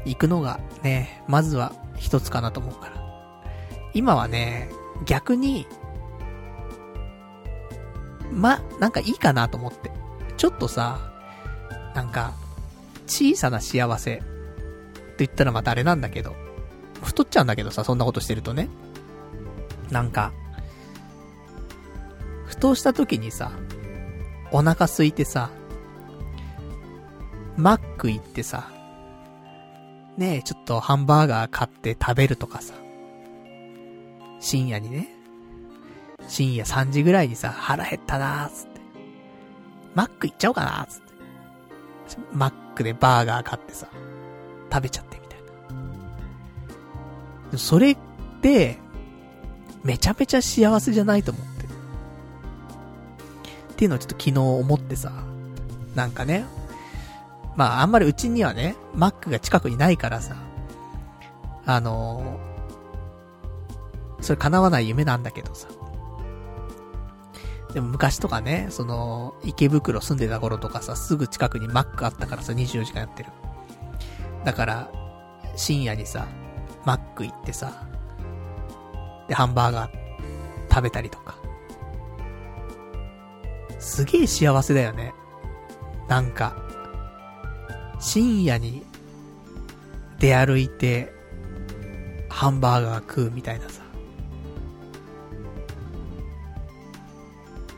[0.05, 3.03] 行くのがね、まずは一つかなと思うから。
[3.93, 4.69] 今はね、
[5.05, 5.67] 逆に、
[8.31, 9.91] ま、なんかいいかなと思って。
[10.37, 11.13] ちょっとさ、
[11.95, 12.33] なんか、
[13.05, 14.23] 小さな幸せって
[15.19, 16.35] 言ったらまたあれなんだけど、
[17.03, 18.69] 太っちゃうんだけどさ、そんなことしてるとね。
[19.91, 20.33] なんか、
[22.45, 23.51] ふとした時にさ、
[24.51, 25.49] お腹空いてさ、
[27.57, 28.69] マック行ってさ、
[30.17, 32.73] ねえちょっとハンバーガー買って食べるとかさ。
[34.39, 35.09] 深夜にね。
[36.27, 38.81] 深夜3時ぐらいにさ、腹減ったなーつって。
[39.95, 41.13] マック行っちゃおうかなーつって。
[42.31, 43.87] マックでバーガー買ってさ、
[44.71, 45.39] 食べちゃってみたい
[47.51, 47.57] な。
[47.57, 47.97] それっ
[48.41, 48.77] て、
[49.83, 51.65] めちゃめちゃ幸せじゃないと思って。
[51.65, 51.67] っ
[53.75, 55.11] ていうのをちょっと昨日思ってさ、
[55.95, 56.45] なんかね、
[57.55, 60.35] まああんまりうちにはね、マックが近くにないからさ、
[61.65, 65.67] あのー、それ叶わない夢なんだけどさ。
[67.73, 73.29] でも昔とかね、その、池袋住んでた頃とかさ、すぐ近くにマックあったからさ、24時間やってる。
[74.43, 74.91] だから、
[75.55, 76.27] 深夜にさ、
[76.85, 77.87] マック行ってさ、
[79.27, 79.91] で、ハンバーガー
[80.69, 81.35] 食べたりとか。
[83.79, 85.13] すげえ幸せだよね。
[86.07, 86.55] なんか、
[88.03, 88.83] 深夜に
[90.19, 91.13] 出歩いて、
[92.29, 93.81] ハンバーガー食うみたいなさ。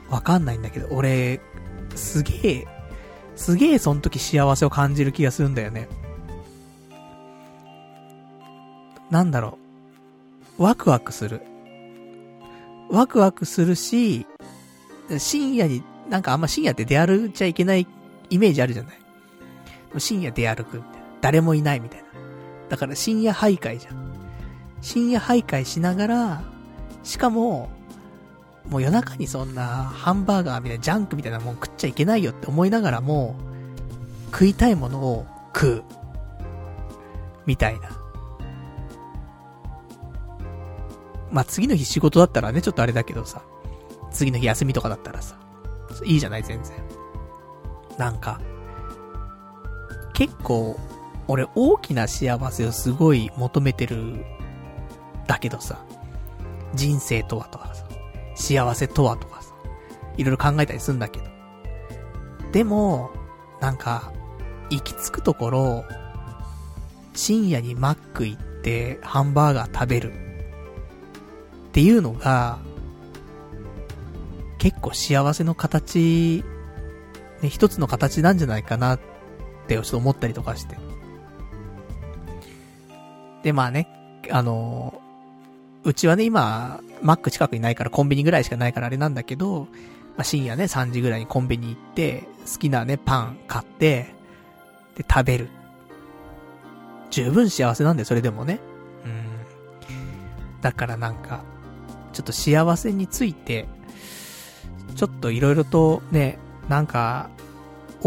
[0.10, 1.40] わかんないんだけど、俺、
[1.94, 2.68] すげえ、
[3.36, 5.88] すげえその時幸せを感じる気がするんだよね。
[9.12, 9.60] なんだろ
[10.58, 10.64] う。
[10.64, 11.42] ワクワクする。
[12.90, 14.26] ワクワクするし、
[15.20, 17.86] 深夜に、なんかあんま深夜って出歩いちゃいけない
[18.32, 19.05] イメージあるじゃない。
[20.00, 21.08] 深夜出歩くみたいな。
[21.22, 22.06] 誰もいないみたいな。
[22.70, 23.96] だから深夜徘徊じゃん。
[24.82, 26.44] 深夜徘徊しながら、
[27.04, 27.70] しかも、
[28.70, 33.36] もう夜中にそんなハンバーガーみたいなジャンクみたいなもん食っちゃいけないよって思いながらも、
[34.32, 35.84] 食いたいものを食う。
[37.46, 37.90] みたいな。
[41.32, 43.44] まあ、次の日仕事だったらね、ちょっとあれだけどさ。
[44.12, 45.36] 次の日休みとかだったらさ。
[46.04, 46.76] いいじゃない、全然。
[47.98, 48.40] なんか、
[50.16, 50.80] 結構、
[51.28, 54.26] 俺大きな幸せをすごい求めてる、
[55.28, 55.86] だけどさ。
[56.74, 57.86] 人生とはとかさ。
[58.36, 59.54] 幸せとはとかさ、
[60.18, 61.26] いろいろ考えたりするんだけど。
[62.54, 63.12] でも、
[63.60, 64.14] なんか、
[64.70, 65.86] 行き着くところ、
[67.14, 72.60] 深夜にマック行ってハンバーガー食べるっていうのが、
[74.60, 76.44] 結構幸せの形、
[77.42, 79.00] ね、一つの形なんじゃないかなっ
[79.66, 80.78] てちょっと思ったりとかして。
[83.44, 83.88] で、まあね、
[84.32, 85.02] あの
[85.84, 89.68] うちはね、今、マック近くにないからコンビニぐらいしかないからあれなんだけど、
[90.18, 94.16] まあ、深夜ね、3時ぐらいにコンビニ行って、好きなね、パン買って、
[94.96, 95.50] で、食べる。
[97.12, 98.60] 十分幸せなんだよ、それでもね。
[99.06, 99.26] うん。
[100.62, 101.44] だからなんか、
[102.14, 103.68] ちょっと幸せについて、
[104.96, 106.40] ちょっと色々とね、
[106.70, 107.30] なんか、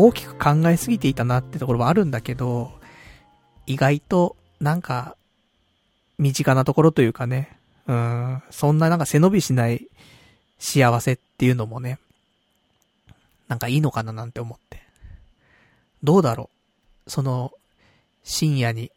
[0.00, 2.70] 大きく考えすぎていたなってところはあるんだけど、
[3.66, 5.16] 意外と、なんか、
[6.18, 7.58] 身近なところというかね、
[7.88, 9.88] うん、そんななんか背伸びしない
[10.60, 11.98] 幸せっていうのもね、
[13.48, 14.80] なんかいいのかななんて思って。
[16.04, 16.48] どうだろ
[17.06, 17.52] うその、
[18.22, 18.92] 深夜に。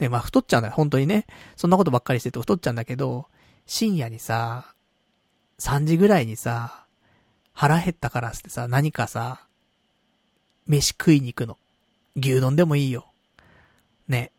[0.00, 1.26] ね、まあ太っちゃうんだよ、本当にね。
[1.54, 3.26] そんなことばっかりしてると太っちゃうんだけど、
[3.66, 4.74] 深夜にさ、
[5.60, 6.86] 3時ぐらいにさ、
[7.52, 9.46] 腹減ったからってさ、何かさ、
[10.66, 11.58] 飯食いに行くの。
[12.16, 13.06] 牛丼でもいいよ。
[14.08, 14.30] ね。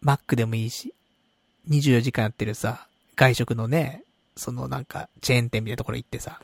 [0.00, 0.94] マックでもいいし。
[1.68, 2.86] 24時間やってるさ、
[3.16, 4.02] 外食のね、
[4.36, 6.40] そのなんか、チェーン店みたいなところ行ってさ、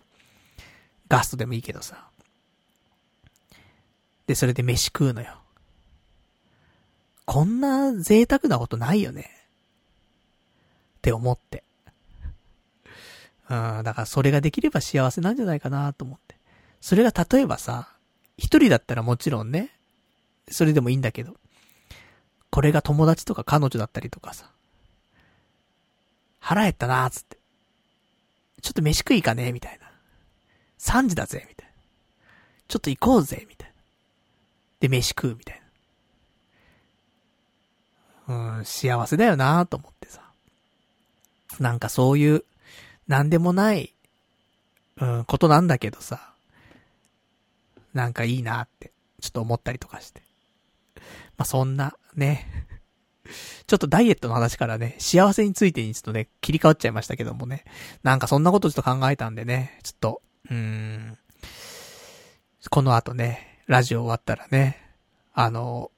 [1.09, 2.05] ガストでもいいけどさ。
[4.27, 5.39] で、それで飯食うのよ。
[7.25, 9.31] こんな贅沢なことないよね。
[10.99, 11.63] って思って。
[13.51, 16.37] うん、だからそれができれば幸せなんじゃないかなと思って。
[16.81, 17.89] それが例えばさ、
[18.39, 19.71] 一人だったらもちろんね、
[20.51, 21.35] それでもいいんだけど、
[22.51, 24.49] これが友達とか彼女だったりとかさ、
[26.39, 27.37] 腹減ったなーつって。
[28.63, 29.91] ちょっと飯食いかねみたいな。
[30.79, 31.73] 3時だぜみたいな。
[32.69, 33.75] ちょっと行こうぜみたいな。
[34.81, 35.63] で、飯食うみたい
[38.29, 38.59] な。
[38.59, 40.23] うん、幸せだよなーと思ってさ。
[41.59, 42.45] なんかそういう、
[43.09, 43.93] なんでもない、
[45.01, 46.28] うん、ことなんだけどさ。
[47.95, 50.23] なんかいいなって、ちょっと思ったりとかして。
[51.37, 52.67] まあ、そんな、ね。
[53.67, 57.65] ちょっとダイエットの話からね、幸せについてにちょっとね、切り替わっちゃいましたけどもね。
[58.03, 61.19] なんかそんなことちょっと考えたんでね、ちょっと、うーん。
[62.71, 64.83] この後ね、ラジオ終わったらね、
[65.33, 65.91] あの、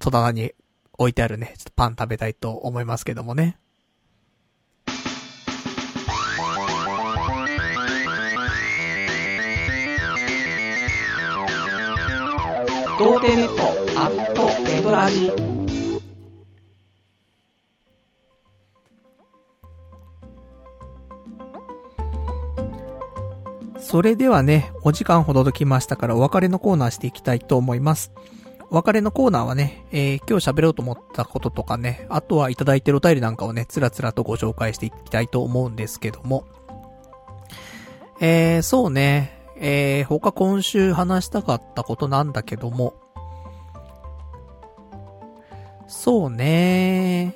[0.00, 0.52] 戸棚に
[0.98, 3.56] 置いてあるね、ちょっとパン食べたいと思いますけどもね。
[12.96, 13.62] 童貞ネット
[14.00, 15.32] アットネトラジ
[23.80, 28.12] それではね、お時間ほどきましたからお別れのコーナーしていきたいと思います。
[28.70, 36.44] お別れのコーナーはね、えー、今日喋ろうと思ったこととかね、あとはいただいてるお便りなんかをね、つらつらとご紹介していきたいと思うんですけども。
[38.20, 42.94] えー、そうね、えー、他今週話したかったことなんだけども、
[45.86, 47.34] そうね。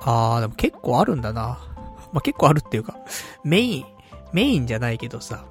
[0.00, 1.58] あー、でも結構あるんだな。
[2.12, 2.96] まあ、結構あるっていうか、
[3.44, 3.84] メイン、
[4.32, 5.44] メインじゃないけどさ、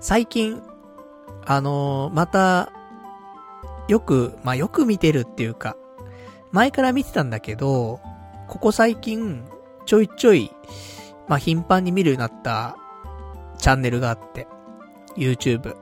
[0.00, 0.62] 最近、
[1.46, 2.72] あのー、また、
[3.86, 5.76] よく、まあ、よく見てるっていうか、
[6.52, 8.00] 前から見てたんだけど、
[8.48, 9.44] ここ最近、
[9.86, 10.50] ちょいちょい、
[11.28, 12.76] まあ、頻繁に見るようになった
[13.58, 14.46] チャンネルがあって、
[15.16, 15.76] YouTube。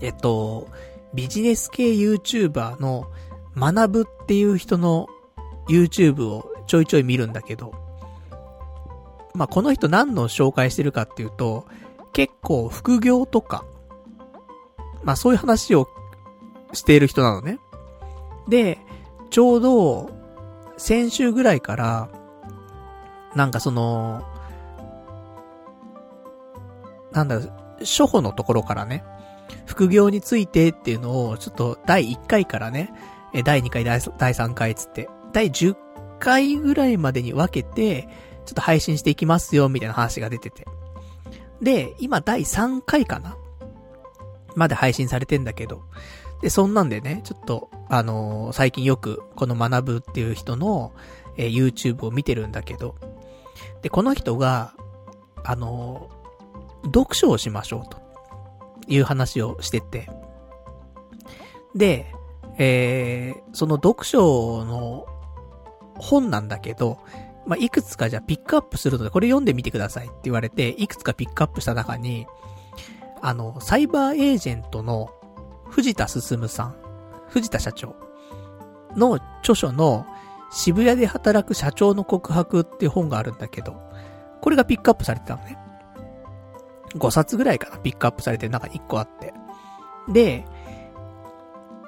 [0.00, 0.68] えっと、
[1.14, 3.06] ビジネス系 YouTuber の
[3.56, 5.06] 学ぶっていう人の
[5.68, 7.72] YouTube をちょいちょい見るんだけど、
[9.34, 11.66] まあ、この人何の紹介してるかっていうと、
[12.12, 13.64] 結構副業とか、
[15.02, 15.88] まあ、そういう話を
[16.72, 17.58] している人なのね。
[18.48, 18.78] で、
[19.30, 20.10] ちょうど、
[20.78, 22.08] 先週ぐらいから、
[23.34, 24.22] なんかその、
[27.16, 27.40] なんだ、
[27.80, 29.02] 初歩のところからね、
[29.64, 32.92] 副業についてっていうのを、ちょっと第1回からね、
[33.44, 35.76] 第2回、第3回つって、第10
[36.18, 38.08] 回ぐらいまでに分けて、
[38.44, 40.66] ちょっと配信していきますよ、みたいな話が出てて。
[41.62, 43.36] で、今第3回かな
[44.54, 45.82] まで配信されてんだけど。
[46.42, 50.92] で、そんなんでね、ちょっと、あのー、最近よく、この学ぶっていう人の、
[51.38, 52.94] えー、YouTube を見てるんだけど。
[53.80, 54.74] で、この人が、
[55.44, 56.10] あの、
[56.86, 58.06] 読書をしましょうと。
[58.86, 60.08] いう話をしてて。
[61.74, 62.06] で、
[62.58, 65.06] えー、その読書の
[65.96, 66.98] 本なんだけど、
[67.46, 72.26] まあ、いくつかじゃあピックアップするので、これ読んでみてくださいって言われて、いくつかピックアップした中に、
[73.22, 75.10] あの、サイバーエージェントの
[75.68, 76.76] 藤田進さん、
[77.28, 77.94] 藤田社長
[78.96, 80.06] の著書の
[80.50, 83.76] 渋谷で働く社長の告白っていう本があるんだけど、
[84.40, 85.58] これがピックアップされてたのね。
[86.94, 89.34] 5冊ぐらいかな、ピックアップされてる中に1個あって。
[90.08, 90.44] で、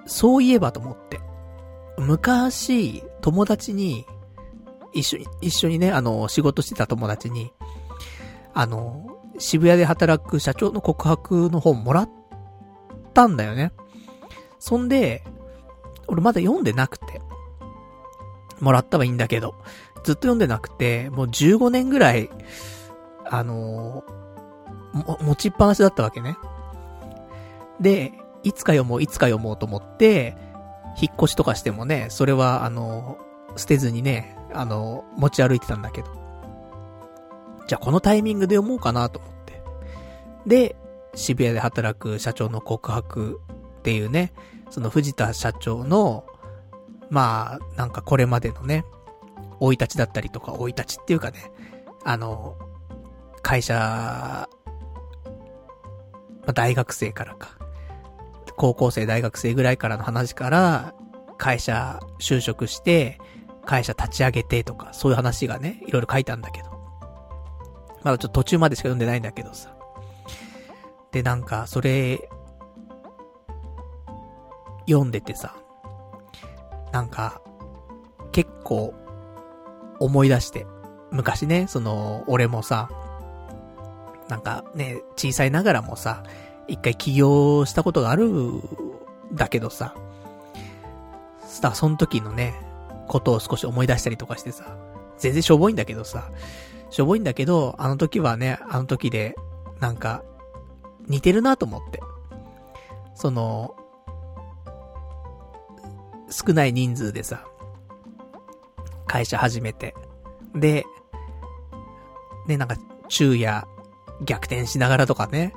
[0.06, 1.20] そういえばと思って、
[1.98, 4.06] 昔、友達に、
[4.92, 7.52] 一緒に、一緒にね、あの、仕事してた友達に、
[8.54, 9.06] あの、
[9.38, 12.10] 渋谷で働く社長の告白の本もらっ
[13.14, 13.72] たんだよね。
[14.58, 15.22] そんで、
[16.08, 17.20] 俺まだ読んでなくて。
[18.60, 19.54] もらったはいいんだけど、
[20.04, 22.30] ずっと読んでなくて、もう15年ぐらい、
[23.24, 24.04] あのも、
[24.98, 26.36] 持ちっぱなしだったわけね。
[27.80, 28.12] で、
[28.42, 30.36] いつか読もう、いつか読もうと思って、
[31.00, 33.18] 引っ越しとかしてもね、それは、あの、
[33.56, 36.08] 捨てずにね、あの、持ち歩いてたんだけど。
[37.66, 39.62] じゃあこのタイミングで読もうかなと思って。
[40.46, 40.76] で、
[41.14, 43.40] 渋谷で働く社長の告白
[43.78, 44.32] っていうね、
[44.70, 46.24] その藤田社長の、
[47.10, 48.84] まあ、なんかこれまでのね、
[49.60, 51.50] 生い立ちだったりとか、生い立ちっていうかね、
[52.04, 52.56] あの、
[53.42, 54.48] 会社、
[56.48, 57.50] まあ、大学生からか、
[58.56, 60.94] 高校生、大学生ぐらいからの話から、
[61.36, 63.18] 会社就職して、
[63.66, 66.70] 会社立ち上げてとか、そういう話がね、いろいろ書いたんだけど。
[68.02, 69.76] まだちょっと途中までしか読んでないんだけどさ。
[71.12, 72.30] で、なんか、それ、
[74.88, 75.54] 読んでてさ、
[76.92, 77.42] なんか、
[78.32, 78.94] 結構、
[80.00, 80.66] 思い出して、
[81.10, 82.88] 昔ね、その、俺もさ、
[84.28, 86.22] なんかね、小さいながらもさ、
[86.66, 88.62] 一回起業したことがあるん
[89.32, 89.94] だけどさ、
[91.40, 92.54] さ、その時のね、
[93.08, 94.76] ことを少し思い出したりとかしてさ、
[95.18, 96.30] 全然しょぼいんだけどさ、
[96.90, 99.34] しょぼいんだけど、あの時はね、あの時で、
[99.80, 100.22] なんか、
[101.06, 102.00] 似てるなと思って。
[103.14, 103.74] その、
[106.30, 107.46] 少ない人数でさ、
[109.06, 109.94] 会社始めて、
[110.54, 110.84] で、
[112.46, 112.76] ね、なんか、
[113.08, 113.66] 昼夜
[114.22, 115.52] 逆転しながらとかね、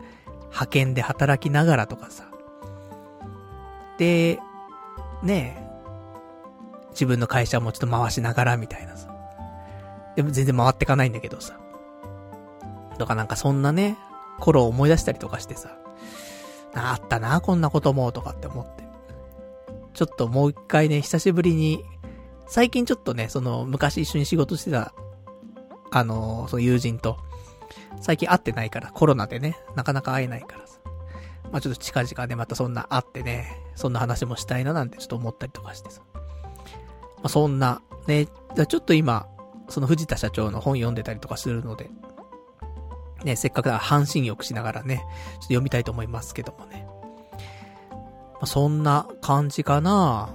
[0.46, 2.30] 派遣で働きながらとかさ。
[3.98, 4.40] で、
[5.24, 5.72] ねえ
[6.92, 9.14] 自分の会社もちょっと回しながらみたいなさ。
[10.16, 11.60] でも全然回ってかないんだけどさ。
[12.98, 13.98] とかなんかそんなね、
[14.40, 15.78] 頃を思い出したりとかしてさ。
[16.74, 18.84] あったな、こんなことも、とかって思って。
[19.94, 21.84] ちょっともう一回ね、久しぶりに、
[22.48, 24.94] 最近ちょっとね、その、昔一緒に仕事してた、
[25.92, 27.18] あの、その友人と、
[28.00, 30.80] 最近会ってないから、コロナでね、なかなか会えないからさ。
[31.52, 36.02] まあちょっと近々ね、またそんな会ってね、そんな話もしたいななんてちょっと思ったりとかしてさ。
[36.14, 36.22] ま
[37.24, 39.28] あそんな、ね、ちょっと今、
[39.70, 41.90] その藤田社長の本読んでたりとかするので、
[43.24, 46.88] ね、せっかくだから半身浴しながらね、ちょっと読みたいと思いますけどもね。
[47.92, 47.98] ま
[48.42, 50.30] あ、そんな感じかな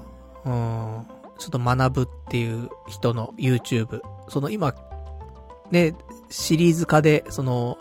[0.44, 1.06] うん。
[1.38, 4.00] ちょっと学ぶっていう人の YouTube。
[4.28, 4.74] その今、
[5.70, 5.94] ね、
[6.28, 7.78] シリーズ化で、その、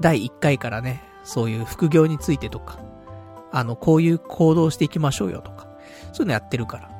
[0.00, 2.78] 第1回からね、そういう副業についてとか、
[3.52, 5.68] あの、こういう行動していきましょうよとか、
[6.12, 6.90] そういうのやってるから。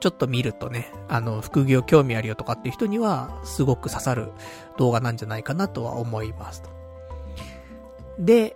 [0.00, 4.32] ちょっと見るとね、あの、副業興味あるよとかっていう人には、すごく刺さる
[4.76, 6.70] 動画なんじゃないかなとは思いますと。
[8.18, 8.54] で、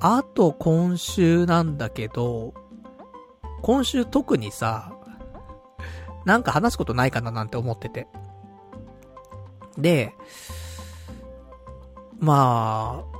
[0.00, 2.54] あと今週なんだけど、
[3.62, 4.92] 今週特にさ、
[6.24, 8.06] なんか話すことないかななんて思ってて。
[9.78, 10.12] で、
[12.18, 13.18] まあ、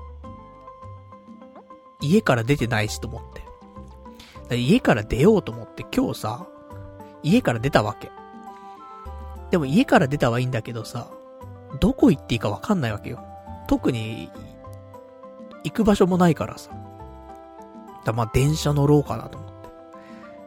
[2.01, 3.41] 家から出てないしと思って。
[4.49, 6.47] か家から出ようと思って今日さ、
[7.23, 8.11] 家から出たわけ。
[9.51, 11.11] でも家から出たはいいんだけどさ、
[11.81, 13.25] どこ行っていいかわかんないわけよ。
[13.69, 14.31] 特に、
[15.65, 16.71] 行く場所もないからさ。
[18.05, 19.51] だまあ電車乗ろうかなと思っ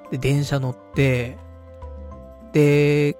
[0.09, 0.17] て。
[0.17, 1.37] で、電車乗って、
[2.53, 3.17] で、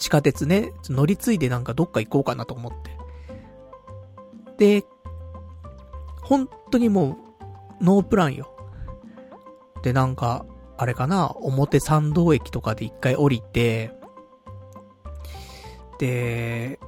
[0.00, 2.72] 地下鉄ね、乗り継いでなんかどっか行こうかなと思っ
[4.56, 4.80] て。
[4.80, 4.86] で、
[6.22, 7.18] 本当にも
[7.80, 8.56] う、ノープランよ。
[9.82, 10.46] で、なんか、
[10.78, 13.92] あれかな、表参道駅とかで一回降りて、
[15.98, 16.80] で、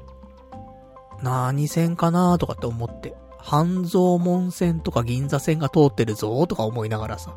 [1.23, 7.37] 何線かなとかって思って、半蔵門線とか銀座線が通ってるぞとか思いながらさ、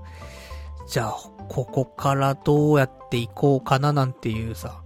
[0.88, 1.16] じゃあ、
[1.50, 4.85] ここからどうやって行こうかななんていうさ、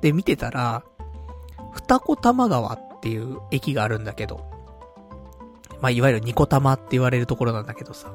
[0.00, 0.84] で、見てたら、
[1.72, 4.50] 二子玉川っていう駅があるんだけど、
[5.80, 8.12] まあ、いわゆるニコ玉って言われるところなんだけどさ、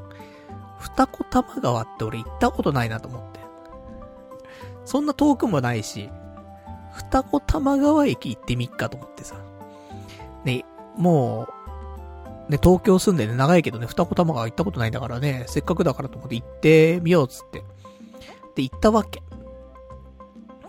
[0.79, 3.39] 二子玉川って俺行ったことないなと思って。
[4.85, 6.09] そんな遠くもないし、
[6.91, 9.35] 二子玉川駅行ってみっかと思ってさ。
[10.43, 10.65] ね、
[10.97, 11.47] も
[12.49, 17.63] う、ね、東京住んでね、長いけどね、二子玉川行ったことないんだからね、せっかくだからと思って行ってみようっつって。
[18.55, 19.21] で、行ったわけ。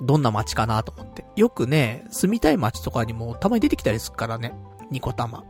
[0.02, 1.24] どんな街かなと思って。
[1.36, 4.52] よくね、住みたい街とかにもたまに出てきたりするからね。
[4.90, 5.44] ニコ玉。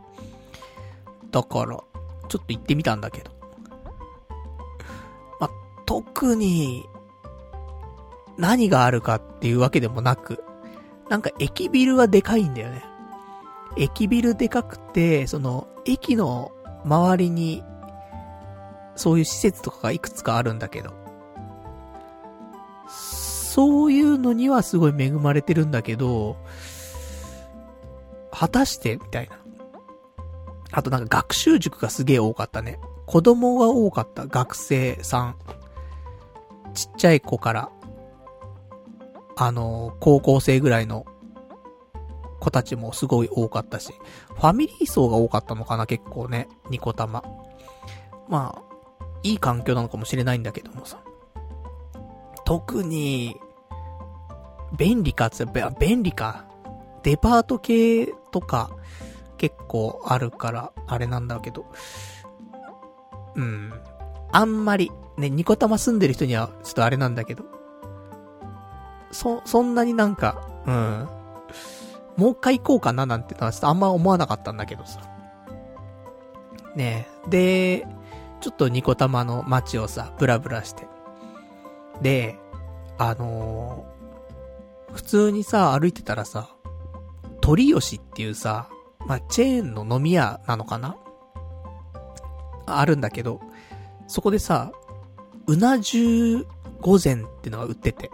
[1.31, 1.85] だから、ちょ
[2.27, 3.31] っと行ってみたんだけど。
[5.41, 5.51] ま
[5.87, 6.85] 特に、
[8.37, 10.45] 何があるかっていうわけでもなく、
[11.09, 12.85] なんか駅ビルはでかいんだよね。
[13.77, 16.53] 駅ビルでかくて、その、駅の
[16.85, 17.65] 周りに、
[18.97, 21.02] そういう施設とかがいくつかあるんだけど、
[23.53, 26.39] そういうのにはすごい恵まれてるんだけど、
[28.31, 29.37] 果たして、みたいな。
[30.71, 32.81] あとなんか学習塾がすげえ多かったね。
[33.05, 35.37] 子供が多かった学生さん。
[36.73, 37.71] ちっちゃい子から、
[39.37, 41.05] あの、高校生ぐらいの
[42.41, 43.93] 子たちもすごい多かったし、
[44.29, 47.23] ファミリー層が多かったのかな、結構ね、ニコ玉。
[48.31, 51.03] まあ、いい環境なのかもしれないんだけどもさ。
[52.53, 53.41] 特に、
[54.77, 55.47] 便利かつ、
[55.81, 56.45] 便利か。
[57.03, 58.77] デパート系とか、
[59.39, 61.65] 結構あるから、あれなんだけど。
[63.37, 63.73] うん。
[64.33, 67.45] あんまり、ね、ニコ玉住んでる人には、ちょっとあれなんだけど。
[69.11, 71.09] そ、そんなになんか、うん。
[72.19, 75.01] もう一回行こうかななんてのはちょっとあんま思わなかったんだけどさ。
[76.77, 77.87] ねで、
[78.43, 80.87] ちょっとニコ玉の街をさ、ブラブラして。
[82.03, 82.42] で、
[83.05, 86.51] あのー、普通にさ、歩いてたらさ、
[87.41, 88.69] 鳥吉っていうさ、
[89.09, 90.97] まあ、チェーンの飲み屋なのかな？
[92.65, 93.41] あるんだけど、
[94.07, 94.71] そこでさ、
[95.49, 96.47] うな重
[96.81, 98.13] 午前ってのが売ってて。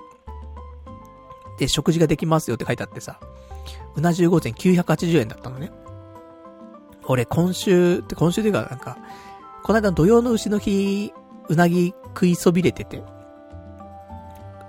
[1.59, 3.21] で、食事ができますよって書いてあってさ、
[3.95, 5.71] うな重午前980円だったのね。
[7.05, 8.97] 俺、今週、って今週というかなんか、
[9.65, 11.13] この間土曜の牛の日、
[11.51, 13.18] うなぎ食いそびれてて。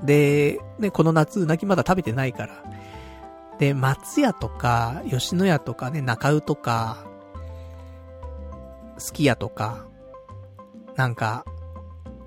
[0.04, 2.64] で、ね、この夏うなぎまだ食べてないから、
[3.58, 7.06] で、松屋とか、吉野家とかね、中尾とか、
[8.98, 9.86] すき家とか、
[10.96, 11.46] なんか、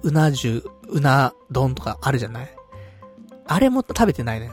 [0.02, 2.54] うな重、うな丼とかあるじゃない？
[3.46, 4.52] あれも食べてないのよ。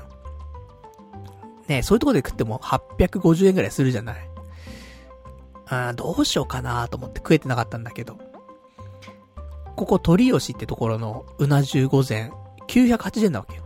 [1.67, 4.29] ねそういうとこで食っても850円くらいするじゃない？
[5.67, 8.17] あどうしようかなと思って食えてなかったんだけど。
[9.75, 12.31] ここ鳥吉ってところのうな重午前、
[12.69, 13.63] 980円なわけよ。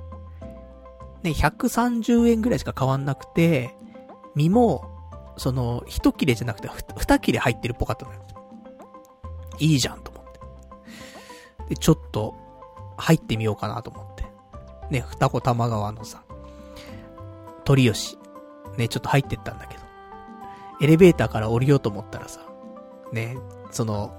[1.24, 3.76] ね、130円ぐらいしか変わんなくて、
[4.36, 4.86] 身も、
[5.38, 8.22] その、一切れじゃなくて、二切れ入ってるっぽかったのよ。
[9.60, 10.40] いいじゃんと思って。
[11.70, 12.36] で、ちょっと、
[12.98, 14.24] 入ってみようかなと思って。
[14.90, 16.24] ね、二子玉川のさ、
[17.66, 18.18] 鳥吉。
[18.78, 19.84] ね、ちょっと入ってったんだけど。
[20.82, 22.42] エレベーターから降りようと思ったらさ、
[23.12, 23.38] ね、
[23.72, 24.14] その、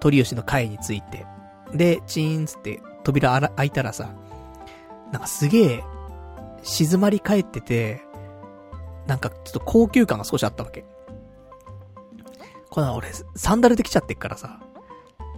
[0.00, 1.26] 鳥吉の階について、
[1.72, 4.10] で、チーンつって扉開いたらさ、
[5.12, 5.84] なんかすげえ、
[6.62, 8.02] 静まり返ってて、
[9.06, 10.84] なんかちょっと高級感が少しあったわけ。
[12.70, 14.60] この俺、サンダルで来ちゃってっからさ、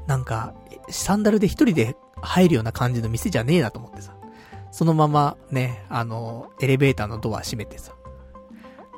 [0.06, 0.54] なんか、
[0.90, 4.14] サンダルで一人で入るような感じの店じゃねえなと思ってさ。
[4.70, 7.92] そのままね、あの、エレベーターのドア閉めてさ。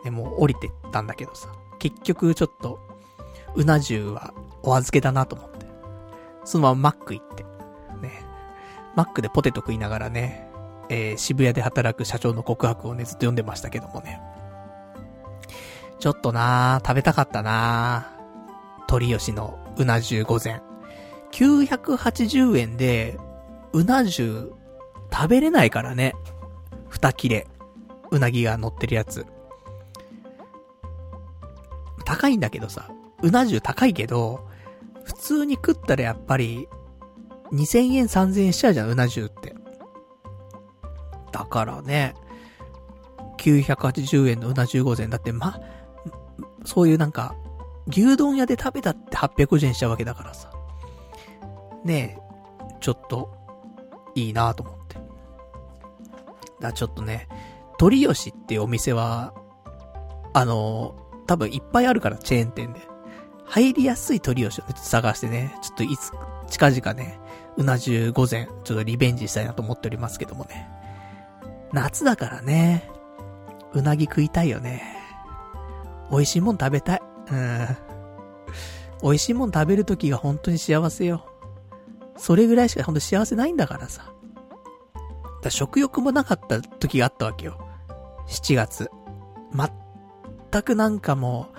[0.03, 1.49] で、もう降りてったんだけどさ。
[1.79, 2.79] 結局ちょっと、
[3.55, 4.33] うな重は
[4.63, 5.67] お預けだなと思って。
[6.45, 7.45] そのままマック行って。
[8.01, 8.25] ね。
[8.95, 10.49] マックでポテト食いながらね、
[10.89, 14.21] えー、渋谷で働く社長の告白をね、ずっと読んでましたけどもね。
[15.99, 18.85] ちょっとなー、食べたかったなー。
[18.87, 20.61] 鳥吉のうな重午前。
[21.33, 23.19] 980円で、
[23.73, 24.53] うな重、
[25.13, 26.15] 食べれないからね。
[26.89, 27.47] 二切れ。
[28.11, 29.27] うなぎが乗ってるやつ。
[32.05, 32.89] 高いんだけどさ。
[33.23, 34.47] うな重高いけど、
[35.05, 36.69] 普通に食ったらやっぱり、
[37.53, 39.55] 2000円3000円しちゃうじゃん、うな重って。
[41.35, 42.15] だからね、
[43.39, 45.59] 980円のうな重午前だって、ま、
[46.65, 47.35] そういうなんか、
[47.89, 50.53] 牛丼屋で食べたって850円しちゃうわけだからさ。
[51.85, 53.35] ねえ、ちょっと、
[54.15, 54.97] いいなと思って。
[56.61, 57.27] だちょっとね、
[57.79, 59.35] 鳥吉っていうお店は、
[60.35, 60.95] あの、
[61.27, 62.81] 多分いっぱいあるから、チェーン店で。
[63.45, 66.13] 入りやすい鳥吉を、ね、探してね、ちょっといつ、
[66.49, 67.19] 近々ね、
[67.57, 70.84] うな重午前、ちょっとリベンジしたいなと思っておりますけどもね。
[71.75, 72.89] 夏だからね、
[73.73, 74.83] うなぎ食いたいよね。
[76.11, 77.03] 美味しいもん食べたい。
[77.33, 77.69] うん。
[79.03, 81.27] 美味しいもん食べるときが本当に幸せよ。
[82.17, 84.13] それぐらいしか本当幸せないんだからさ。
[85.43, 87.59] だ食欲もなかった時があったわけよ。
[88.29, 88.89] 7月。
[89.53, 91.59] 全くなんかもう、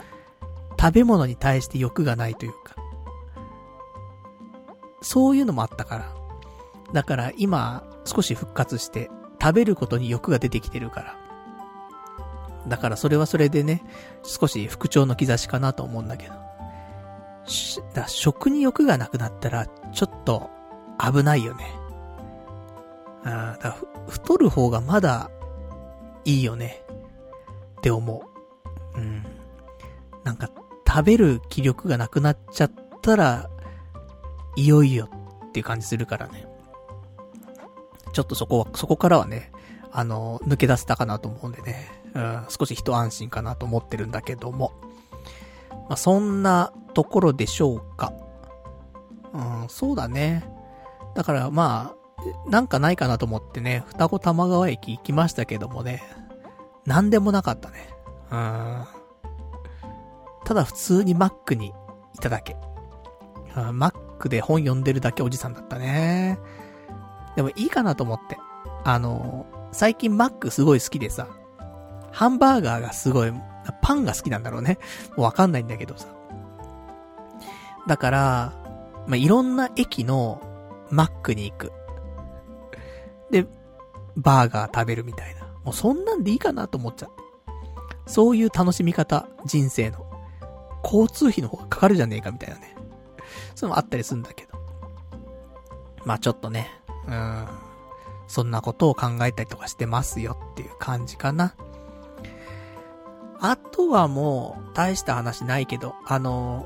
[0.80, 2.76] 食べ物に対して欲がないというか。
[5.02, 6.14] そういうのもあったから。
[6.94, 9.12] だから今、少し復活して、
[9.46, 11.16] 食べることに欲が出てきてるから。
[12.68, 13.84] だからそれはそれでね、
[14.24, 16.34] 少し復調の兆しかなと思うんだけど。
[17.94, 20.50] だ食に欲がなくなったら、ちょっと
[21.00, 21.72] 危ないよね。
[23.24, 23.78] あだ
[24.08, 25.30] 太る方がまだ
[26.24, 26.84] いいよね。
[27.78, 28.24] って思
[28.96, 29.00] う。
[29.00, 29.24] うん。
[30.24, 30.50] なんか、
[30.88, 32.72] 食べる気力がなくなっちゃっ
[33.04, 33.48] たら、
[34.56, 35.08] いよいよ
[35.50, 36.48] っていう感じするからね。
[38.16, 39.52] ちょっとそこは、そこからはね、
[39.92, 41.92] あの、抜け出せたかなと思うんでね。
[42.14, 44.72] うん、少し一安心かなと思ってるんだけども。
[45.70, 48.14] まあ、そんなところでしょうか。
[49.34, 50.50] うん、そうだね。
[51.14, 56.02] だからまあ、なんかないかなと思ってね、双子玉川駅行きましたけどもね、
[56.86, 57.90] なんでもなかったね。
[58.32, 58.84] うん。
[60.46, 61.74] ただ普通にマックに
[62.14, 62.56] いただけ。
[63.58, 66.40] うん、マックで本読んでるだけおじさんだったね。
[67.36, 68.38] でもいいかなと思って。
[68.84, 71.28] あの、最近マックすごい好きでさ、
[72.12, 73.34] ハンバーガーがすごい、
[73.82, 74.78] パンが好きなんだろうね。
[75.12, 76.08] もうわかんないんだけどさ。
[77.88, 78.54] だから、
[79.08, 80.42] まあ、いろんな駅の
[80.90, 81.72] マックに行く。
[83.32, 83.46] で、
[84.16, 85.42] バーガー食べるみたいな。
[85.64, 87.16] もうそんなんでいいかなと思っちゃって。
[88.08, 90.06] そういう楽しみ方、人生の。
[90.84, 92.76] 交通費の方がかかるじゃねえかみたいなね。
[93.56, 94.58] そういうのもあったりするんだけど。
[96.06, 96.70] まあちょっとね、
[97.08, 97.48] うん。
[98.28, 101.56] そんなことを考えたりとかしてますよっていう感じかな。
[103.40, 106.66] あとはもう、大した話ないけど、あの、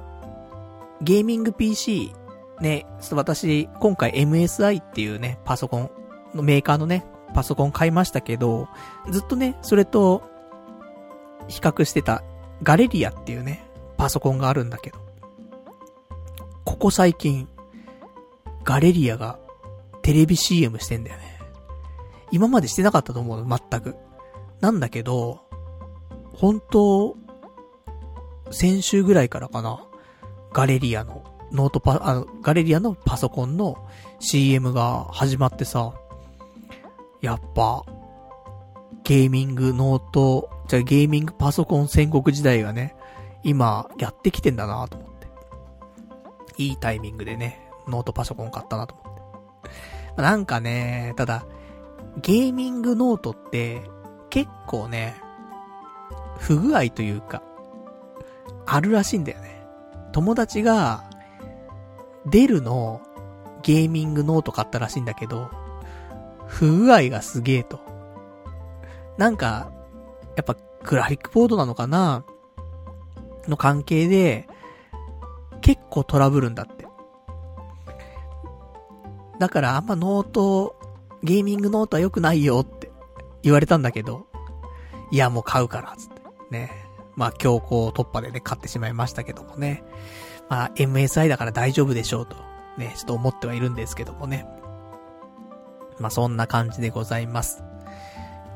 [1.02, 2.14] ゲーミング PC、
[2.62, 5.92] ね、ちょっと私、今回 MSI っていうね、パソコン
[6.34, 8.68] のメーカーのね、パソコン買いましたけど、
[9.10, 10.24] ずっとね、それと、
[11.48, 12.24] 比較してた、
[12.64, 13.64] ガレリアっていうね、
[13.98, 15.00] パソコンがあるんだけど、
[16.66, 17.48] ここ最近、
[18.64, 19.40] ガレリアが
[20.10, 21.40] テレビ CM してんだよね。
[22.32, 23.96] 今までしてなかったと思うの、全く。
[24.60, 25.42] なんだけど、
[26.34, 27.16] 本当
[28.50, 29.86] 先週ぐらいからかな、
[30.52, 33.88] ガレリアの、ノートパ、あの、ガレリアのパソコンの
[34.20, 35.94] CM が始まってさ、
[37.22, 37.86] やっぱ、
[39.04, 42.96] ゲーミングノート、じゃゲーミングパソコン戦国時代がね、
[43.44, 45.28] 今、やってきてんだなと思って。
[46.58, 49.99] いいタイミングでね、ノートパソコン買ったなと思って。
[50.18, 51.46] なんかね、ただ、
[52.22, 53.82] ゲーミングノートって、
[54.30, 55.16] 結構ね、
[56.38, 57.42] 不具合というか、
[58.66, 59.66] あるらしいんだよね。
[60.12, 61.10] 友達が、
[62.26, 63.02] デルの
[63.64, 65.50] ゲーミングノート買ったらしいんだけど、
[66.48, 67.80] 不具合がすげえと。
[69.18, 69.72] なんか、
[70.36, 72.24] やっぱグラフィックボードなのかな？
[73.48, 74.48] の関係で、
[75.62, 76.88] 結構トラブるんだって。
[79.40, 80.76] だからあんまノート、
[81.24, 82.92] ゲーミングノートは良くないよって
[83.42, 84.28] 言われたんだけど、
[85.12, 86.22] いやもう買うから、つって。
[86.52, 86.72] ね。
[87.16, 89.84] まあ強行突破でね、買ってしまいましたけどもね。
[90.50, 92.36] まあ MSI だから大丈夫でしょうと、
[92.78, 94.46] ね、ちょっと思ってはいるんですけどもね。
[96.00, 97.64] まあそんな感じでございます。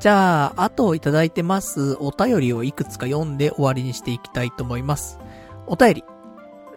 [0.00, 5.18] じゃあ、あといただいてますお便りをいくつか読んで終わりにしていきたいと思います。
[5.66, 6.04] お便り。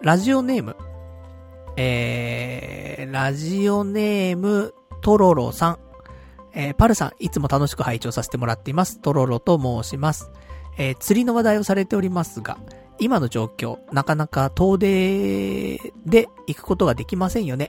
[0.00, 0.76] ラジオネーム。
[1.80, 5.78] えー、ラジオネーム、トロロさん。
[6.52, 8.98] えー、パルさん、いつも楽しく拝聴させてもらっています。
[8.98, 10.32] トロロと申します。
[10.76, 12.58] えー、釣りの話題をされておりますが、
[12.98, 17.68] 今の状況、なかなか遠出で行くことができませんよね。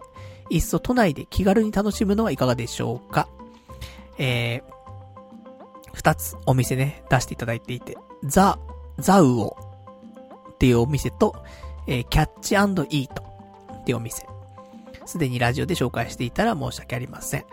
[0.49, 3.29] いっそ都内で気軽に楽しむのはいかがでしょうか。
[4.17, 8.57] えー、二つお店ね、出していただいていて、ザ・
[8.97, 9.55] ザウオ
[10.53, 11.35] っていうお店と、
[11.85, 13.28] えー、キャッチイート
[13.89, 14.27] ていうお店。
[15.05, 17.45] すでにラジオで紹介していたら申し訳ありません。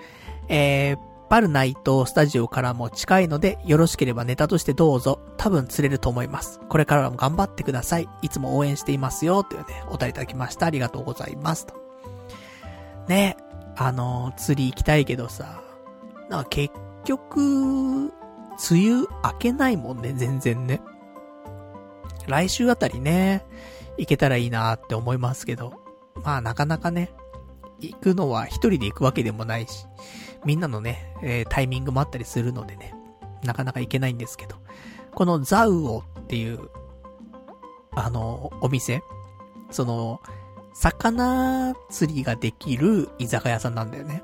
[0.49, 0.99] えー、
[1.31, 5.19] パルナイトスタジオからも近いので、よろしければネタとしてどうぞ。
[5.39, 6.61] 多分釣れると思います。
[6.69, 8.09] これからも頑張ってください。
[8.21, 9.45] いつも応援していますよ。
[9.45, 10.67] というね、お便りいただきました。
[10.67, 11.67] ありがとうございます。
[11.67, 11.75] と。
[13.09, 13.39] ね、
[13.77, 15.63] あの、釣り行きたいけどさ、
[16.29, 18.11] なんか結局、梅
[18.71, 20.83] 雨明けないもんね、全然ね。
[22.27, 23.47] 来週あたりね、
[23.97, 25.86] 行けたらいいなって思いますけど、
[26.25, 27.11] まあなかなかね、
[27.81, 29.87] 行くのは一人で行くわけでもないし、
[30.45, 32.95] みんなのね、えー、タイミングもあったりするのでね、
[33.45, 34.57] なかなか行けないんですけど、
[35.15, 36.71] このザウオっていう、
[37.93, 39.03] あの、お店、
[39.71, 40.21] その、
[40.75, 44.23] 魚釣りができる居酒屋さんなんだよね。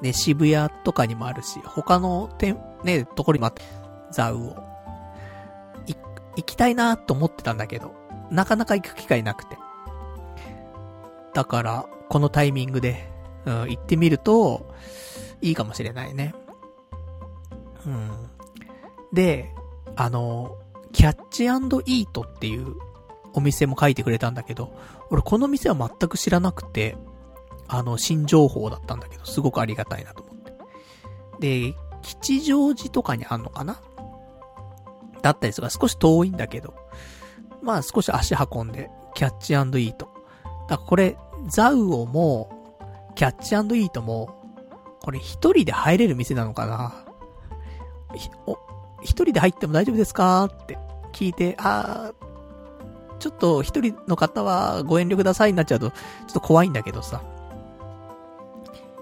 [0.00, 3.62] で、渋谷とかにもあるし、他の店、ね、ところにもあって、
[4.10, 4.74] ザウオ。
[6.36, 7.94] 行きたいなと思ってたんだけど、
[8.30, 9.56] なかなか行く機会なくて。
[11.34, 13.10] だから、このタイミングで、
[13.44, 14.72] うん、行ってみると、
[15.42, 16.34] いいかもしれないね。
[17.84, 18.10] うん。
[19.12, 19.52] で、
[19.96, 20.56] あの、
[20.92, 22.76] キャッチイートっていう
[23.34, 24.74] お店も書いてくれたんだけど、
[25.10, 26.96] 俺この店は全く知らなくて、
[27.66, 30.52] あの、新情報だったんだけど、すごくありがたいなと思って。
[31.40, 33.80] で、吉祥寺とかにあんのかな？
[35.20, 36.74] だったりする少し遠いんだけど、
[37.60, 40.13] まあ少し足運んで、キャッチイート。
[40.68, 41.16] だからこれ、
[41.48, 42.50] ザウオも、
[43.14, 44.42] キャッチイートも、
[45.00, 46.94] これ一人で入れる店なのかな？
[48.46, 48.58] お、
[49.02, 50.44] 一人で入っても大丈夫ですか？
[50.44, 50.78] って
[51.12, 55.96] 聞いて、あー、ちょっと一人の方はご遠慮くださいになっちゃうと、ちょ
[56.30, 57.22] っと怖いんだけどさ。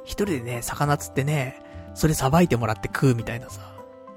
[0.05, 1.63] 一人でね、魚釣ってね、
[1.95, 3.61] それ捌いてもらって食うみたいなさ。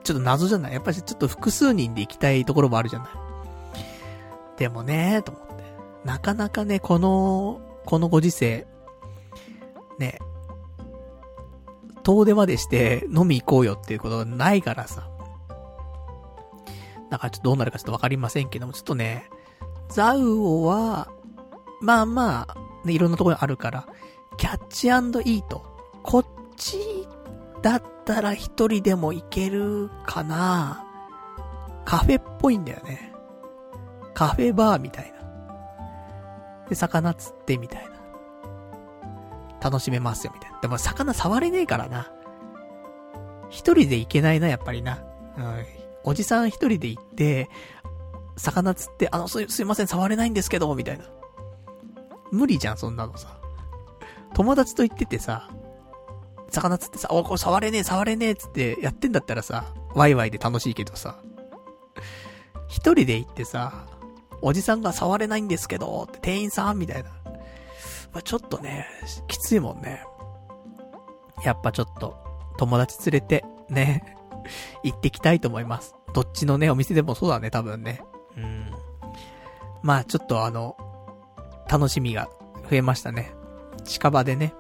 [0.03, 0.73] ちょっと謎じゃない？
[0.73, 3.09] やっぱりちょっと複数人で行きたいところもあるじゃない？
[4.57, 5.44] でもね、と思。
[6.05, 8.67] なかなかね、この、このご時世、
[9.99, 10.19] ね、
[12.03, 15.09] 遠出までして飲み行こうよっていうことがないからさ。
[17.09, 19.29] だからちょっとどうなるかちょっとわかりませんけども、ちょっとね、
[19.89, 21.09] ザウオは、
[21.81, 23.87] まあまあ、ね、いろんなところにあるから、
[24.37, 25.65] キャッチイート。
[26.03, 26.25] こっ
[26.55, 26.77] ち
[27.63, 30.85] だったら一人でも行けるかな
[31.83, 33.11] カフェっぽいんだよね。
[34.13, 35.14] カフェバーみたいな。
[36.69, 37.95] で、魚釣ってみたいな。
[39.61, 40.59] 楽しめますよ、みたいな。
[40.61, 42.11] でも魚触れねえからな。
[43.49, 45.03] 一人で行けないな、やっぱりな。
[45.37, 45.65] うん。
[46.03, 47.49] おじさん一人で行って、
[48.37, 51.05] 魚釣って、あの、す、すいません、触れないんですけど、みたいな。
[52.31, 53.37] 無理じゃん、そんなのさ。
[54.33, 55.49] 友達と行っててさ、
[56.49, 61.17] 魚釣ってさ、お、これ触れねえ、触れねえ、つってやってんだったらさ、ワイワイで楽しいけどさ、
[62.67, 63.85] 一人で行ってさ、
[64.41, 67.09] おじさんが触れないんですけど、店員さんみたいな。
[68.13, 68.87] まあ、ちょっとね、
[69.27, 70.03] きついもんね。
[71.43, 72.15] やっぱちょっと、
[72.57, 74.15] 友達連れて、ね、
[74.83, 75.95] 行ってきたいと思います。
[76.13, 78.01] どっちのね、お店でもそうだね、多分ね。
[78.37, 78.71] うん。
[79.81, 80.77] まあちょっとあの、
[81.69, 82.29] 楽しみが
[82.69, 83.33] 増えましたね。
[83.83, 84.53] 近場でね、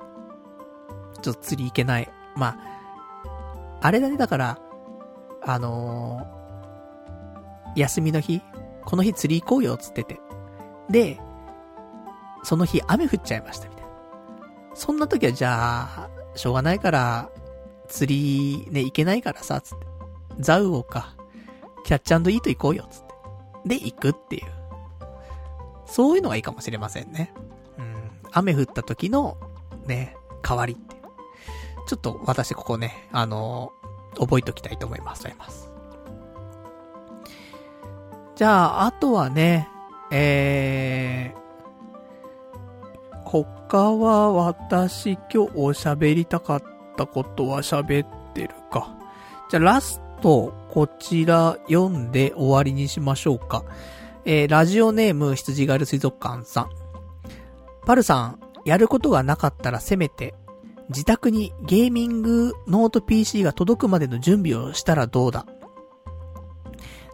[1.21, 2.11] ちょっと釣り行けない。
[2.35, 4.59] まあ、あれだね、だから、
[5.41, 8.41] あのー、休みの日、
[8.85, 10.19] この日釣り行こうよ、つってて。
[10.89, 11.19] で、
[12.43, 13.89] その日雨降っちゃいましたみたいな。
[14.75, 17.29] そんな時はじゃあ、しょうがないから、
[17.87, 19.85] 釣りね、行けないからさ、つって。
[20.39, 21.15] ザウオか、
[21.83, 23.03] キャッチイート行こうよ、つっ
[23.63, 23.69] て。
[23.69, 24.43] で、行くっていう。
[25.85, 27.33] そういうのがいいかもしれませんね。
[27.77, 28.11] うん。
[28.31, 29.37] 雨降った時の、
[29.85, 30.95] ね、代わりって。
[31.87, 35.01] ちょっと私ここね、あのー、覚えときたいと思い。
[35.01, 35.64] ます。
[38.35, 39.69] じゃあ、あとはね、
[40.11, 46.63] えー、他は私今日お喋りたかっ
[46.97, 48.93] たことは喋ってるか。
[49.49, 53.63] じゃあラスト、こちら読んで終わりにしましょうか。
[54.25, 56.69] えー、ラジオネーム羊ガル水族館さん。
[57.85, 60.33] パルさん、やることがなかったらせめて、
[60.89, 65.45] 自宅にゲーミングノート PC が届くまでの準備をしたらどうだ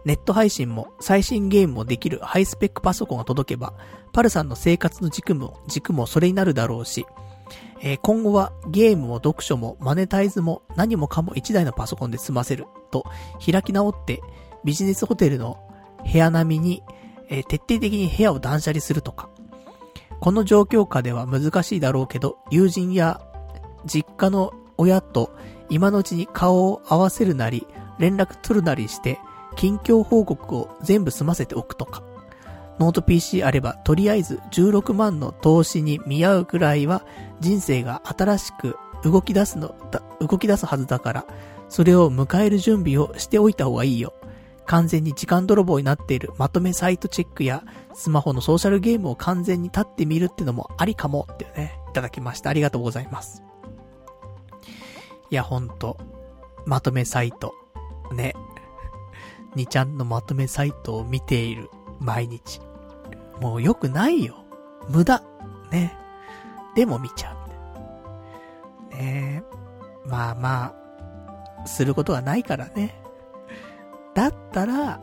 [0.04, 3.74] ネット配信も最新ゲームもできるハイスペックパソコンが届けば、
[4.12, 7.06] パルさんの生活の軸も、軸もそれになるだろうし、
[7.80, 13.04] えー、今後はゲームも読書もマネタイズも何もかも一台のパソコンで済ませると
[13.44, 14.22] 開き直って
[14.64, 15.58] ビジネスホテルの
[16.10, 16.82] 部屋並みに、
[17.28, 19.28] えー、徹底的に部屋を断捨離するとか。
[20.22, 23.20] この状況下では難しいだろうけど、友人や
[23.84, 25.36] 実家の親と
[25.68, 27.66] 今のうちに顔を合わせるなり、
[27.98, 29.18] 連絡取るなりして、
[29.56, 32.02] 近況報告を全部済ませておくとか。
[32.78, 37.04] ノート PC あれば、とりあえず16万の投資に見合うくらいは、
[37.40, 39.74] 人生が新しく動き出すの、
[40.20, 41.26] 動き出すはずだから、
[41.68, 44.14] それを迎える準備をしておいた方がいいよ。
[44.66, 47.62] 完全に時間泥棒になっているまとめサイトチェックや、
[47.94, 52.50] スマホのソーシャルゲームを完全に立ってみるってのもありかもってね、いただきました。
[52.50, 53.42] ありがとうございます。
[55.30, 55.98] いや、ほんと、
[56.66, 57.54] まとめサイト、
[58.12, 58.34] ね、
[59.54, 61.70] にちゃんのまとめサイトを見ている
[62.00, 62.60] 毎日。
[63.40, 64.36] もう良くないよ。
[64.88, 65.22] 無駄。
[65.70, 65.96] ね。
[66.74, 67.36] でも見ちゃ
[68.90, 68.94] う。
[68.94, 69.42] ね
[70.06, 70.74] まあま
[71.62, 73.00] あ、することがないからね。
[74.14, 75.00] だったら、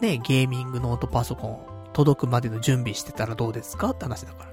[0.00, 3.90] ね、ゲーミングノートパソコン届くまでの準備してたらどうですか？
[3.90, 4.50] って話だから。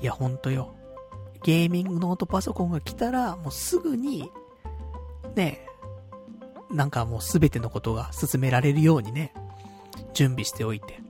[0.00, 0.74] いや、ほんとよ。
[1.42, 4.30] ゲーミングノートパソコンが来たら、もうすぐに、
[5.34, 5.67] ね、
[6.70, 9.32] なんかもうすべてのことが進められるようにね、
[10.12, 11.00] 準備しておいて。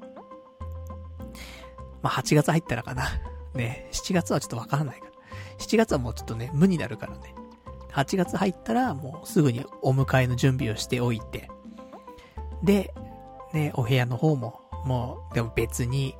[2.03, 3.09] まあ、8月入ったらかな。
[3.55, 5.13] ね、7月はちょっとわからないから。
[5.59, 7.35] 7月はもうちょっとね、無になるからね。
[7.93, 11.51] 8月入ったらもうすぐにお迎えの準備をしておいて。
[12.63, 12.95] で、
[13.53, 16.15] ね、お部屋の方も、もう、でも別に、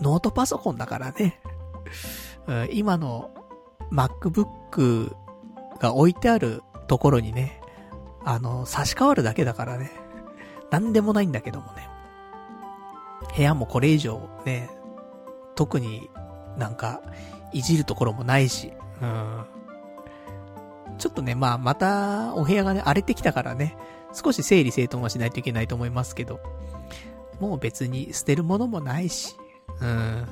[0.00, 1.40] ノートパソコンだからね。
[2.72, 3.30] 今の
[3.92, 5.14] MacBook
[5.78, 7.60] が置いてあるところにね、
[8.24, 9.92] あの、差し替わるだけだからね。
[10.72, 11.88] なんでもないんだけどもね。
[13.36, 14.68] 部屋もこれ以上ね、
[15.54, 16.10] 特に
[16.58, 17.00] なんか、
[17.52, 19.44] いじるところもないし、うん。
[20.98, 23.76] ちょっとね、まあ、また、お部屋がね、荒れてきたからね、
[24.12, 26.40] 少し整理整頓はしないといけないと思いますけど、
[27.38, 29.36] もう別に捨てるものもないし、
[29.80, 30.26] うん。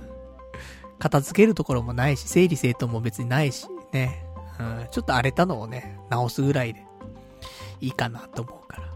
[0.99, 4.28] 片付けるところもないし、整理整頓も別にないし、ね。
[4.59, 6.85] うん、ちょっと荒れたのをね、直すぐらいで、
[7.81, 8.89] いいかなと思うから。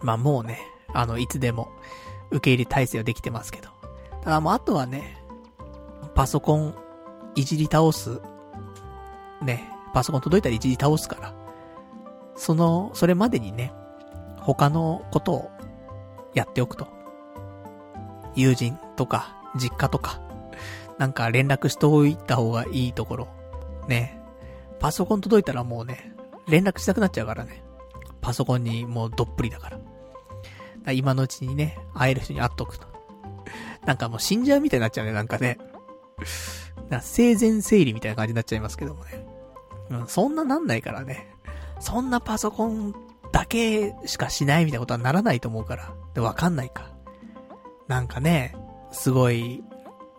[0.00, 0.60] まあもうね、
[0.92, 1.68] あの、いつでも、
[2.30, 3.68] 受け入れ体制はできてますけど。
[4.22, 5.18] ただもうあとはね、
[6.14, 6.74] パソコン、
[7.34, 8.20] いじり倒す。
[9.42, 11.34] ね、パソコン届いたらいじり倒すから。
[12.36, 13.72] その、それまでにね、
[14.40, 15.50] 他のことを
[16.34, 16.88] やっておくと。
[18.34, 20.20] 友人とか、実家とか、
[20.98, 23.28] なんか連絡しておいた方がいいところ。
[23.88, 24.20] ね。
[24.78, 26.14] パソコン届いたらもうね、
[26.48, 27.62] 連絡したくなっちゃうからね。
[28.20, 29.78] パソコンにもうどっぷりだから。
[29.78, 29.84] か
[30.84, 32.86] ら今のうちにね、会える人に会っとくと。
[33.86, 35.58] なんかもう死んじゃうみたいになっちゃうね、なんかね。
[36.90, 39.26] な生前整理みたいな感じになっちゃいますけどもね。
[39.90, 41.28] うん、そんななんないからね。
[41.80, 42.94] そんなパソコン
[43.32, 45.94] だけしかしないみたいなことはならないと思うから。
[46.14, 46.90] で、わかんないか。
[47.88, 48.54] なんかね、
[48.92, 49.62] すごい、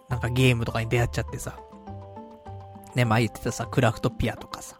[0.09, 1.59] なんかゲームとかに出会っちゃってさ。
[2.95, 4.77] ね、前言ってたさ、クラフトピアとかさ。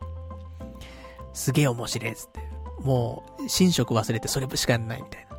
[1.34, 2.40] すげえ面白いっつって。
[2.82, 5.36] もう、寝食忘れてそれしかやんないみたいな。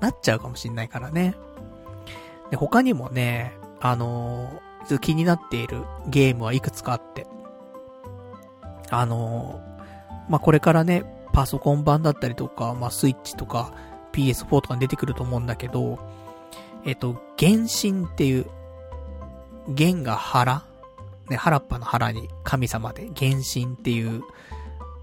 [0.00, 1.34] なっちゃうかもしんないからね。
[2.50, 7.26] で、他にもね、あのー、ちょっと気になっているゲームはいくつかあって。
[8.90, 13.72] あのー、まあ、これからね、パソコン版だったりとか、まあ、スイッチとか、
[14.12, 15.98] PS4 とかに出てくると思うんだけど、
[16.84, 18.46] えっと、原神っていう、
[19.68, 20.62] 弦が腹
[21.28, 24.22] ね、原っぱの腹に神様で原神っていう、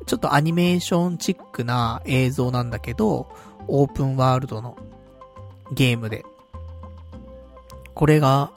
[0.06, 3.28] ちょっとアニメーションチックな映像なんだけど、
[3.68, 4.78] オープンワールドの
[5.72, 6.26] ゲームで。
[7.94, 8.52] これが、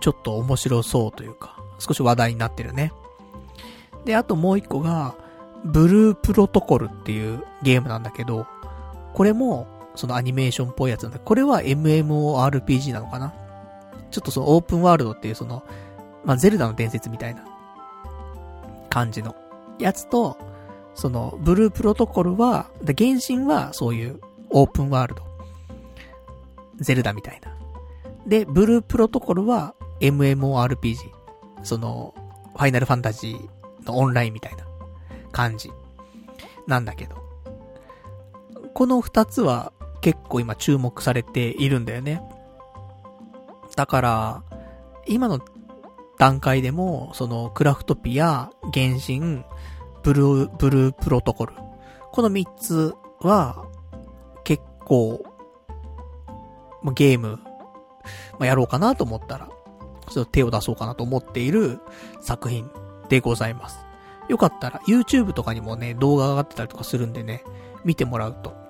[0.00, 2.92] ちょっと面白そうというか、少し話題になってるね。
[4.04, 5.14] で、あともう一個が、
[5.64, 8.46] ブループロトコルっていうゲームなんだけど、
[9.14, 13.32] これも、そのアニメーションっぽいやつなんだこれは MMORPG なのかな？
[14.10, 15.62] ちょっとそのオープンワールドっていうその、
[16.26, 17.44] まあ、ゼルダの伝説みたいな
[18.90, 19.34] 感じの
[19.78, 20.36] やつと、
[20.94, 24.20] その、ブループロトコルは、で、原神はそういう
[24.50, 25.22] オープンワールド。
[26.76, 27.56] ゼルダみたいな。
[28.26, 30.96] で、ブループロトコルは MMORPG。
[31.62, 32.14] その、
[32.54, 34.64] ファイナルファンタジーのオンラインみたいな
[35.30, 35.70] 感じ。
[36.66, 37.16] なんだけど。
[38.74, 42.20] この二つは結構今注目されているんだよね。
[43.76, 44.42] だから、
[45.06, 45.40] 今の
[46.18, 49.44] 段階でも、その、クラフトピア、原神、
[50.02, 51.54] ブルー、ブループロトコル。
[52.12, 53.66] この三つは、
[54.44, 55.22] 結構、
[56.94, 57.40] ゲーム、
[58.32, 59.48] まあ、やろうかなと思ったら、
[60.08, 61.80] ちょっと手を出そうかなと思っている
[62.20, 62.70] 作品
[63.08, 63.86] でございます。
[64.28, 67.44] よかったら、YouTube とかにもね、動画上がってたりとかするんでね、
[67.84, 68.65] 見てもらうと。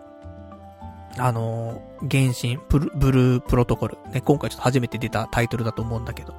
[1.19, 3.97] あの、原神、ブル、ブループロトコル。
[4.13, 6.35] ね、今回ちょっと初めて出たタイトルだと思うんだけど、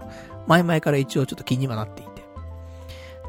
[0.46, 2.26] 前々から一応ちょっと気にはなっていて。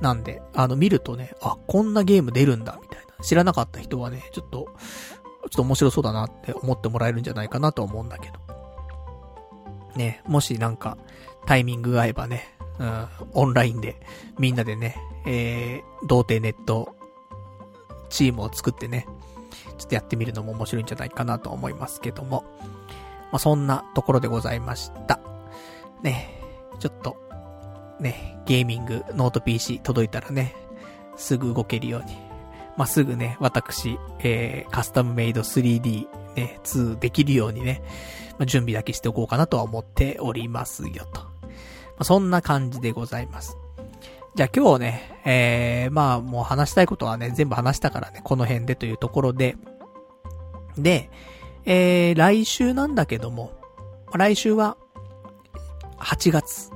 [0.01, 3.25] なんで、あの、見るとね、あ、こんなゲーム出るんだ、みたいな。
[3.25, 8.39] 知らなかった人はね、ちょっと、ちょっと面白そうだなって思ってもらえるんじゃないかなと思うんだけど。
[9.97, 10.99] ね、もしなんか、
[11.47, 14.01] タイミングが合えばね、うん、オンラインで、
[14.39, 14.97] みんなでね、
[15.27, 16.95] えー、童貞ネット、
[18.09, 19.07] チームを作ってね、
[19.79, 22.45] ちょっとやってみるのも面白いんじゃないかなと思いますけども。
[23.31, 25.21] まあ、そんなところでございました。
[26.03, 26.41] ね、
[26.79, 27.17] ちょっと、
[28.01, 30.55] ね、ゲーミング、ノート PC 届いたらね、
[31.17, 32.17] すぐ動けるように。
[32.77, 36.07] まあ、すぐね、私、えー、カスタムメイド 3D、
[36.37, 37.83] ね、2できるようにね、
[38.39, 41.23] まあ、準備だけしておこうかなとは思っておりますよと。
[41.23, 41.29] ま
[41.99, 43.59] あ、そんな感じでございます。
[44.39, 49.57] じゃあ今日ね、えー、まあもう話したいことはね、全部話したからね、この辺でというところで、
[50.77, 51.11] で、
[51.65, 53.51] えー、来週なんだけども、
[54.15, 54.77] 来週は、
[55.97, 56.71] 8月。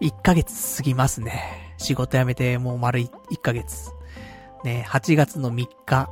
[0.00, 1.76] 1ヶ月過ぎますね。
[1.78, 3.08] 仕事辞めてもう丸 1,
[3.40, 3.92] ヶ月。
[4.64, 6.10] ね、8月の3日、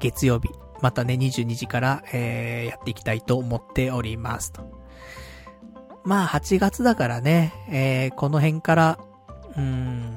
[0.00, 0.48] 月曜日。
[0.80, 4.64] またね、22時から、えー、やっていきたいと思っておりますと。
[6.02, 8.98] まあ、8月だからね、えー、この辺から、
[9.56, 10.16] うん、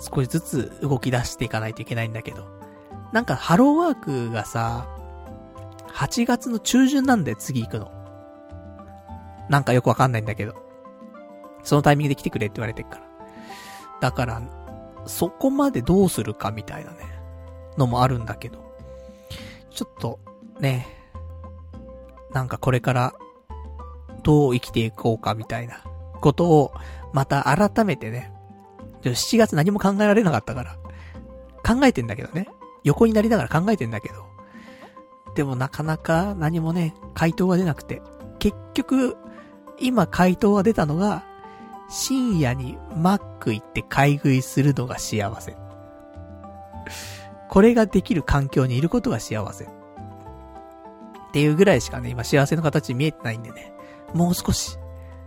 [0.00, 2.46] 少しずつ動き出していかないといけないんだけど。
[3.12, 4.86] なんか、ハローワークがさ、
[5.88, 7.90] 8月の中旬なんで次行くの。
[9.48, 10.54] なんかよくわかんないんだけど。
[11.62, 13.02] そのタイミングで来てくれって言われてるから。
[14.00, 14.42] だから、
[15.06, 16.98] そこまでどうするかみたいなね、
[17.76, 18.62] のもあるんだけど。
[19.70, 20.18] ちょっと、
[20.58, 20.86] ね、
[22.32, 23.14] なんかこれから
[24.22, 25.84] どう生きていこうかみたいな
[26.20, 26.72] ことを、
[27.12, 28.31] また改めてね、
[29.10, 30.76] 7月何も考えられなかったから、
[31.64, 32.48] 考えてんだけどね。
[32.84, 34.26] 横になりながら考えてんだけど。
[35.34, 38.02] でもなかなか何もね、回答が出なくて。
[38.38, 39.16] 結局、
[39.78, 41.24] 今回答が出たのが、
[41.88, 45.56] 深夜にマック行って買い食いするのが幸せ。
[47.48, 49.64] これができる環境にいることが幸せ。
[49.64, 49.68] っ
[51.32, 53.72] ていうぐらいしかね、今幸せの形見えてないんでね。
[54.14, 54.78] もう少し、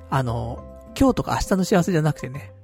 [0.09, 0.63] あの、
[0.97, 2.54] 今日とか明日の幸せじゃなくてね、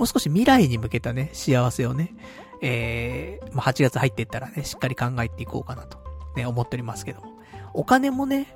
[0.00, 2.14] もう少し未来に向けたね、幸せをね、
[2.62, 5.98] えー、まあ、8月入っていったらね、しっかり考えていこうかなと、
[6.36, 7.26] ね、思っておりますけども。
[7.74, 8.54] お金もね、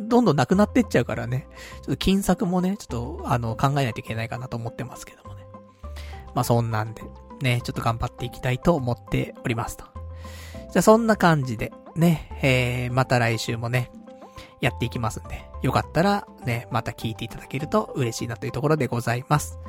[0.00, 5.44] どんどんなくなってっちゃうからね、ちょっと金策もね、ちょっと、あの、考えないといけないかなと思ってますけどもね。
[6.34, 7.02] まあ、そんなんで、
[7.42, 9.84] ね、ちょっと頑張っていきたいと思っておりますと。
[10.72, 13.92] じゃあ、そんな感じで、ね、えー、また来週もね、
[14.60, 19.60] やっていきますんで、よかったらね、また聞いていただけると嬉しいなというところでございます。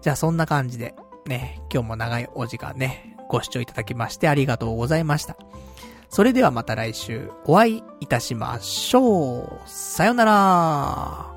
[0.00, 0.94] じゃあそんな感じで、
[1.26, 5.36] ね、今日も長いお時間ね、ご視聴いただきましてありがとうございました。
[6.08, 9.60] それではまた来週お会いいたしましょう。
[9.66, 11.35] さよなら